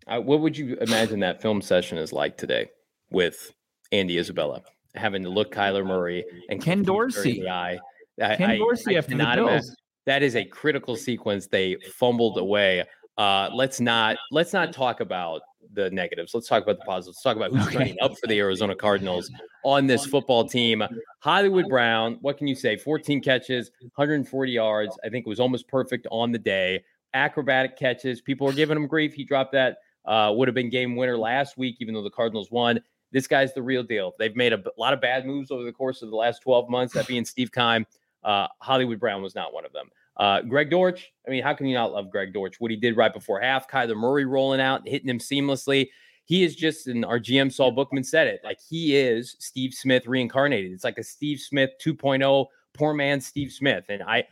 Uh, 0.08 0.20
what 0.20 0.40
would 0.42 0.58
you 0.58 0.78
imagine 0.80 1.20
that 1.22 1.42
film 1.42 1.62
session 1.62 1.98
is 1.98 2.14
like 2.14 2.38
today 2.38 2.70
with 3.10 3.54
Andy 3.92 4.18
Isabella 4.18 4.62
having 4.96 5.24
to 5.24 5.30
look 5.30 5.54
Kyler 5.54 5.86
Murray 5.86 6.24
and 6.50 6.62
Ken 6.62 6.84
Dorsey 6.84 7.40
in 7.40 7.46
the 7.46 7.50
eye? 7.50 7.80
Ken 8.20 8.58
Dorsey 8.60 8.92
I, 8.92 8.94
I 8.94 8.98
after 9.00 9.18
the 9.18 9.34
Bills. 9.36 9.76
That 10.06 10.22
is 10.22 10.36
a 10.36 10.46
critical 10.46 10.96
sequence. 10.96 11.48
They 11.48 11.78
fumbled 11.98 12.38
away. 12.38 12.84
Uh, 13.18 13.50
let's 13.54 13.80
not 13.80 14.18
let's 14.32 14.54
not 14.54 14.74
talk 14.74 15.00
about 15.00 15.42
the 15.74 15.90
negatives. 15.92 16.34
Let's 16.34 16.48
talk 16.48 16.64
about 16.64 16.80
the 16.80 16.86
positives. 16.86 17.18
Let's 17.18 17.24
talk 17.24 17.38
about 17.38 17.52
who's 17.52 17.68
okay. 17.68 17.78
turning 17.78 17.98
up 18.02 18.18
for 18.18 18.28
the 18.28 18.40
Arizona 18.40 18.76
Cardinals 18.76 19.30
on 19.64 19.88
this 19.88 20.06
football 20.06 20.48
team. 20.48 20.84
Hollywood 21.20 21.70
Brown, 21.70 22.18
what 22.22 22.38
can 22.38 22.48
you 22.48 22.56
say? 22.56 22.78
14 22.78 23.22
catches, 23.22 23.72
140 23.96 24.52
yards. 24.52 24.98
I 25.04 25.10
think 25.10 25.26
it 25.26 25.30
was 25.30 25.40
almost 25.40 25.68
perfect 25.68 26.08
on 26.12 26.32
the 26.32 26.40
day. 26.40 26.84
Acrobatic 27.14 27.78
catches. 27.78 28.22
People 28.22 28.48
were 28.48 28.54
giving 28.54 28.78
him 28.78 28.88
grief. 28.88 29.14
He 29.14 29.24
dropped 29.24 29.54
that. 29.54 29.78
Uh, 30.06 30.34
would 30.36 30.50
have 30.50 30.56
been 30.56 30.70
game 30.70 30.98
winner 30.98 31.18
last 31.18 31.58
week, 31.58 31.78
even 31.80 31.94
though 31.94 32.04
the 32.04 32.10
Cardinals 32.10 32.52
won. 32.52 32.80
This 33.14 33.28
guy's 33.28 33.54
the 33.54 33.62
real 33.62 33.84
deal. 33.84 34.14
They've 34.20 34.36
made 34.36 34.52
a 34.52 34.62
lot 34.78 34.94
of 34.94 35.00
bad 35.00 35.26
moves 35.26 35.50
over 35.50 35.64
the 35.64 35.72
course 35.72 36.02
of 36.02 36.10
the 36.10 36.16
last 36.16 36.42
12 36.42 36.70
months. 36.70 36.94
That 36.94 37.08
being 37.08 37.24
Steve 37.24 37.52
Keim, 37.52 37.86
uh, 38.24 38.48
Hollywood 38.60 39.00
Brown 39.00 39.22
was 39.22 39.36
not 39.36 39.54
one 39.54 39.66
of 39.66 39.72
them. 39.72 39.90
Uh, 40.18 40.42
Greg 40.42 40.70
Dortch, 40.70 41.12
I 41.28 41.32
mean, 41.32 41.44
how 41.44 41.54
can 41.54 41.66
you 41.66 41.74
not 41.74 41.92
love 41.92 42.12
Greg 42.12 42.34
Dortch? 42.34 42.60
What 42.60 42.72
he 42.72 42.78
did 42.78 42.96
right 42.96 43.14
before 43.14 43.40
half, 43.40 43.68
Kyler 43.68 43.98
Murray 43.98 44.26
rolling 44.26 44.62
out, 44.62 44.88
hitting 44.88 45.10
him 45.10 45.20
seamlessly. 45.20 45.90
He 46.26 46.44
is 46.44 46.56
just, 46.56 46.88
and 46.88 47.04
our 47.04 47.20
GM 47.20 47.52
Saul 47.52 47.72
Bookman 47.72 48.04
said 48.04 48.28
it, 48.28 48.42
like 48.44 48.60
he 48.70 48.96
is 48.96 49.36
Steve 49.40 49.74
Smith 49.74 50.08
reincarnated. 50.08 50.72
It's 50.72 50.84
like 50.84 50.98
a 50.98 51.04
Steve 51.04 51.40
Smith 51.40 51.72
2.0, 51.84 52.46
poor 52.74 52.94
man 52.94 53.20
Steve 53.20 53.52
Smith. 53.52 53.86
And 53.90 54.04
I, 54.04 54.24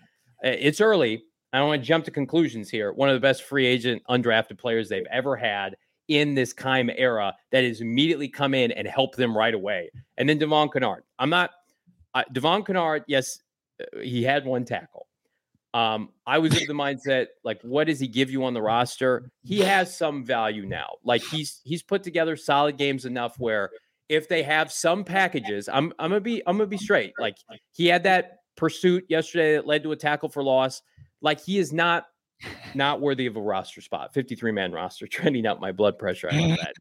it's 0.42 0.82
early. 0.82 1.24
I 1.52 1.58
don't 1.58 1.68
want 1.68 1.82
to 1.82 1.88
jump 1.88 2.06
to 2.06 2.12
conclusions 2.12 2.70
here. 2.70 2.94
One 2.94 3.10
of 3.10 3.16
the 3.16 3.20
best 3.20 3.44
free 3.44 3.66
agent 3.66 4.04
undrafted 4.10 4.58
players 4.58 4.88
they've 4.88 5.06
ever 5.12 5.36
had 5.36 5.76
in 6.08 6.34
this 6.34 6.54
Keim 6.54 6.90
era 6.96 7.34
that 7.52 7.64
has 7.64 7.82
immediately 7.82 8.30
come 8.30 8.54
in 8.54 8.72
and 8.72 8.88
helped 8.88 9.18
them 9.18 9.38
right 9.38 9.54
away. 9.54 9.92
And 10.18 10.30
then 10.30 10.38
Devon 10.38 10.70
Kennard. 10.70 11.04
I'm 11.20 11.30
not, 11.30 11.52
uh, 12.14 12.24
Devon 12.32 12.64
Kennard, 12.64 13.04
yes, 13.08 13.40
he 14.02 14.24
had 14.24 14.46
one 14.46 14.64
tackle. 14.64 15.08
Um, 15.74 16.10
I 16.28 16.38
was 16.38 16.52
of 16.60 16.68
the 16.68 16.74
mindset 16.74 17.28
like, 17.44 17.62
what 17.62 17.88
does 17.88 18.00
he 18.00 18.08
give 18.08 18.30
you 18.30 18.44
on 18.44 18.54
the 18.54 18.62
roster? 18.62 19.32
He 19.44 19.60
has 19.60 19.96
some 19.96 20.26
value 20.26 20.66
now. 20.66 20.96
Like 21.04 21.24
he's 21.24 21.62
he's 21.64 21.82
put 21.82 22.04
together 22.04 22.36
solid 22.36 22.78
games 22.78 23.06
enough 23.06 23.40
where 23.40 23.70
if 24.10 24.28
they 24.28 24.44
have 24.44 24.72
some 24.72 25.06
packages, 25.06 25.70
I'm 25.70 25.94
I'm 25.98 26.10
gonna 26.10 26.20
be 26.20 26.42
I'm 26.46 26.58
gonna 26.58 26.68
be 26.68 26.78
straight. 26.78 27.14
Like 27.18 27.36
he 27.72 27.88
had 27.88 28.04
that 28.04 28.40
pursuit 28.58 29.06
yesterday 29.08 29.54
that 29.54 29.66
led 29.66 29.84
to 29.84 29.94
a 29.94 29.96
tackle 29.96 30.28
for 30.28 30.44
loss. 30.44 30.82
Like 31.22 31.40
he 31.40 31.58
is 31.58 31.72
not 31.72 32.08
not 32.74 33.00
worthy 33.00 33.26
of 33.26 33.38
a 33.38 33.42
roster 33.42 33.80
spot. 33.82 34.14
53 34.14 34.52
man 34.52 34.72
roster, 34.72 35.08
trending 35.12 35.46
up 35.46 35.62
my 35.62 35.72
blood 35.72 35.98
pressure. 35.98 36.30
I 36.30 36.36
know 36.36 36.56
that. 36.58 36.74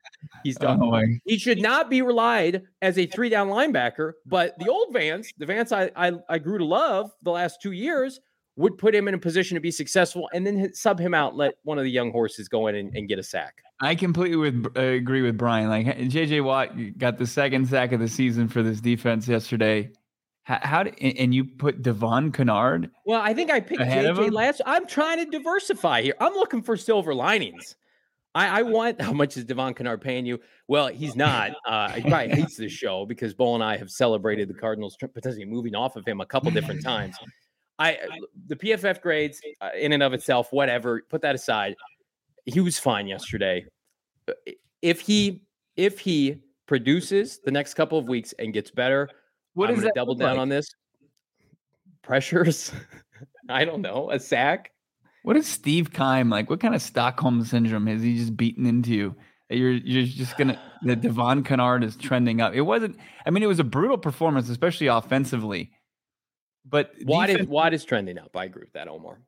He's 0.42 0.56
done. 0.58 0.80
Oh 0.82 1.00
he 1.24 1.38
should 1.38 1.60
not 1.60 1.90
be 1.90 2.02
relied 2.02 2.62
as 2.82 2.98
a 2.98 3.06
three 3.06 3.28
down 3.28 3.48
linebacker, 3.48 4.12
but 4.26 4.58
the 4.58 4.68
old 4.68 4.92
Vance, 4.92 5.30
the 5.38 5.46
Vance 5.46 5.70
I, 5.70 5.90
I, 5.94 6.12
I 6.28 6.38
grew 6.38 6.58
to 6.58 6.64
love 6.64 7.12
the 7.22 7.30
last 7.30 7.62
two 7.62 7.72
years, 7.72 8.18
would 8.56 8.76
put 8.78 8.94
him 8.94 9.08
in 9.08 9.14
a 9.14 9.18
position 9.18 9.54
to 9.54 9.60
be 9.60 9.70
successful 9.70 10.28
and 10.34 10.46
then 10.46 10.72
sub 10.74 10.98
him 10.98 11.14
out, 11.14 11.36
let 11.36 11.54
one 11.62 11.78
of 11.78 11.84
the 11.84 11.90
young 11.90 12.10
horses 12.10 12.48
go 12.48 12.66
in 12.66 12.74
and, 12.74 12.94
and 12.94 13.08
get 13.08 13.18
a 13.18 13.22
sack. 13.22 13.62
I 13.80 13.94
completely 13.94 14.36
with, 14.36 14.66
uh, 14.76 14.80
agree 14.80 15.22
with 15.22 15.38
Brian. 15.38 15.68
Like 15.68 15.86
JJ 15.86 16.44
Watt 16.44 16.98
got 16.98 17.18
the 17.18 17.26
second 17.26 17.66
sack 17.68 17.92
of 17.92 18.00
the 18.00 18.08
season 18.08 18.48
for 18.48 18.62
this 18.62 18.80
defense 18.80 19.26
yesterday. 19.26 19.90
How, 20.42 20.58
how 20.62 20.82
did, 20.82 20.98
and 21.00 21.34
you 21.34 21.44
put 21.44 21.82
Devon 21.82 22.32
Kennard? 22.32 22.90
Well, 23.06 23.20
I 23.20 23.34
think 23.34 23.50
I 23.50 23.60
picked 23.60 23.80
JJ 23.80 24.32
last. 24.32 24.60
I'm 24.66 24.86
trying 24.86 25.24
to 25.24 25.30
diversify 25.30 26.02
here. 26.02 26.14
I'm 26.20 26.34
looking 26.34 26.62
for 26.62 26.76
silver 26.76 27.14
linings. 27.14 27.76
I, 28.34 28.60
I, 28.60 28.62
want 28.62 29.00
how 29.00 29.12
much 29.12 29.36
is 29.36 29.44
Devon 29.44 29.74
Kennard 29.74 30.00
paying 30.00 30.24
you? 30.24 30.38
Well, 30.68 30.86
he's 30.86 31.16
not. 31.16 31.50
Uh, 31.66 31.90
he 31.90 32.02
probably 32.02 32.28
hates 32.28 32.56
this 32.56 32.70
show 32.70 33.04
because 33.04 33.34
Bo 33.34 33.56
and 33.56 33.64
I 33.64 33.76
have 33.76 33.90
celebrated 33.90 34.48
the 34.48 34.54
Cardinals 34.54 34.96
potentially 34.96 35.44
moving 35.44 35.74
off 35.74 35.96
of 35.96 36.06
him 36.06 36.20
a 36.20 36.26
couple 36.26 36.50
different 36.52 36.82
times. 36.84 37.16
I 37.80 37.98
the 38.46 38.56
PFF 38.56 39.00
grades 39.00 39.40
uh, 39.60 39.70
in 39.76 39.92
and 39.92 40.02
of 40.02 40.12
itself, 40.12 40.52
whatever. 40.52 41.02
Put 41.08 41.22
that 41.22 41.34
aside. 41.34 41.74
He 42.44 42.60
was 42.60 42.78
fine 42.78 43.06
yesterday. 43.06 43.64
Uh, 44.28 44.34
if 44.82 45.00
he 45.00 45.42
if 45.76 45.98
he 45.98 46.42
produces 46.66 47.40
the 47.42 47.50
next 47.50 47.74
couple 47.74 47.98
of 47.98 48.06
weeks 48.06 48.34
and 48.38 48.52
gets 48.52 48.70
better, 48.70 49.08
I'm 49.10 49.16
what 49.54 49.70
is 49.70 49.82
that 49.82 49.92
double 49.94 50.14
down 50.14 50.32
like? 50.32 50.38
on 50.38 50.48
this? 50.50 50.68
Pressures. 52.02 52.70
I 53.48 53.64
don't 53.64 53.80
know. 53.80 54.10
A 54.10 54.20
sack. 54.20 54.72
What 55.22 55.36
is 55.36 55.46
Steve 55.46 55.90
Keim 55.92 56.28
like? 56.28 56.50
What 56.50 56.60
kind 56.60 56.74
of 56.74 56.82
Stockholm 56.82 57.42
syndrome 57.44 57.86
has 57.86 58.02
he 58.02 58.16
just 58.16 58.36
beaten 58.36 58.66
into 58.66 58.90
you? 58.90 59.16
You're 59.48 59.72
you're 59.72 60.06
just 60.06 60.36
gonna 60.36 60.60
the 60.82 60.96
Devon 60.96 61.44
Kennard 61.44 61.82
is 61.82 61.96
trending 61.96 62.42
up. 62.42 62.52
It 62.52 62.60
wasn't. 62.60 62.98
I 63.24 63.30
mean, 63.30 63.42
it 63.42 63.46
was 63.46 63.58
a 63.58 63.64
brutal 63.64 63.96
performance, 63.96 64.50
especially 64.50 64.88
offensively. 64.88 65.72
But 66.70 66.92
Watt 67.04 67.26
defense, 67.28 67.44
is 67.44 67.48
Watt 67.50 67.74
is 67.74 67.84
trending 67.84 68.18
up. 68.18 68.36
I 68.36 68.44
agree 68.44 68.62
with 68.62 68.72
that, 68.74 68.88
Omar. 68.88 69.18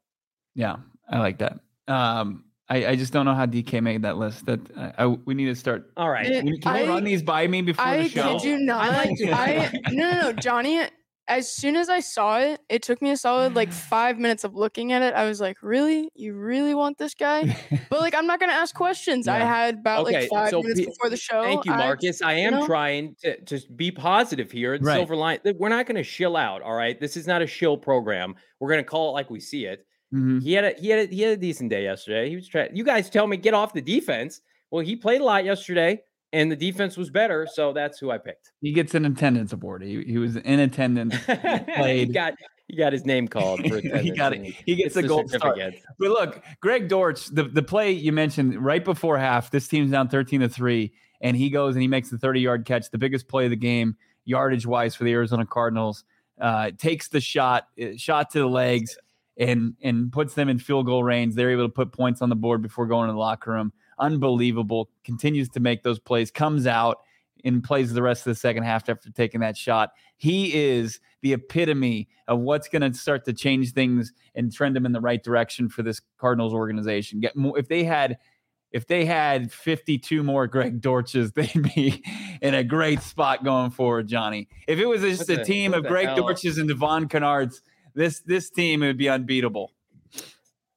Yeah, 0.55 0.77
I 1.09 1.19
like 1.19 1.39
that. 1.39 1.59
Um, 1.89 2.45
I, 2.69 2.87
I 2.87 2.97
just 2.97 3.13
don't 3.13 3.27
know 3.27 3.35
how 3.35 3.47
DK 3.47 3.83
made 3.83 4.03
that 4.03 4.17
list. 4.17 4.47
That 4.47 4.61
I, 4.77 5.05
I 5.05 5.07
we 5.07 5.35
need 5.35 5.47
to 5.47 5.55
start. 5.55 5.91
All 5.97 6.09
right. 6.09 6.27
Can 6.27 6.49
I- 6.65 6.83
you 6.83 6.89
run 6.89 7.05
these 7.05 7.23
by 7.23 7.47
me 7.47 7.63
before 7.63 7.85
I 7.85 8.05
the 8.05 8.09
show? 8.09 8.39
kid 8.39 8.45
you 8.45 8.59
not. 8.59 8.85
I 8.85 8.97
like 8.97 9.17
to- 9.19 9.33
I 9.33 9.73
no 9.91 10.11
no 10.11 10.21
no 10.23 10.33
Johnny. 10.33 10.83
As 11.29 11.51
soon 11.53 11.77
as 11.77 11.89
I 11.89 12.01
saw 12.01 12.39
it, 12.41 12.61
it 12.69 12.83
took 12.83 13.01
me 13.01 13.11
a 13.13 13.17
solid 13.17 13.55
like 13.55 13.73
five 13.73 14.19
minutes 14.19 14.43
of 14.43 14.55
looking 14.57 14.93
at 14.93 15.03
it. 15.03 15.15
I 15.15 15.25
was 15.25 15.41
like, 15.41 15.57
"Really? 15.63 16.11
You 16.15 16.35
really 16.35 16.75
want 16.75 16.99
this 16.99 17.15
guy?" 17.15 17.57
But 17.91 18.01
like, 18.01 18.15
I'm 18.15 18.27
not 18.27 18.41
gonna 18.41 18.53
ask 18.53 18.75
questions. 18.75 19.29
I 19.29 19.39
had 19.39 19.77
about 19.79 20.07
Okay, 20.07 20.23
like 20.23 20.29
five 20.31 20.51
so 20.51 20.61
minutes 20.63 20.81
pe- 20.81 20.87
before 20.87 21.11
the 21.11 21.17
show. 21.17 21.43
Thank 21.43 21.65
you, 21.65 21.73
Marcus. 21.73 22.23
I 22.23 22.33
am 22.35 22.55
know? 22.55 22.67
trying 22.67 23.15
to 23.23 23.41
just 23.43 23.75
be 23.77 23.91
positive 23.93 24.51
here. 24.51 24.75
At 24.75 24.83
Right. 24.83 24.97
Silver 24.97 25.15
Line, 25.15 25.39
we're 25.59 25.69
not 25.69 25.87
going 25.87 25.97
to 25.97 26.03
shill 26.03 26.37
out. 26.37 26.61
All 26.63 26.75
right, 26.75 26.99
this 27.01 27.17
is 27.17 27.27
not 27.27 27.41
a 27.41 27.47
shill 27.47 27.77
program. 27.77 28.35
We're 28.59 28.71
going 28.71 28.83
to 28.85 28.89
call 28.91 29.11
it 29.11 29.13
like 29.13 29.31
we 29.31 29.39
see 29.41 29.65
it. 29.67 29.87
Mhm. 30.13 30.43
He 30.43 30.53
had 30.55 30.65
a 30.65 30.73
he 30.79 30.89
had 30.89 31.09
a, 31.09 31.15
he 31.15 31.21
had 31.23 31.33
a 31.33 31.37
decent 31.37 31.71
day 31.71 31.85
yesterday. 31.85 32.29
He 32.31 32.35
was 32.37 32.49
trying. 32.49 32.75
You 32.77 32.83
guys 32.85 33.09
tell 33.09 33.27
me 33.29 33.37
get 33.37 33.55
off 33.55 33.73
the 33.73 33.81
defense. 33.81 34.41
Well, 34.73 34.85
he 34.85 34.97
played 34.97 35.21
a 35.21 35.25
lot 35.25 35.45
yesterday, 35.45 36.03
and 36.33 36.51
the 36.51 36.57
defense 36.57 36.97
was 36.97 37.11
better. 37.11 37.47
So 37.51 37.73
that's 37.73 37.99
who 37.99 38.11
I 38.11 38.19
picked. 38.19 38.53
He 38.61 38.73
gets 38.73 38.95
an 38.95 39.05
attendance 39.05 39.53
award. 39.53 39.83
He, 39.83 40.03
he 40.05 40.19
was 40.19 40.37
in 40.37 40.61
attendance. 40.61 41.15
he 41.27 41.35
played. 41.37 42.15
got 42.15 42.35
he 42.69 42.77
got 42.77 42.93
his 42.93 43.05
name 43.05 43.29
called 43.29 43.61
for 43.69 43.81
he 43.99 44.11
got 44.11 44.33
it. 44.33 44.55
He 44.65 44.77
gets 44.77 44.97
a 44.97 45.03
the 45.03 45.09
gold 45.09 45.31
star. 45.31 45.55
But 45.99 46.09
look, 46.09 46.43
Greg 46.61 46.89
Dortch, 46.89 47.27
the, 47.27 47.45
the 47.45 47.63
play 47.63 47.93
you 47.93 48.13
mentioned 48.13 48.65
right 48.65 48.85
before 48.85 49.19
half, 49.19 49.51
this 49.51 49.69
team's 49.69 49.91
down 49.91 50.09
13 50.09 50.41
to 50.41 50.49
3, 50.49 50.91
and 51.21 51.37
he 51.37 51.51
goes 51.51 51.75
and 51.75 51.83
he 51.83 51.89
makes 51.89 52.09
the 52.09 52.19
30 52.19 52.41
yard 52.41 52.65
catch, 52.65 52.91
the 52.91 52.99
biggest 52.99 53.29
play 53.29 53.45
of 53.45 53.51
the 53.51 53.57
game, 53.57 53.97
yardage 54.25 54.67
wise 54.67 54.95
for 54.95 55.05
the 55.05 55.13
Arizona 55.13 55.45
Cardinals. 55.45 56.05
Uh, 56.41 56.71
takes 56.77 57.09
the 57.09 57.21
shot, 57.21 57.69
uh, 57.81 57.89
shot 57.97 58.31
to 58.31 58.39
the 58.39 58.49
legs, 58.49 58.97
and 59.37 59.75
and 59.83 60.11
puts 60.11 60.35
them 60.35 60.49
in 60.49 60.59
field 60.59 60.87
goal 60.87 61.05
range. 61.05 61.35
They're 61.35 61.51
able 61.51 61.67
to 61.67 61.73
put 61.73 61.93
points 61.93 62.23
on 62.23 62.31
the 62.31 62.37
board 62.37 62.63
before 62.63 62.87
going 62.87 63.09
to 63.09 63.13
the 63.13 63.19
locker 63.19 63.53
room. 63.53 63.73
Unbelievable. 63.99 64.89
Continues 65.05 65.49
to 65.51 65.61
make 65.61 65.83
those 65.83 65.99
plays, 65.99 66.31
comes 66.31 66.67
out 66.67 66.99
and 67.45 67.63
plays 67.63 67.93
the 67.93 68.03
rest 68.03 68.27
of 68.27 68.31
the 68.31 68.39
second 68.39 68.63
half 68.63 68.89
after 68.89 69.11
taking 69.11 69.41
that 69.41 69.57
shot. 69.57 69.91
He 70.17 70.55
is 70.55 71.01
the 71.23 71.33
epitome 71.33 72.09
of 72.29 72.39
what's 72.41 72.69
going 72.69 72.83
to 72.83 72.97
start 72.97 73.25
to 73.25 73.33
change 73.33 73.73
things 73.73 74.13
and 74.35 74.53
trend 74.53 74.77
them 74.77 74.87
in 74.87 74.93
the 74.93 75.01
right 75.01 75.23
direction 75.23 75.69
for 75.69 75.83
this 75.83 76.01
Cardinals 76.19 76.53
organization. 76.55 77.21
Get 77.21 77.37
more 77.37 77.59
if 77.59 77.69
they 77.69 77.85
had 77.85 78.19
if 78.71 78.87
they 78.87 79.05
had 79.05 79.53
52 79.53 80.23
more 80.23 80.47
Greg 80.47 80.81
Dortches, 80.81 81.35
they'd 81.35 81.75
be 81.75 82.03
in 82.41 82.55
a 82.55 82.65
great 82.65 83.03
spot 83.03 83.45
going 83.45 83.71
forward, 83.71 84.09
Johnny. 84.09 84.49
If 84.67 84.79
it 84.79 84.87
was 84.87 85.03
just 85.03 85.29
What 85.29 85.31
a 85.31 85.37
the- 85.41 85.45
team 85.45 85.75
of 85.75 85.85
Greg 85.85 86.07
hell? 86.07 86.17
Dortches 86.17 86.59
and 86.59 86.69
Devon 86.69 87.09
Kennards, 87.09 87.61
this 87.95 88.21
this 88.21 88.51
team 88.51 88.81
would 88.81 88.97
be 88.99 89.09
unbeatable. 89.09 89.73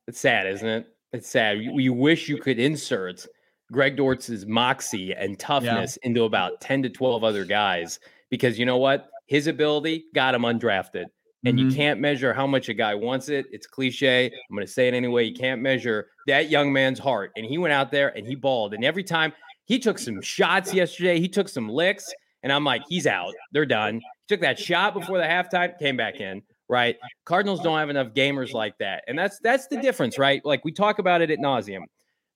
It's 0.08 0.20
sad, 0.20 0.48
isn't 0.48 0.68
it? 0.68 0.95
It's 1.16 1.30
sad. 1.30 1.60
You, 1.60 1.80
you 1.80 1.94
wish 1.94 2.28
you 2.28 2.38
could 2.38 2.60
insert 2.60 3.26
Greg 3.72 3.96
Dortch's 3.96 4.46
moxie 4.46 5.14
and 5.14 5.40
toughness 5.40 5.98
into 6.04 6.24
about 6.24 6.60
10 6.62 6.84
to 6.84 6.90
12 6.90 7.24
other 7.24 7.46
guys 7.46 8.00
because 8.30 8.60
you 8.60 8.66
know 8.66 8.78
what? 8.78 9.08
His 9.28 9.48
ability 9.48 10.06
got 10.14 10.36
him 10.36 10.42
undrafted. 10.44 11.06
And 11.46 11.60
you 11.60 11.68
Mhm. 11.68 11.76
can't 11.76 12.00
measure 12.00 12.34
how 12.34 12.48
much 12.48 12.70
a 12.70 12.74
guy 12.74 12.96
wants 12.96 13.30
it. 13.30 13.46
It's 13.52 13.68
cliche. 13.68 14.26
I'm 14.26 14.56
going 14.56 14.66
to 14.66 14.72
say 14.72 14.88
it 14.88 14.94
anyway. 14.96 15.26
You 15.26 15.34
can't 15.36 15.62
measure 15.62 16.08
that 16.28 16.50
young 16.50 16.74
man's 16.74 16.98
heart. 17.00 17.32
And 17.38 17.46
he 17.46 17.58
went 17.60 17.72
out 17.72 17.92
there 17.92 18.10
and 18.18 18.26
he 18.28 18.34
balled. 18.36 18.74
And 18.74 18.84
every 18.84 19.04
time 19.04 19.32
he 19.66 19.78
took 19.80 20.00
some 20.00 20.22
shots 20.22 20.74
yesterday, 20.74 21.20
he 21.20 21.28
took 21.30 21.48
some 21.48 21.70
licks. 21.70 22.12
And 22.44 22.52
I'm 22.52 22.64
like, 22.66 22.82
he's 22.90 23.06
out. 23.08 23.34
They're 23.52 23.66
done. 23.66 24.02
Took 24.28 24.42
that 24.42 24.58
shot 24.60 24.94
before 24.96 25.18
the 25.20 25.24
halftime, 25.24 25.78
came 25.80 25.96
back 25.98 26.20
in. 26.20 26.42
Right. 26.68 26.98
Cardinals 27.26 27.62
don't 27.62 27.78
have 27.78 27.90
enough 27.90 28.14
gamers 28.14 28.54
like 28.54 28.78
that. 28.80 29.04
And 29.08 29.18
that's 29.18 29.40
that's 29.40 29.68
the 29.68 29.78
difference, 29.78 30.18
right? 30.18 30.44
Like 30.44 30.66
we 30.66 30.72
talk 30.72 31.00
about 31.00 31.22
it 31.22 31.30
at 31.30 31.40
nauseum. 31.40 31.84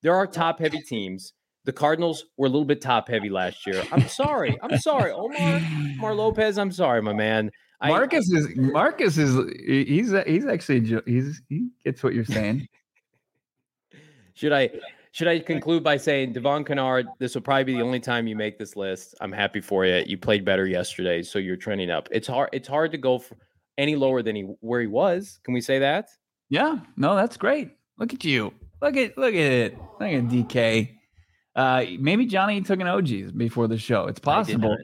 There 0.02 0.16
are 0.16 0.28
top 0.28 0.60
heavy 0.60 0.82
teams. 0.82 1.34
The 1.66 1.74
Cardinals 1.74 2.26
were 2.38 2.48
a 2.48 2.50
little 2.50 2.66
bit 2.66 2.82
top 2.82 3.10
heavy 3.10 3.30
last 3.30 3.68
year. 3.68 3.84
I'm 3.92 4.08
sorry. 4.08 4.58
I'm 4.62 4.78
sorry. 4.80 5.12
Omar, 5.12 5.62
Omar 5.98 6.16
Lopez, 6.16 6.58
I'm 6.58 6.72
sorry, 6.72 7.02
my 7.02 7.14
man. 7.14 7.52
I- 7.82 7.90
Marcus 7.90 8.32
is 8.32 8.48
Marcus 8.56 9.18
is 9.18 9.36
he's 9.66 10.14
he's 10.26 10.46
actually 10.46 11.02
he's 11.06 11.42
he 11.50 11.70
gets 11.84 12.04
what 12.04 12.14
you're 12.14 12.26
saying. 12.26 12.68
Should 14.34 14.54
I 14.54 14.70
should 15.12 15.28
I 15.28 15.40
conclude 15.40 15.84
by 15.84 15.98
saying 15.98 16.34
Devon 16.34 16.64
Kennard, 16.64 17.08
this 17.20 17.36
will 17.36 17.42
probably 17.42 17.64
be 17.66 17.74
the 17.74 17.82
only 17.82 18.00
time 18.00 18.28
you 18.28 18.36
make 18.36 18.58
this 18.58 18.76
list. 18.76 19.16
I'm 19.22 19.32
happy 19.32 19.60
for 19.60 19.86
you. 19.86 20.04
You 20.06 20.18
played 20.18 20.46
better 20.46 20.68
yesterday, 20.68 21.24
so 21.24 21.40
you're 21.40 21.58
trending 21.58 21.90
up. 21.90 22.08
It's 22.12 22.28
hard 22.28 22.50
it's 22.54 22.68
hard 22.68 22.92
to 22.92 22.98
go 22.98 23.20
for 23.20 23.36
any 23.80 23.96
lower 23.96 24.22
than 24.22 24.36
he 24.36 24.42
where 24.60 24.82
he 24.82 24.88
was. 24.88 25.40
Can 25.44 25.54
we 25.56 25.62
say 25.62 25.80
that? 25.80 26.10
Yeah, 26.50 26.80
no, 26.98 27.16
that's 27.16 27.38
great. 27.38 27.72
Look 27.98 28.14
at 28.14 28.24
you. 28.24 28.54
Look 28.82 28.96
at 28.98 29.18
look 29.18 29.34
at 29.34 29.52
it. 29.52 29.78
Look 30.00 30.10
at 30.10 30.24
DK. 30.26 30.90
Uh, 31.56 31.86
maybe 32.00 32.26
Johnny 32.26 32.62
took 32.62 32.80
an 32.80 32.88
OGs 32.88 33.32
before 33.32 33.68
the 33.68 33.78
show. 33.78 34.06
It's 34.08 34.20
possible. 34.20 34.78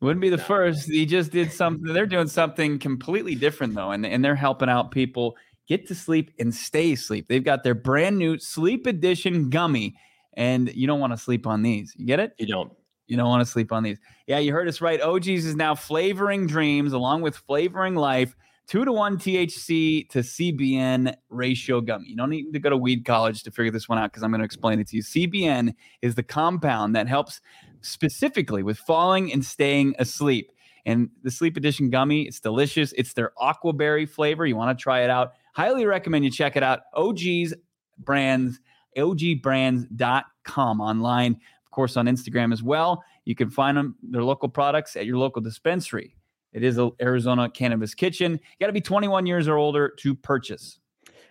Wouldn't 0.00 0.20
be 0.22 0.30
the 0.30 0.38
No. 0.38 0.42
first. 0.44 0.88
He 0.88 1.04
just 1.04 1.30
did 1.30 1.52
something. 1.52 1.92
They're 1.92 2.06
doing 2.06 2.26
something 2.28 2.78
completely 2.78 3.34
different 3.34 3.74
though, 3.74 3.90
and 3.90 4.06
and 4.06 4.24
they're 4.24 4.34
helping 4.34 4.68
out 4.70 4.90
people 4.92 5.36
get 5.68 5.86
to 5.88 5.94
sleep 5.94 6.30
and 6.38 6.54
stay 6.54 6.92
asleep. 6.92 7.26
They've 7.28 7.44
got 7.44 7.62
their 7.64 7.74
brand 7.74 8.16
new 8.18 8.38
sleep 8.38 8.86
edition 8.86 9.50
gummy, 9.50 9.94
and 10.34 10.72
you 10.74 10.86
don't 10.86 11.00
want 11.00 11.12
to 11.12 11.18
sleep 11.18 11.46
on 11.46 11.62
these. 11.62 11.92
You 11.96 12.06
get 12.06 12.18
it? 12.18 12.32
You 12.38 12.46
don't. 12.46 12.72
You 13.10 13.16
don't 13.16 13.28
want 13.28 13.44
to 13.44 13.50
sleep 13.50 13.72
on 13.72 13.82
these. 13.82 13.98
Yeah, 14.28 14.38
you 14.38 14.52
heard 14.52 14.68
us 14.68 14.80
right. 14.80 15.00
OGs 15.00 15.26
is 15.28 15.56
now 15.56 15.74
flavoring 15.74 16.46
dreams 16.46 16.92
along 16.92 17.22
with 17.22 17.36
flavoring 17.36 17.96
life. 17.96 18.36
Two 18.68 18.84
to 18.84 18.92
one 18.92 19.18
THC 19.18 20.08
to 20.10 20.20
CBN 20.20 21.16
ratio 21.28 21.80
gummy. 21.80 22.06
You 22.08 22.16
don't 22.16 22.30
need 22.30 22.52
to 22.52 22.60
go 22.60 22.70
to 22.70 22.76
weed 22.76 23.04
college 23.04 23.42
to 23.42 23.50
figure 23.50 23.72
this 23.72 23.88
one 23.88 23.98
out 23.98 24.12
because 24.12 24.22
I'm 24.22 24.30
going 24.30 24.38
to 24.38 24.44
explain 24.44 24.78
it 24.78 24.86
to 24.88 24.96
you. 24.96 25.02
CBN 25.02 25.74
is 26.02 26.14
the 26.14 26.22
compound 26.22 26.94
that 26.94 27.08
helps 27.08 27.40
specifically 27.80 28.62
with 28.62 28.78
falling 28.78 29.32
and 29.32 29.44
staying 29.44 29.96
asleep. 29.98 30.52
And 30.86 31.10
the 31.24 31.32
Sleep 31.32 31.56
Edition 31.56 31.90
gummy, 31.90 32.22
it's 32.22 32.38
delicious. 32.38 32.92
It's 32.92 33.12
their 33.14 33.32
aquaberry 33.38 34.08
flavor. 34.08 34.46
You 34.46 34.54
want 34.54 34.78
to 34.78 34.80
try 34.80 35.00
it 35.00 35.10
out. 35.10 35.32
Highly 35.52 35.84
recommend 35.84 36.24
you 36.24 36.30
check 36.30 36.54
it 36.54 36.62
out. 36.62 36.82
OG's 36.94 37.54
brands, 37.98 38.60
ogbrands.com 38.96 40.80
online 40.80 41.40
course, 41.70 41.96
on 41.96 42.06
Instagram 42.06 42.52
as 42.52 42.62
well. 42.62 43.02
You 43.24 43.34
can 43.34 43.50
find 43.50 43.76
them, 43.76 43.96
their 44.02 44.24
local 44.24 44.48
products 44.48 44.96
at 44.96 45.06
your 45.06 45.18
local 45.18 45.42
dispensary. 45.42 46.16
It 46.52 46.64
is 46.64 46.78
a 46.78 46.90
Arizona 47.00 47.48
Cannabis 47.48 47.94
Kitchen. 47.94 48.32
You 48.32 48.38
got 48.60 48.66
to 48.66 48.72
be 48.72 48.80
21 48.80 49.26
years 49.26 49.46
or 49.46 49.56
older 49.56 49.88
to 49.98 50.14
purchase. 50.14 50.80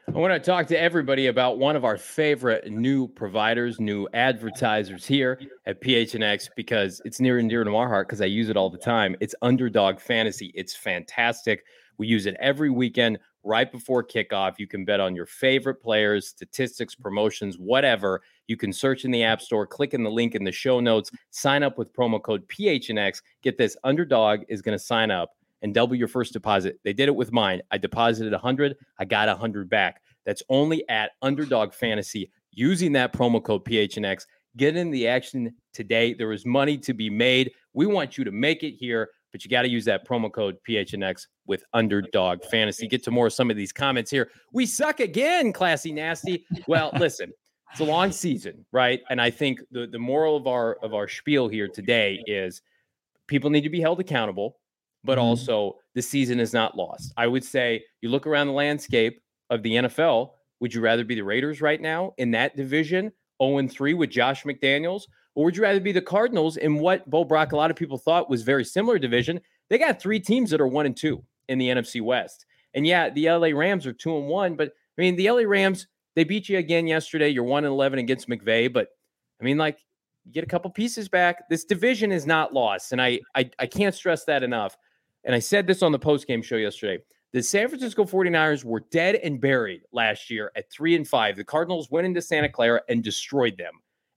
I 0.07 0.11
want 0.17 0.33
to 0.33 0.39
talk 0.39 0.65
to 0.67 0.79
everybody 0.79 1.27
about 1.27 1.59
one 1.59 1.75
of 1.75 1.85
our 1.85 1.95
favorite 1.95 2.71
new 2.71 3.07
providers, 3.07 3.79
new 3.79 4.07
advertisers 4.13 5.05
here 5.05 5.39
at 5.67 5.81
PHNX 5.81 6.49
because 6.55 6.99
it's 7.05 7.19
near 7.19 7.37
and 7.37 7.47
dear 7.47 7.63
to 7.63 7.75
our 7.75 7.87
heart 7.87 8.07
because 8.07 8.21
I 8.21 8.25
use 8.25 8.49
it 8.49 8.57
all 8.57 8.71
the 8.71 8.77
time. 8.77 9.15
It's 9.19 9.35
Underdog 9.43 9.99
Fantasy. 9.99 10.51
It's 10.55 10.75
fantastic. 10.75 11.63
We 11.99 12.07
use 12.07 12.25
it 12.25 12.35
every 12.39 12.71
weekend 12.71 13.19
right 13.43 13.71
before 13.71 14.03
kickoff. 14.03 14.59
You 14.59 14.67
can 14.67 14.85
bet 14.85 14.99
on 14.99 15.15
your 15.15 15.25
favorite 15.25 15.81
players, 15.81 16.27
statistics, 16.27 16.95
promotions, 16.95 17.57
whatever. 17.57 18.21
You 18.47 18.57
can 18.57 18.73
search 18.73 19.05
in 19.05 19.11
the 19.11 19.23
App 19.23 19.41
Store, 19.41 19.65
click 19.65 19.93
in 19.93 20.03
the 20.03 20.11
link 20.11 20.35
in 20.35 20.43
the 20.43 20.51
show 20.51 20.79
notes, 20.79 21.11
sign 21.29 21.63
up 21.63 21.77
with 21.77 21.93
promo 21.93 22.21
code 22.21 22.47
PHNX. 22.47 23.21
Get 23.41 23.57
this 23.57 23.77
Underdog 23.83 24.41
is 24.49 24.61
going 24.61 24.77
to 24.77 24.83
sign 24.83 25.11
up 25.11 25.35
and 25.61 25.73
double 25.73 25.95
your 25.95 26.07
first 26.07 26.33
deposit. 26.33 26.79
They 26.83 26.93
did 26.93 27.07
it 27.07 27.15
with 27.15 27.31
mine. 27.31 27.61
I 27.71 27.77
deposited 27.77 28.31
100, 28.31 28.75
I 28.97 29.05
got 29.05 29.27
100 29.27 29.69
back. 29.69 30.01
That's 30.25 30.43
only 30.49 30.87
at 30.89 31.11
Underdog 31.21 31.73
Fantasy 31.73 32.31
using 32.51 32.91
that 32.93 33.13
promo 33.13 33.43
code 33.43 33.65
PHNX. 33.65 34.25
Get 34.57 34.75
in 34.75 34.91
the 34.91 35.07
action 35.07 35.53
today. 35.73 36.13
There 36.13 36.31
is 36.31 36.45
money 36.45 36.77
to 36.79 36.93
be 36.93 37.09
made. 37.09 37.51
We 37.73 37.85
want 37.85 38.17
you 38.17 38.23
to 38.23 38.31
make 38.31 38.63
it 38.63 38.71
here, 38.71 39.09
but 39.31 39.43
you 39.43 39.49
got 39.49 39.61
to 39.63 39.69
use 39.69 39.85
that 39.85 40.07
promo 40.07 40.31
code 40.31 40.57
PHNX 40.67 41.27
with 41.45 41.63
Underdog 41.73 42.43
Fantasy. 42.45 42.87
Get 42.87 43.03
to 43.03 43.11
more 43.11 43.27
of 43.27 43.33
some 43.33 43.49
of 43.51 43.57
these 43.57 43.71
comments 43.71 44.09
here. 44.11 44.29
We 44.53 44.65
suck 44.65 44.99
again, 44.99 45.53
classy 45.53 45.91
nasty. 45.91 46.45
Well, 46.67 46.91
listen, 46.99 47.31
it's 47.71 47.79
a 47.79 47.85
long 47.85 48.11
season, 48.11 48.65
right? 48.71 49.01
And 49.09 49.21
I 49.21 49.29
think 49.29 49.59
the 49.71 49.87
the 49.87 49.99
moral 49.99 50.35
of 50.35 50.47
our 50.47 50.75
of 50.83 50.93
our 50.93 51.07
spiel 51.07 51.47
here 51.47 51.67
today 51.67 52.23
is 52.27 52.61
people 53.27 53.49
need 53.49 53.61
to 53.61 53.69
be 53.69 53.81
held 53.81 53.99
accountable, 53.99 54.57
but 55.03 55.17
Mhm. 55.17 55.21
also 55.23 55.77
the 55.93 56.01
season 56.01 56.39
is 56.39 56.53
not 56.53 56.75
lost. 56.75 57.13
I 57.17 57.27
would 57.27 57.43
say 57.43 57.83
you 58.01 58.09
look 58.09 58.25
around 58.25 58.47
the 58.47 58.53
landscape 58.53 59.21
of 59.51 59.61
the 59.63 59.75
NFL, 59.75 60.33
would 60.59 60.73
you 60.73 60.81
rather 60.81 61.03
be 61.03 61.15
the 61.15 61.23
Raiders 61.23 61.61
right 61.61 61.79
now 61.79 62.13
in 62.17 62.31
that 62.31 62.55
division, 62.55 63.11
0 63.41 63.67
3 63.67 63.93
with 63.93 64.09
Josh 64.09 64.43
McDaniels? 64.43 65.03
Or 65.35 65.45
would 65.45 65.55
you 65.55 65.63
rather 65.63 65.79
be 65.79 65.91
the 65.91 66.01
Cardinals 66.01 66.57
in 66.57 66.75
what 66.75 67.09
Bo 67.09 67.23
Brock, 67.23 67.51
a 67.51 67.55
lot 67.55 67.71
of 67.71 67.77
people 67.77 67.97
thought 67.97 68.29
was 68.29 68.41
very 68.41 68.65
similar 68.65 68.99
division? 68.99 69.39
They 69.69 69.77
got 69.77 70.01
three 70.01 70.19
teams 70.19 70.49
that 70.51 70.61
are 70.61 70.67
one 70.67 70.85
and 70.85 70.97
two 70.97 71.23
in 71.47 71.57
the 71.57 71.69
NFC 71.69 72.01
West. 72.01 72.45
And 72.73 72.85
yeah, 72.85 73.09
the 73.09 73.29
LA 73.29 73.47
Rams 73.47 73.85
are 73.85 73.93
two 73.93 74.17
and 74.17 74.27
one, 74.27 74.55
but 74.55 74.73
I 74.97 75.01
mean, 75.01 75.15
the 75.15 75.31
LA 75.31 75.41
Rams, 75.41 75.87
they 76.15 76.23
beat 76.23 76.49
you 76.49 76.57
again 76.57 76.87
yesterday. 76.87 77.29
You're 77.29 77.43
one 77.43 77.63
and 77.63 77.71
11 77.71 77.99
against 77.99 78.27
McVay, 78.27 78.71
but 78.71 78.89
I 79.39 79.43
mean, 79.43 79.57
like, 79.57 79.79
you 80.25 80.33
get 80.33 80.43
a 80.43 80.47
couple 80.47 80.69
pieces 80.69 81.07
back. 81.07 81.49
This 81.49 81.63
division 81.63 82.11
is 82.11 82.25
not 82.25 82.53
lost. 82.53 82.91
And 82.91 83.01
I, 83.01 83.19
I, 83.35 83.49
I 83.57 83.65
can't 83.65 83.95
stress 83.95 84.25
that 84.25 84.43
enough. 84.43 84.75
And 85.23 85.33
I 85.33 85.39
said 85.39 85.67
this 85.67 85.81
on 85.81 85.91
the 85.91 85.99
post 85.99 86.27
game 86.27 86.41
show 86.41 86.57
yesterday. 86.57 87.01
The 87.31 87.43
San 87.43 87.67
Francisco 87.69 88.05
49ers 88.05 88.63
were 88.63 88.81
dead 88.91 89.15
and 89.15 89.39
buried 89.39 89.81
last 89.91 90.29
year 90.29 90.51
at 90.55 90.71
three 90.71 90.95
and 90.95 91.07
five. 91.07 91.35
The 91.35 91.43
Cardinals 91.43 91.91
went 91.91 92.07
into 92.07 92.21
Santa 92.21 92.49
Clara 92.49 92.81
and 92.89 93.03
destroyed 93.03 93.57
them, 93.57 93.73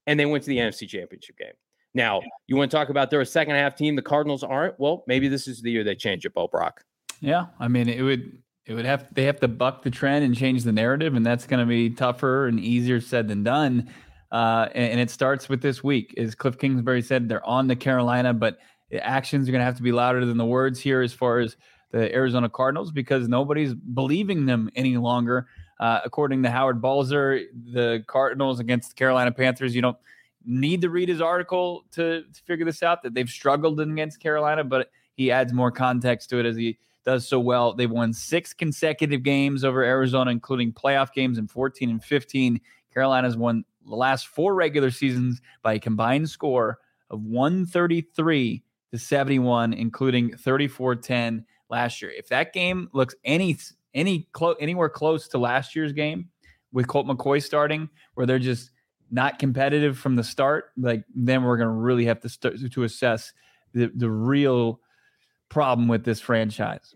and 0.07 0.19
they 0.19 0.25
went 0.25 0.43
to 0.43 0.49
the 0.49 0.57
NFC 0.57 0.87
Championship 0.87 1.37
game. 1.37 1.53
Now, 1.93 2.21
you 2.47 2.55
want 2.55 2.71
to 2.71 2.77
talk 2.77 2.89
about 2.89 3.11
they're 3.11 3.21
a 3.21 3.25
second 3.25 3.55
half 3.55 3.75
team. 3.75 3.95
The 3.95 4.01
Cardinals 4.01 4.43
aren't. 4.43 4.79
Well, 4.79 5.03
maybe 5.07 5.27
this 5.27 5.47
is 5.47 5.61
the 5.61 5.71
year 5.71 5.83
they 5.83 5.95
change 5.95 6.25
it, 6.25 6.33
Bo 6.33 6.47
Brock. 6.47 6.83
Yeah, 7.19 7.47
I 7.59 7.67
mean, 7.67 7.87
it 7.87 8.01
would 8.01 8.37
it 8.65 8.73
would 8.73 8.85
have 8.85 9.07
they 9.13 9.25
have 9.25 9.39
to 9.41 9.47
buck 9.47 9.83
the 9.83 9.91
trend 9.91 10.25
and 10.25 10.35
change 10.35 10.63
the 10.63 10.71
narrative, 10.71 11.13
and 11.13 11.25
that's 11.25 11.45
going 11.45 11.59
to 11.59 11.65
be 11.65 11.89
tougher 11.89 12.47
and 12.47 12.59
easier 12.59 12.99
said 12.99 13.27
than 13.27 13.43
done. 13.43 13.89
Uh, 14.31 14.67
and, 14.73 14.93
and, 14.93 14.99
it 14.99 15.11
starts 15.11 15.47
with 15.47 15.61
this 15.61 15.83
week, 15.83 16.11
as 16.17 16.33
Kliff 16.33 16.57
Kingsbury 16.57 17.03
said, 17.03 17.29
they're 17.29 17.45
on 17.45 17.67
the 17.67 17.75
Carolina, 17.75 18.33
but 18.33 18.57
actions 18.99 19.47
are 19.47 19.51
going 19.51 19.59
to 19.59 19.65
have 19.65 19.77
to 19.77 19.83
be 19.83 19.91
louder 19.91 20.25
than 20.25 20.37
the 20.37 20.45
words 20.45 20.79
here 20.79 21.03
as 21.03 21.13
far 21.13 21.37
as 21.37 21.55
the 21.91 22.11
Arizona 22.13 22.49
Cardinals 22.49 22.91
because 22.91 23.27
nobody's 23.27 23.75
believing 23.75 24.47
them 24.47 24.71
any 24.75 24.97
longer. 24.97 25.47
Uh, 25.83 25.99
according 26.05 26.41
to 26.41 26.49
Howard 26.49 26.81
Balzer, 26.81 27.41
the 27.73 28.05
Cardinals 28.07 28.61
against 28.61 28.91
the 28.91 28.95
Carolina 28.95 29.33
Panthers, 29.33 29.75
you 29.75 29.81
don't 29.81 29.97
need 30.45 30.79
to 30.81 30.89
read 30.89 31.09
his 31.09 31.19
article 31.19 31.83
to, 31.91 32.21
to 32.21 32.41
figure 32.45 32.63
this 32.63 32.81
out 32.81 33.03
that 33.03 33.13
they've 33.13 33.29
struggled 33.29 33.81
against 33.81 34.21
Carolina, 34.21 34.63
but 34.63 34.91
he 35.15 35.29
adds 35.29 35.51
more 35.51 35.71
context 35.71 36.29
to 36.29 36.39
it 36.39 36.45
as 36.45 36.55
he 36.55 36.77
does 37.03 37.27
so 37.27 37.37
well. 37.37 37.73
They've 37.73 37.91
won 37.91 38.13
six 38.13 38.53
consecutive 38.53 39.23
games 39.23 39.65
over 39.65 39.83
Arizona, 39.83 40.31
including 40.31 40.71
playoff 40.71 41.11
games 41.11 41.37
in 41.37 41.49
14 41.49 41.89
and 41.89 42.01
15. 42.01 42.61
Carolina's 42.93 43.35
won 43.35 43.65
the 43.85 43.95
last 43.95 44.27
four 44.27 44.55
regular 44.55 44.89
seasons 44.89 45.41
by 45.63 45.73
a 45.73 45.79
combined 45.79 46.29
score 46.29 46.79
of 47.09 47.25
133 47.25 48.63
to 48.93 48.97
71, 48.97 49.73
including 49.73 50.31
34-10 50.31 51.43
last 51.69 52.01
year. 52.01 52.11
If 52.11 52.29
that 52.29 52.53
game 52.53 52.87
looks 52.93 53.15
any 53.25 53.57
any 53.93 54.27
close 54.33 54.55
anywhere 54.59 54.89
close 54.89 55.27
to 55.29 55.37
last 55.37 55.75
year's 55.75 55.93
game 55.93 56.29
with 56.71 56.87
Colt 56.87 57.07
McCoy 57.07 57.41
starting, 57.41 57.89
where 58.15 58.25
they're 58.25 58.39
just 58.39 58.71
not 59.11 59.37
competitive 59.37 59.97
from 59.97 60.15
the 60.15 60.23
start, 60.23 60.71
like 60.77 61.03
then 61.13 61.43
we're 61.43 61.57
going 61.57 61.69
to 61.69 61.73
really 61.73 62.05
have 62.05 62.19
to 62.21 62.29
start 62.29 62.55
to 62.71 62.83
assess 62.83 63.33
the 63.73 63.91
the 63.95 64.09
real 64.09 64.79
problem 65.49 65.87
with 65.87 66.03
this 66.03 66.19
franchise. 66.19 66.95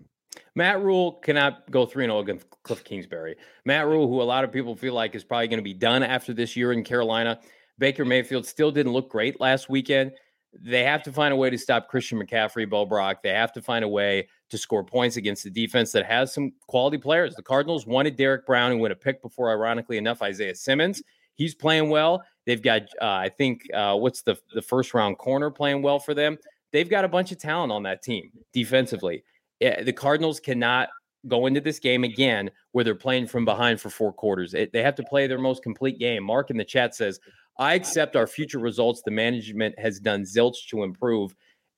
Matt 0.56 0.82
Rhule 0.82 1.14
cannot 1.14 1.70
go 1.70 1.86
3 1.86 2.06
0 2.06 2.20
against 2.20 2.48
Kliff 2.64 2.84
Kingsbury. 2.84 3.36
Matt 3.66 3.88
Rhule, 3.88 4.08
who 4.08 4.22
a 4.22 4.24
lot 4.24 4.44
of 4.44 4.52
people 4.52 4.76
feel 4.76 4.94
like 4.94 5.16
is 5.16 5.24
probably 5.24 5.48
going 5.48 5.60
to 5.60 5.64
be 5.64 5.74
done 5.74 6.04
after 6.04 6.34
this 6.34 6.56
year 6.56 6.74
in 6.74 6.84
Carolina. 6.84 7.40
Baker 7.78 8.06
Mayfield 8.06 8.46
still 8.46 8.72
didn't 8.72 8.92
look 8.92 9.10
great 9.10 9.40
last 9.40 9.70
weekend. 9.70 10.14
They 10.54 10.84
have 10.84 11.04
to 11.04 11.12
find 11.12 11.34
a 11.34 11.38
way 11.38 11.50
to 11.50 11.58
stop 11.58 11.88
Christian 11.88 12.20
McCaffrey, 12.20 12.70
Bo 12.70 12.86
Brock. 12.86 13.22
They 13.22 13.30
have 13.30 13.54
to 13.54 13.62
find 13.62 13.84
a 13.84 13.88
way 13.88 14.28
to 14.50 14.58
score 14.58 14.84
points 14.84 15.18
against 15.18 15.44
the 15.44 15.50
defense 15.50 15.92
that 15.92 16.06
has 16.06 16.34
some 16.34 16.54
quality 16.68 16.98
players. 16.98 17.36
The 17.36 17.44
Cardinals 17.44 17.86
wanted 17.86 18.16
Derrick 18.16 18.46
Brown, 18.46 18.72
who 18.72 18.78
went 18.78 18.94
a 18.94 18.96
pick 18.96 19.22
before, 19.22 19.52
ironically 19.52 19.98
enough, 19.98 20.22
Isaiah 20.22 20.56
Simmons. 20.56 21.04
He's 21.36 21.54
playing 21.54 21.90
well. 21.90 22.24
They've 22.46 22.62
got, 22.62 22.84
uh, 23.02 23.06
I 23.06 23.30
think, 23.30 23.68
uh, 23.74 23.96
what's 23.96 24.22
the 24.22 24.38
the 24.54 24.62
first 24.62 24.94
round 24.94 25.18
corner 25.18 25.52
playing 25.52 25.82
well 25.82 26.00
for 26.00 26.14
them. 26.14 26.38
They've 26.72 26.90
got 26.90 27.06
a 27.06 27.10
bunch 27.10 27.32
of 27.32 27.38
talent 27.38 27.72
on 27.72 27.84
that 27.84 28.02
team 28.02 28.32
defensively. 28.54 29.24
Yeah, 29.60 29.84
the 29.84 29.94
Cardinals 29.94 30.40
cannot 30.40 30.90
go 31.28 31.46
into 31.46 31.62
this 31.62 31.80
game 31.80 32.04
again 32.04 32.50
where 32.72 32.84
they're 32.84 32.96
playing 32.96 33.28
from 33.28 33.46
behind 33.46 33.82
for 33.82 33.90
four 33.90 34.14
quarters. 34.14 34.54
It, 34.54 34.72
they 34.72 34.82
have 34.82 34.96
to 34.96 35.04
play 35.04 35.28
their 35.28 35.40
most 35.40 35.64
complete 35.64 36.00
game. 36.00 36.24
Mark 36.24 36.50
in 36.50 36.58
the 36.58 36.66
chat 36.66 36.96
says, 36.96 37.20
I 37.60 37.74
accept 37.74 38.16
our 38.16 38.28
future 38.28 38.60
results. 38.60 39.02
The 39.04 39.12
management 39.12 39.78
has 39.80 40.00
done 40.00 40.24
zilch 40.24 40.68
to 40.70 40.84
improve. 40.84 41.36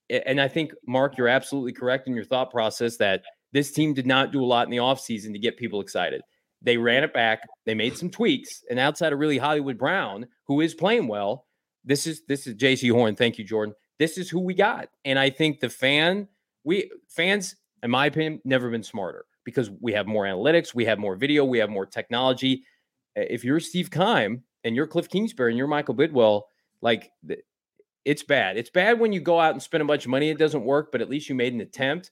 And 0.10 0.42
I 0.42 0.48
think, 0.48 0.74
Mark, 0.88 1.18
you're 1.18 1.28
absolutely 1.28 1.74
correct 1.74 2.08
in 2.08 2.16
your 2.16 2.26
thought 2.26 2.52
process 2.52 2.98
that 2.98 3.24
this 3.54 3.72
team 3.72 3.94
did 3.94 4.08
not 4.08 4.32
do 4.32 4.44
a 4.44 4.46
lot 4.46 4.68
in 4.68 4.72
the 4.72 4.78
offseason 4.78 5.32
to 5.34 5.40
get 5.40 5.58
people 5.58 5.82
excited. 5.82 6.22
They 6.62 6.78
ran 6.78 7.04
it 7.04 7.14
back, 7.14 7.42
they 7.66 7.74
made 7.74 7.96
some 7.96 8.10
tweaks, 8.10 8.64
and 8.70 8.80
outside 8.80 9.14
of 9.14 9.20
really 9.20 9.38
Hollywood 9.38 9.78
Brown, 9.78 10.28
who 10.46 10.60
is 10.62 10.74
playing 10.74 11.08
well, 11.08 11.46
this 11.86 12.06
is 12.06 12.24
this 12.28 12.48
is 12.48 12.56
Jaycee 12.56 12.92
Horn. 12.92 13.16
Thank 13.16 13.38
you, 13.38 13.46
Jordan. 13.46 13.74
This 13.98 14.18
is 14.18 14.30
who 14.30 14.40
we 14.40 14.54
got. 14.54 14.90
And 15.06 15.18
I 15.18 15.30
think 15.30 15.62
the 15.62 15.70
fan, 15.70 16.28
we 16.66 16.92
fans, 17.08 17.56
in 17.82 17.92
my 17.92 18.08
opinion, 18.08 18.42
never 18.44 18.70
been 18.70 18.84
smarter 18.84 19.26
because 19.46 19.70
we 19.80 19.94
have 19.94 20.06
more 20.06 20.26
analytics, 20.26 20.76
we 20.76 20.86
have 20.86 21.00
more 21.00 21.16
video, 21.16 21.46
we 21.46 21.60
have 21.60 21.70
more 21.70 21.86
technology. 21.86 22.64
If 23.16 23.44
you're 23.46 23.62
Steve 23.62 23.90
Keim, 23.90 24.44
and 24.64 24.76
you're 24.76 24.88
Kliff 24.88 25.10
Kingsbury 25.10 25.52
and 25.52 25.58
you're 25.58 25.68
Michael 25.68 25.96
Bidwill, 25.96 26.44
like 26.82 27.12
it's 28.06 28.24
bad. 28.24 28.58
It's 28.58 28.70
bad 28.70 29.00
when 29.00 29.14
you 29.14 29.20
go 29.20 29.40
out 29.40 29.52
and 29.52 29.62
spend 29.62 29.82
a 29.82 29.86
bunch 29.86 30.06
of 30.06 30.12
money, 30.12 30.30
it 30.30 30.38
doesn't 30.38 30.64
work, 30.64 30.92
but 30.92 31.02
at 31.02 31.10
least 31.10 31.30
you 31.30 31.36
made 31.36 31.54
an 31.54 31.62
attempt. 31.62 32.12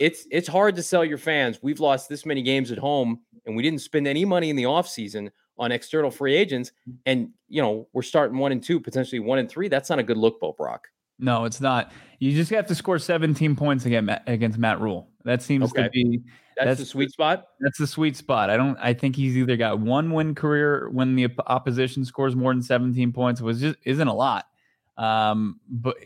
It's 0.00 0.26
it's 0.30 0.48
hard 0.48 0.76
to 0.76 0.82
sell 0.82 1.04
your 1.04 1.18
fans. 1.18 1.60
We've 1.62 1.80
lost 1.80 2.08
this 2.08 2.26
many 2.26 2.42
games 2.42 2.70
at 2.72 2.78
home, 2.78 3.20
and 3.46 3.56
we 3.56 3.62
didn't 3.62 3.80
spend 3.80 4.06
any 4.06 4.24
money 4.24 4.50
in 4.50 4.56
the 4.56 4.64
offseason 4.64 5.30
on 5.56 5.72
external 5.72 6.10
free 6.10 6.34
agents. 6.34 6.72
Mm. 6.88 6.96
And 7.06 7.28
you 7.48 7.62
know, 7.62 7.88
we're 7.92 8.02
starting 8.02 8.38
one 8.38 8.52
and 8.52 8.62
two, 8.62 8.80
potentially 8.80 9.20
one 9.20 9.38
and 9.38 9.48
three. 9.48 9.68
That's 9.68 9.90
not 9.90 9.98
a 9.98 10.02
good 10.02 10.16
look, 10.16 10.40
Bo 10.40 10.52
Brock. 10.52 10.88
No, 11.18 11.44
it's 11.44 11.60
not. 11.60 11.92
You 12.18 12.32
just 12.32 12.50
have 12.50 12.66
to 12.66 12.74
score 12.74 12.98
17 12.98 13.56
points 13.56 13.84
against 13.86 14.12
against 14.26 14.58
Matt 14.58 14.80
Rhule. 14.80 15.08
That 15.24 15.42
seems 15.42 15.70
okay. 15.70 15.84
to 15.84 15.90
be 15.90 16.22
that's, 16.56 16.66
that's, 16.66 16.80
the 16.80 16.86
sweet 16.86 17.10
spot. 17.10 17.46
That's 17.60 17.78
the 17.78 17.86
sweet 17.86 18.16
spot. 18.16 18.50
I 18.50 18.56
don't. 18.56 18.76
I 18.78 18.94
think 18.94 19.16
he's 19.16 19.36
either 19.36 19.56
got 19.56 19.78
one 19.78 20.12
win 20.12 20.34
career 20.34 20.88
when 20.90 21.14
the 21.14 21.28
opposition 21.46 22.04
scores 22.04 22.34
more 22.34 22.52
than 22.52 22.62
17 22.62 23.12
points, 23.12 23.40
which 23.40 23.58
just 23.58 23.78
isn't 23.84 24.08
a 24.08 24.14
lot. 24.14 24.46
Um, 24.96 25.60
but 25.68 25.96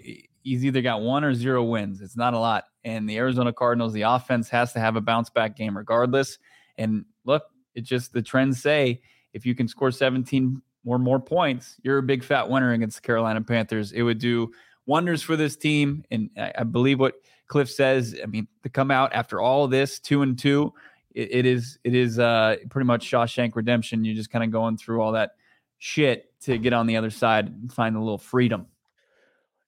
he's 0.43 0.65
either 0.65 0.83
got 0.83 1.01
one 1.01 1.25
or 1.25 1.35
zero 1.35 1.63
wins. 1.63 2.01
It's 2.01 2.17
not 2.17 2.35
a 2.35 2.39
lot. 2.39 2.65
And 2.85 3.09
the 3.09 3.17
Arizona 3.17 3.53
Cardinals, 3.53 3.93
the 3.93 4.03
offense 4.03 4.49
has 4.51 4.73
to 4.75 4.81
have 4.81 4.97
a 4.97 5.01
bounce 5.01 5.31
back 5.31 5.57
game 5.57 5.77
regardless. 5.77 6.39
And 6.77 7.05
look, 7.25 7.45
it 7.75 7.83
just 7.83 8.13
the 8.13 8.23
trends 8.23 8.61
say 8.61 9.01
if 9.33 9.47
you 9.47 9.55
can 9.55 9.69
score 9.69 9.91
17 9.91 10.61
or 10.85 10.99
more 10.99 11.21
points, 11.21 11.77
you're 11.83 11.99
a 11.99 12.03
big 12.03 12.23
fat 12.25 12.49
winner 12.49 12.73
against 12.73 12.97
the 12.97 13.07
Carolina 13.07 13.41
Panthers. 13.41 13.93
It 13.93 14.03
would 14.03 14.19
do 14.19 14.53
wonders 14.87 15.23
for 15.23 15.37
this 15.37 15.57
team. 15.57 16.05
And 16.11 16.31
I, 16.37 16.53
I 16.59 16.65
believe 16.65 17.01
what 17.01 17.15
Kliff 17.49 17.69
says, 17.69 18.19
I 18.23 18.27
mean, 18.27 18.49
to 18.63 18.69
come 18.69 18.91
out 18.91 19.13
after 19.13 19.41
all 19.41 19.69
this 19.69 19.99
two 19.99 20.23
and 20.23 20.39
two, 20.39 20.73
it, 21.15 21.29
it 21.33 21.47
is 21.47 21.79
it 21.85 21.95
is 21.95 22.19
uh, 22.19 22.57
pretty 22.71 22.87
much 22.87 23.11
Shawshank 23.11 23.55
Redemption. 23.55 24.05
You're 24.05 24.15
just 24.15 24.31
kind 24.31 24.45
of 24.45 24.51
going 24.51 24.77
through 24.77 25.03
all 25.03 25.13
that 25.13 25.33
shit 25.79 26.33
to 26.43 26.59
get 26.59 26.73
on 26.73 26.87
the 26.87 26.97
other 26.97 27.11
side 27.11 27.47
and 27.47 27.73
find 27.73 27.97
a 27.97 28.01
little 28.01 28.19
freedom. 28.19 28.67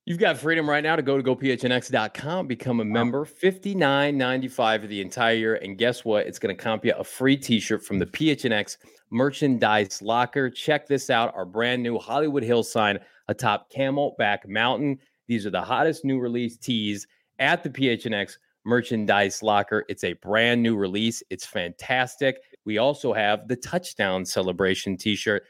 You've 0.06 0.18
got 0.18 0.36
freedom 0.36 0.68
right 0.68 0.82
now 0.82 0.96
to 0.96 1.02
go 1.02 1.16
to 1.16 1.22
gophnx.com, 1.22 2.46
become 2.46 2.80
a 2.80 2.84
member, 2.84 3.24
fifty 3.24 3.74
nine 3.74 4.18
ninety 4.18 4.48
five 4.48 4.82
for 4.82 4.86
the 4.86 5.00
entire 5.00 5.34
year. 5.34 5.54
And 5.54 5.78
guess 5.78 6.04
what? 6.04 6.26
It's 6.26 6.38
going 6.38 6.54
to 6.54 6.62
comp 6.62 6.84
you 6.84 6.92
a 6.92 7.02
free 7.02 7.38
t 7.38 7.58
shirt 7.58 7.82
from 7.82 7.98
the 7.98 8.04
PHNX 8.04 8.76
merchandise 9.10 10.02
locker. 10.02 10.50
Check 10.50 10.86
this 10.86 11.08
out 11.08 11.34
our 11.34 11.46
brand 11.46 11.82
new 11.82 11.98
Hollywood 11.98 12.42
Hill 12.42 12.62
sign 12.62 12.98
atop 13.28 13.72
Camelback 13.72 14.46
Mountain. 14.46 14.98
These 15.26 15.46
are 15.46 15.50
the 15.50 15.62
hottest 15.62 16.04
new 16.04 16.18
release 16.18 16.58
tees 16.58 17.06
at 17.38 17.62
the 17.62 17.70
PHNX 17.70 18.36
merchandise 18.66 19.42
locker. 19.42 19.86
It's 19.88 20.04
a 20.04 20.12
brand 20.14 20.62
new 20.62 20.76
release. 20.76 21.22
It's 21.30 21.46
fantastic. 21.46 22.36
We 22.66 22.76
also 22.76 23.14
have 23.14 23.48
the 23.48 23.56
touchdown 23.56 24.26
celebration 24.26 24.98
t-shirt. 24.98 25.44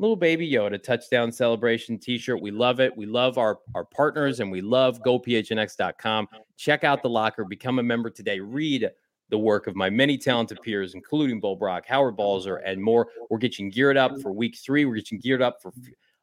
Little 0.00 0.16
baby 0.16 0.50
Yoda 0.50 0.82
touchdown 0.82 1.30
celebration 1.30 1.98
t-shirt. 1.98 2.40
We 2.40 2.50
love 2.50 2.80
it. 2.80 2.96
We 2.96 3.04
love 3.04 3.36
our, 3.36 3.58
our 3.74 3.84
partners 3.84 4.40
and 4.40 4.50
we 4.50 4.62
love 4.62 5.02
gophnx.com. 5.02 6.26
Check 6.56 6.84
out 6.84 7.02
the 7.02 7.10
locker, 7.10 7.44
become 7.44 7.78
a 7.78 7.82
member 7.82 8.08
today. 8.08 8.40
Read 8.40 8.88
the 9.28 9.36
work 9.36 9.66
of 9.66 9.76
my 9.76 9.90
many 9.90 10.16
talented 10.16 10.62
peers, 10.62 10.94
including 10.94 11.38
Bo 11.38 11.54
Brock, 11.54 11.84
Howard 11.86 12.16
Balzer, 12.16 12.56
and 12.56 12.82
more. 12.82 13.08
We're 13.28 13.36
getting 13.36 13.68
geared 13.68 13.98
up 13.98 14.18
for 14.22 14.32
week 14.32 14.56
three. 14.56 14.86
We're 14.86 14.94
getting 14.94 15.18
geared 15.18 15.42
up 15.42 15.60
for 15.60 15.70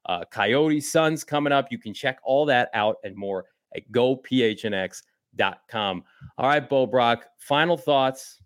uh, 0.07 0.25
Coyote 0.25 0.81
Suns 0.81 1.23
coming 1.23 1.53
up. 1.53 1.67
You 1.69 1.77
can 1.77 1.93
check 1.93 2.17
all 2.23 2.47
that 2.47 2.71
out 2.73 2.95
and 3.03 3.15
more 3.15 3.45
at 3.75 3.91
gophnx.com. 3.91 5.03
All 6.39 6.47
right, 6.47 6.67
Bo 6.67 6.87
Brock, 6.87 7.25
final 7.37 7.77
thoughts, 7.77 8.41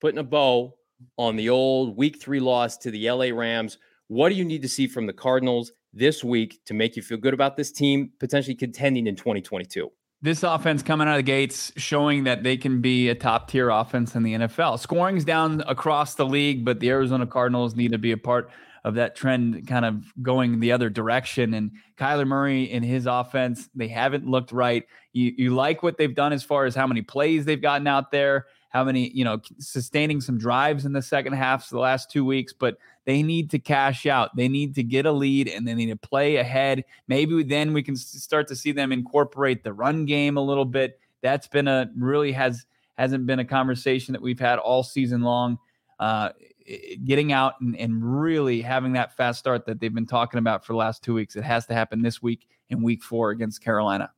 putting 0.00 0.18
a 0.18 0.24
bow 0.24 0.74
on 1.18 1.36
the 1.36 1.50
old 1.50 1.96
week 1.96 2.20
three 2.20 2.40
loss 2.40 2.76
to 2.78 2.90
the 2.90 3.08
LA 3.08 3.26
Rams. 3.26 3.78
What 4.12 4.28
do 4.28 4.34
you 4.34 4.44
need 4.44 4.60
to 4.60 4.68
see 4.68 4.88
from 4.88 5.06
the 5.06 5.14
Cardinals 5.14 5.72
this 5.94 6.22
week 6.22 6.60
to 6.66 6.74
make 6.74 6.96
you 6.96 7.02
feel 7.02 7.16
good 7.16 7.32
about 7.32 7.56
this 7.56 7.72
team 7.72 8.10
potentially 8.20 8.54
contending 8.54 9.06
in 9.06 9.16
2022? 9.16 9.90
This 10.20 10.42
offense 10.42 10.82
coming 10.82 11.08
out 11.08 11.12
of 11.12 11.16
the 11.20 11.22
gates 11.22 11.72
showing 11.78 12.24
that 12.24 12.42
they 12.42 12.58
can 12.58 12.82
be 12.82 13.08
a 13.08 13.14
top 13.14 13.48
tier 13.48 13.70
offense 13.70 14.14
in 14.14 14.22
the 14.22 14.34
NFL. 14.34 14.78
Scoring's 14.80 15.24
down 15.24 15.62
across 15.66 16.14
the 16.14 16.26
league, 16.26 16.62
but 16.62 16.78
the 16.78 16.90
Arizona 16.90 17.26
Cardinals 17.26 17.74
need 17.74 17.92
to 17.92 17.98
be 17.98 18.12
a 18.12 18.18
part 18.18 18.50
of 18.84 18.96
that 18.96 19.16
trend 19.16 19.66
kind 19.66 19.86
of 19.86 20.04
going 20.22 20.60
the 20.60 20.72
other 20.72 20.90
direction. 20.90 21.54
And 21.54 21.70
Kyler 21.96 22.26
Murray 22.26 22.70
and 22.70 22.84
his 22.84 23.06
offense, 23.06 23.70
they 23.74 23.88
haven't 23.88 24.26
looked 24.26 24.52
right. 24.52 24.84
You, 25.14 25.32
you 25.38 25.54
like 25.54 25.82
what 25.82 25.96
they've 25.96 26.14
done 26.14 26.34
as 26.34 26.44
far 26.44 26.66
as 26.66 26.74
how 26.74 26.86
many 26.86 27.00
plays 27.00 27.46
they've 27.46 27.62
gotten 27.62 27.86
out 27.86 28.10
there, 28.10 28.44
how 28.72 28.82
many, 28.82 29.10
you 29.10 29.22
know, 29.22 29.38
sustaining 29.58 30.20
some 30.20 30.38
drives 30.38 30.86
in 30.86 30.94
the 30.94 31.02
second 31.02 31.34
half 31.34 31.68
the 31.68 31.78
last 31.78 32.10
two 32.10 32.24
weeks, 32.24 32.54
but 32.54 32.78
they 33.04 33.22
need 33.22 33.50
to 33.50 33.58
cash 33.58 34.06
out. 34.06 34.34
They 34.34 34.48
need 34.48 34.74
to 34.76 34.82
get 34.82 35.04
a 35.04 35.12
lead 35.12 35.48
and 35.48 35.68
they 35.68 35.74
need 35.74 35.90
to 35.90 35.96
play 35.96 36.36
ahead. 36.36 36.84
Maybe 37.06 37.42
then 37.42 37.74
we 37.74 37.82
can 37.82 37.96
start 37.96 38.48
to 38.48 38.56
see 38.56 38.72
them 38.72 38.90
incorporate 38.90 39.62
the 39.62 39.74
run 39.74 40.06
game 40.06 40.38
a 40.38 40.42
little 40.42 40.64
bit. 40.64 40.98
That's 41.20 41.46
been 41.46 41.68
a 41.68 41.90
really 41.94 42.32
has 42.32 42.64
hasn't 42.96 43.26
been 43.26 43.40
a 43.40 43.44
conversation 43.44 44.12
that 44.12 44.22
we've 44.22 44.40
had 44.40 44.58
all 44.58 44.82
season 44.82 45.20
long. 45.20 45.58
Uh, 46.00 46.30
getting 47.04 47.32
out 47.32 47.60
and, 47.60 47.76
and 47.76 48.22
really 48.22 48.62
having 48.62 48.94
that 48.94 49.14
fast 49.16 49.38
start 49.38 49.66
that 49.66 49.80
they've 49.80 49.94
been 49.94 50.06
talking 50.06 50.38
about 50.38 50.64
for 50.64 50.72
the 50.72 50.78
last 50.78 51.02
two 51.02 51.12
weeks. 51.12 51.36
It 51.36 51.44
has 51.44 51.66
to 51.66 51.74
happen 51.74 52.00
this 52.00 52.22
week 52.22 52.48
in 52.70 52.82
week 52.82 53.02
four 53.02 53.30
against 53.30 53.62
Carolina. 53.62 54.10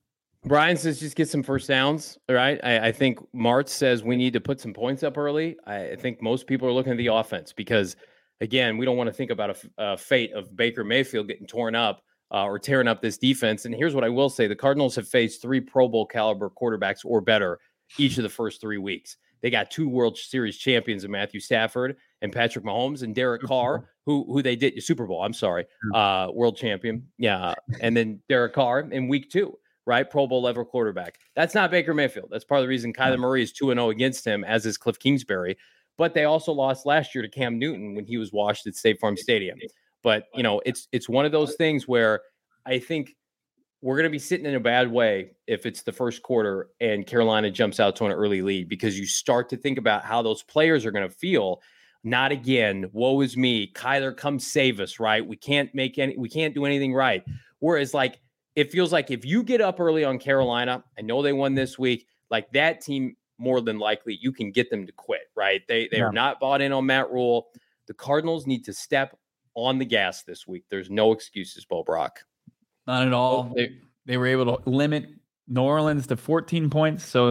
Brian 0.46 0.76
says 0.76 1.00
just 1.00 1.16
get 1.16 1.28
some 1.28 1.42
first 1.42 1.68
downs. 1.68 2.18
All 2.28 2.34
right. 2.34 2.60
I, 2.62 2.88
I 2.88 2.92
think 2.92 3.18
Martz 3.34 3.70
says 3.70 4.02
we 4.02 4.16
need 4.16 4.34
to 4.34 4.40
put 4.40 4.60
some 4.60 4.74
points 4.74 5.02
up 5.02 5.16
early. 5.16 5.56
I, 5.66 5.92
I 5.92 5.96
think 5.96 6.20
most 6.20 6.46
people 6.46 6.68
are 6.68 6.72
looking 6.72 6.92
at 6.92 6.98
the 6.98 7.06
offense 7.06 7.52
because, 7.52 7.96
again, 8.40 8.76
we 8.76 8.84
don't 8.84 8.96
want 8.96 9.08
to 9.08 9.12
think 9.12 9.30
about 9.30 9.50
a, 9.50 9.56
a 9.78 9.96
fate 9.96 10.32
of 10.34 10.54
Baker 10.54 10.84
Mayfield 10.84 11.28
getting 11.28 11.46
torn 11.46 11.74
up 11.74 12.02
uh, 12.30 12.44
or 12.44 12.58
tearing 12.58 12.88
up 12.88 13.00
this 13.00 13.16
defense. 13.16 13.64
And 13.64 13.74
here's 13.74 13.94
what 13.94 14.04
I 14.04 14.10
will 14.10 14.28
say 14.28 14.46
the 14.46 14.54
Cardinals 14.54 14.96
have 14.96 15.08
faced 15.08 15.40
three 15.40 15.60
Pro 15.60 15.88
Bowl 15.88 16.06
caliber 16.06 16.50
quarterbacks 16.50 17.04
or 17.04 17.20
better 17.20 17.58
each 17.98 18.18
of 18.18 18.22
the 18.22 18.28
first 18.28 18.60
three 18.60 18.78
weeks. 18.78 19.16
They 19.40 19.50
got 19.50 19.70
two 19.70 19.88
World 19.88 20.16
Series 20.16 20.56
champions 20.56 21.04
in 21.04 21.10
Matthew 21.10 21.38
Stafford 21.38 21.96
and 22.22 22.32
Patrick 22.32 22.64
Mahomes 22.64 23.02
and 23.02 23.14
Derek 23.14 23.42
Carr, 23.42 23.90
who 24.06 24.24
who 24.26 24.42
they 24.42 24.56
did 24.56 24.82
Super 24.82 25.06
Bowl. 25.06 25.22
I'm 25.22 25.34
sorry, 25.34 25.66
uh, 25.94 26.28
world 26.32 26.56
champion. 26.56 27.06
Yeah, 27.18 27.54
and 27.80 27.94
then 27.94 28.20
Derek 28.30 28.54
Carr 28.54 28.80
in 28.80 29.06
Week 29.06 29.28
Two, 29.30 29.58
right? 29.86 30.08
Pro 30.08 30.26
Bowl 30.26 30.42
level 30.42 30.64
quarterback. 30.64 31.18
That's 31.36 31.54
not 31.54 31.70
Baker 31.70 31.94
Mayfield. 31.94 32.28
That's 32.30 32.44
part 32.44 32.60
of 32.60 32.64
the 32.64 32.68
reason 32.68 32.92
Kyler 32.92 33.18
Murray 33.18 33.42
is 33.42 33.52
two 33.52 33.70
and 33.70 33.78
zero 33.78 33.86
oh 33.86 33.90
against 33.90 34.26
him, 34.26 34.44
as 34.44 34.66
is 34.66 34.78
Kliff 34.78 34.98
Kingsbury. 34.98 35.56
But 35.96 36.14
they 36.14 36.24
also 36.24 36.52
lost 36.52 36.86
last 36.86 37.14
year 37.14 37.22
to 37.22 37.28
Cam 37.28 37.58
Newton 37.58 37.94
when 37.94 38.04
he 38.04 38.16
was 38.16 38.32
washed 38.32 38.66
at 38.66 38.74
State 38.74 38.98
Farm 38.98 39.16
Stadium. 39.16 39.58
But 40.02 40.24
you 40.34 40.42
know, 40.42 40.60
it's 40.66 40.88
it's 40.92 41.08
one 41.08 41.24
of 41.24 41.32
those 41.32 41.54
things 41.54 41.86
where 41.86 42.20
I 42.66 42.78
think 42.78 43.14
we're 43.84 43.96
going 43.96 44.04
to 44.04 44.10
be 44.10 44.18
sitting 44.18 44.46
in 44.46 44.54
a 44.54 44.60
bad 44.60 44.90
way 44.90 45.32
if 45.46 45.66
it's 45.66 45.82
the 45.82 45.92
first 45.92 46.22
quarter 46.22 46.68
and 46.80 47.06
Carolina 47.06 47.50
jumps 47.50 47.78
out 47.78 47.94
to 47.96 48.06
an 48.06 48.12
early 48.12 48.40
lead 48.40 48.66
because 48.66 48.98
you 48.98 49.04
start 49.04 49.50
to 49.50 49.58
think 49.58 49.76
about 49.76 50.06
how 50.06 50.22
those 50.22 50.42
players 50.42 50.86
are 50.86 50.90
going 50.90 51.06
to 51.06 51.14
feel. 51.14 51.60
Not 52.02 52.32
again. 52.32 52.88
Woe 52.92 53.20
is 53.20 53.36
me. 53.36 53.70
Kyler, 53.72 54.16
come 54.16 54.38
save 54.38 54.80
us, 54.80 54.98
right? 54.98 55.26
We 55.26 55.36
can't 55.36 55.74
make 55.74 55.98
any, 55.98 56.16
we 56.16 56.30
can't 56.30 56.54
do 56.54 56.64
anything 56.64 56.94
right. 56.94 57.24
Whereas, 57.60 57.92
like, 57.92 58.20
it 58.56 58.70
feels 58.70 58.92
like 58.92 59.10
if 59.10 59.24
you 59.24 59.42
get 59.42 59.60
up 59.60 59.80
early 59.80 60.04
on 60.04 60.18
Carolina, 60.18 60.84
I 60.98 61.02
know 61.02 61.22
they 61.22 61.32
won 61.32 61.54
this 61.54 61.78
week, 61.78 62.06
like 62.30 62.50
that 62.52 62.80
team, 62.80 63.16
more 63.38 63.60
than 63.60 63.78
likely, 63.78 64.18
you 64.20 64.32
can 64.32 64.52
get 64.52 64.70
them 64.70 64.86
to 64.86 64.92
quit, 64.92 65.22
right? 65.36 65.62
They 65.66 65.88
they 65.90 65.98
yeah. 65.98 66.04
are 66.04 66.12
not 66.12 66.40
bought 66.40 66.60
in 66.60 66.72
on 66.72 66.86
Matt 66.86 67.10
Rhule. 67.10 67.48
The 67.86 67.94
Cardinals 67.94 68.46
need 68.46 68.64
to 68.64 68.72
step 68.72 69.18
on 69.54 69.78
the 69.78 69.84
gas 69.84 70.22
this 70.22 70.46
week. 70.46 70.64
There's 70.70 70.90
no 70.90 71.12
excuses, 71.12 71.64
Bo 71.64 71.82
Brock. 71.82 72.20
Not 72.86 73.06
at 73.06 73.12
all. 73.12 73.52
They 73.54 73.70
they 74.06 74.16
were 74.16 74.26
able 74.26 74.56
to 74.56 74.70
limit 74.70 75.06
New 75.48 75.62
Orleans 75.62 76.06
to 76.08 76.16
14 76.16 76.70
points. 76.70 77.04
So, 77.04 77.28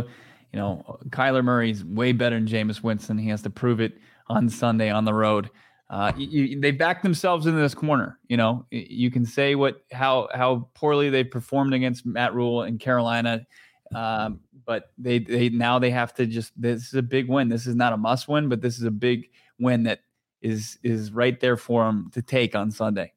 you 0.51 0.59
know, 0.59 0.99
Kyler 1.09 1.43
Murray's 1.43 1.84
way 1.84 2.11
better 2.11 2.36
than 2.36 2.47
Jameis 2.47 2.84
Winston. 2.84 3.17
He 3.17 3.30
has 3.30 3.41
to 3.43 3.49
prove 3.49 3.80
it 3.80 3.97
on 4.28 4.49
Sunday 4.49 4.89
on 4.89 5.05
the 5.05 5.13
road. 5.13 5.49
Uh, 5.90 6.12
you, 6.18 6.60
they 6.60 6.72
backed 6.72 7.04
themselves 7.04 7.46
into 7.46 7.60
this 7.60 7.76
corner. 7.76 8.18
You 8.28 8.38
know, 8.38 8.66
you 8.72 9.12
can 9.12 9.26
say 9.26 9.56
what 9.56 9.84
how 9.92 10.30
how 10.34 10.70
poorly 10.74 11.10
they 11.10 11.24
performed 11.24 11.74
against 11.74 12.06
Matt 12.06 12.34
Rhule 12.34 12.64
in 12.64 12.78
Carolina, 12.78 13.46
um, 13.94 14.40
but 14.66 14.92
they 14.98 15.20
they 15.20 15.50
now 15.50 15.80
they 15.80 15.92
have 15.92 16.14
to 16.16 16.26
just 16.26 16.60
this 16.60 16.88
is 16.88 16.94
a 16.94 17.04
big 17.04 17.30
win. 17.30 17.50
This 17.50 17.68
is 17.68 17.76
not 17.76 17.94
a 17.94 17.98
must 17.98 18.28
win, 18.28 18.50
but 18.50 18.62
this 18.62 18.78
is 18.78 18.84
a 18.84 18.92
big 18.92 19.30
win 19.60 19.84
that 19.84 20.00
is 20.42 20.80
is 20.84 21.12
right 21.12 21.40
there 21.40 21.58
for 21.58 21.86
them 21.86 22.10
to 22.14 22.22
take 22.22 22.56
on 22.56 22.72
Sunday. 22.72 23.14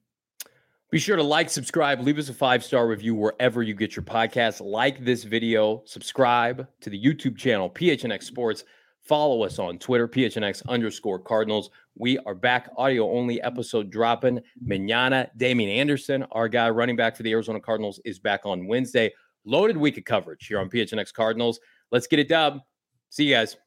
Be 0.89 0.99
sure 0.99 1.17
to 1.17 1.23
like, 1.23 1.49
subscribe, 1.49 1.99
leave 1.99 2.17
us 2.17 2.29
a 2.29 2.33
five 2.33 2.63
star 2.63 2.87
review 2.87 3.13
wherever 3.13 3.61
you 3.61 3.73
get 3.73 3.97
your 3.97 4.03
podcast. 4.03 4.61
Like 4.65 5.03
this 5.03 5.25
video, 5.25 5.81
subscribe 5.85 6.65
to 6.79 6.89
the 6.89 7.01
YouTube 7.01 7.37
channel, 7.37 7.69
PHNX 7.69 8.23
Sports. 8.23 8.63
Follow 9.01 9.43
us 9.43 9.59
on 9.59 9.79
Twitter, 9.79 10.07
PHNX 10.07 10.65
underscore 10.69 11.19
Cardinals. 11.19 11.71
We 11.99 12.19
are 12.19 12.35
back, 12.35 12.69
audio 12.77 13.11
only 13.11 13.41
episode 13.41 13.89
dropping. 13.89 14.41
Manana, 14.61 15.31
Damien 15.35 15.71
Anderson, 15.71 16.23
our 16.31 16.47
guy 16.47 16.69
running 16.69 16.95
back 16.95 17.17
for 17.17 17.23
the 17.23 17.31
Arizona 17.31 17.59
Cardinals, 17.59 17.99
is 18.05 18.19
back 18.19 18.41
on 18.45 18.67
Wednesday. 18.67 19.11
Loaded 19.45 19.77
week 19.77 19.97
of 19.97 20.05
coverage 20.05 20.45
here 20.45 20.59
on 20.59 20.69
PHNX 20.69 21.11
Cardinals. 21.11 21.59
Let's 21.91 22.05
get 22.05 22.19
it 22.19 22.29
dub. 22.29 22.59
See 23.09 23.23
you 23.25 23.33
guys. 23.33 23.57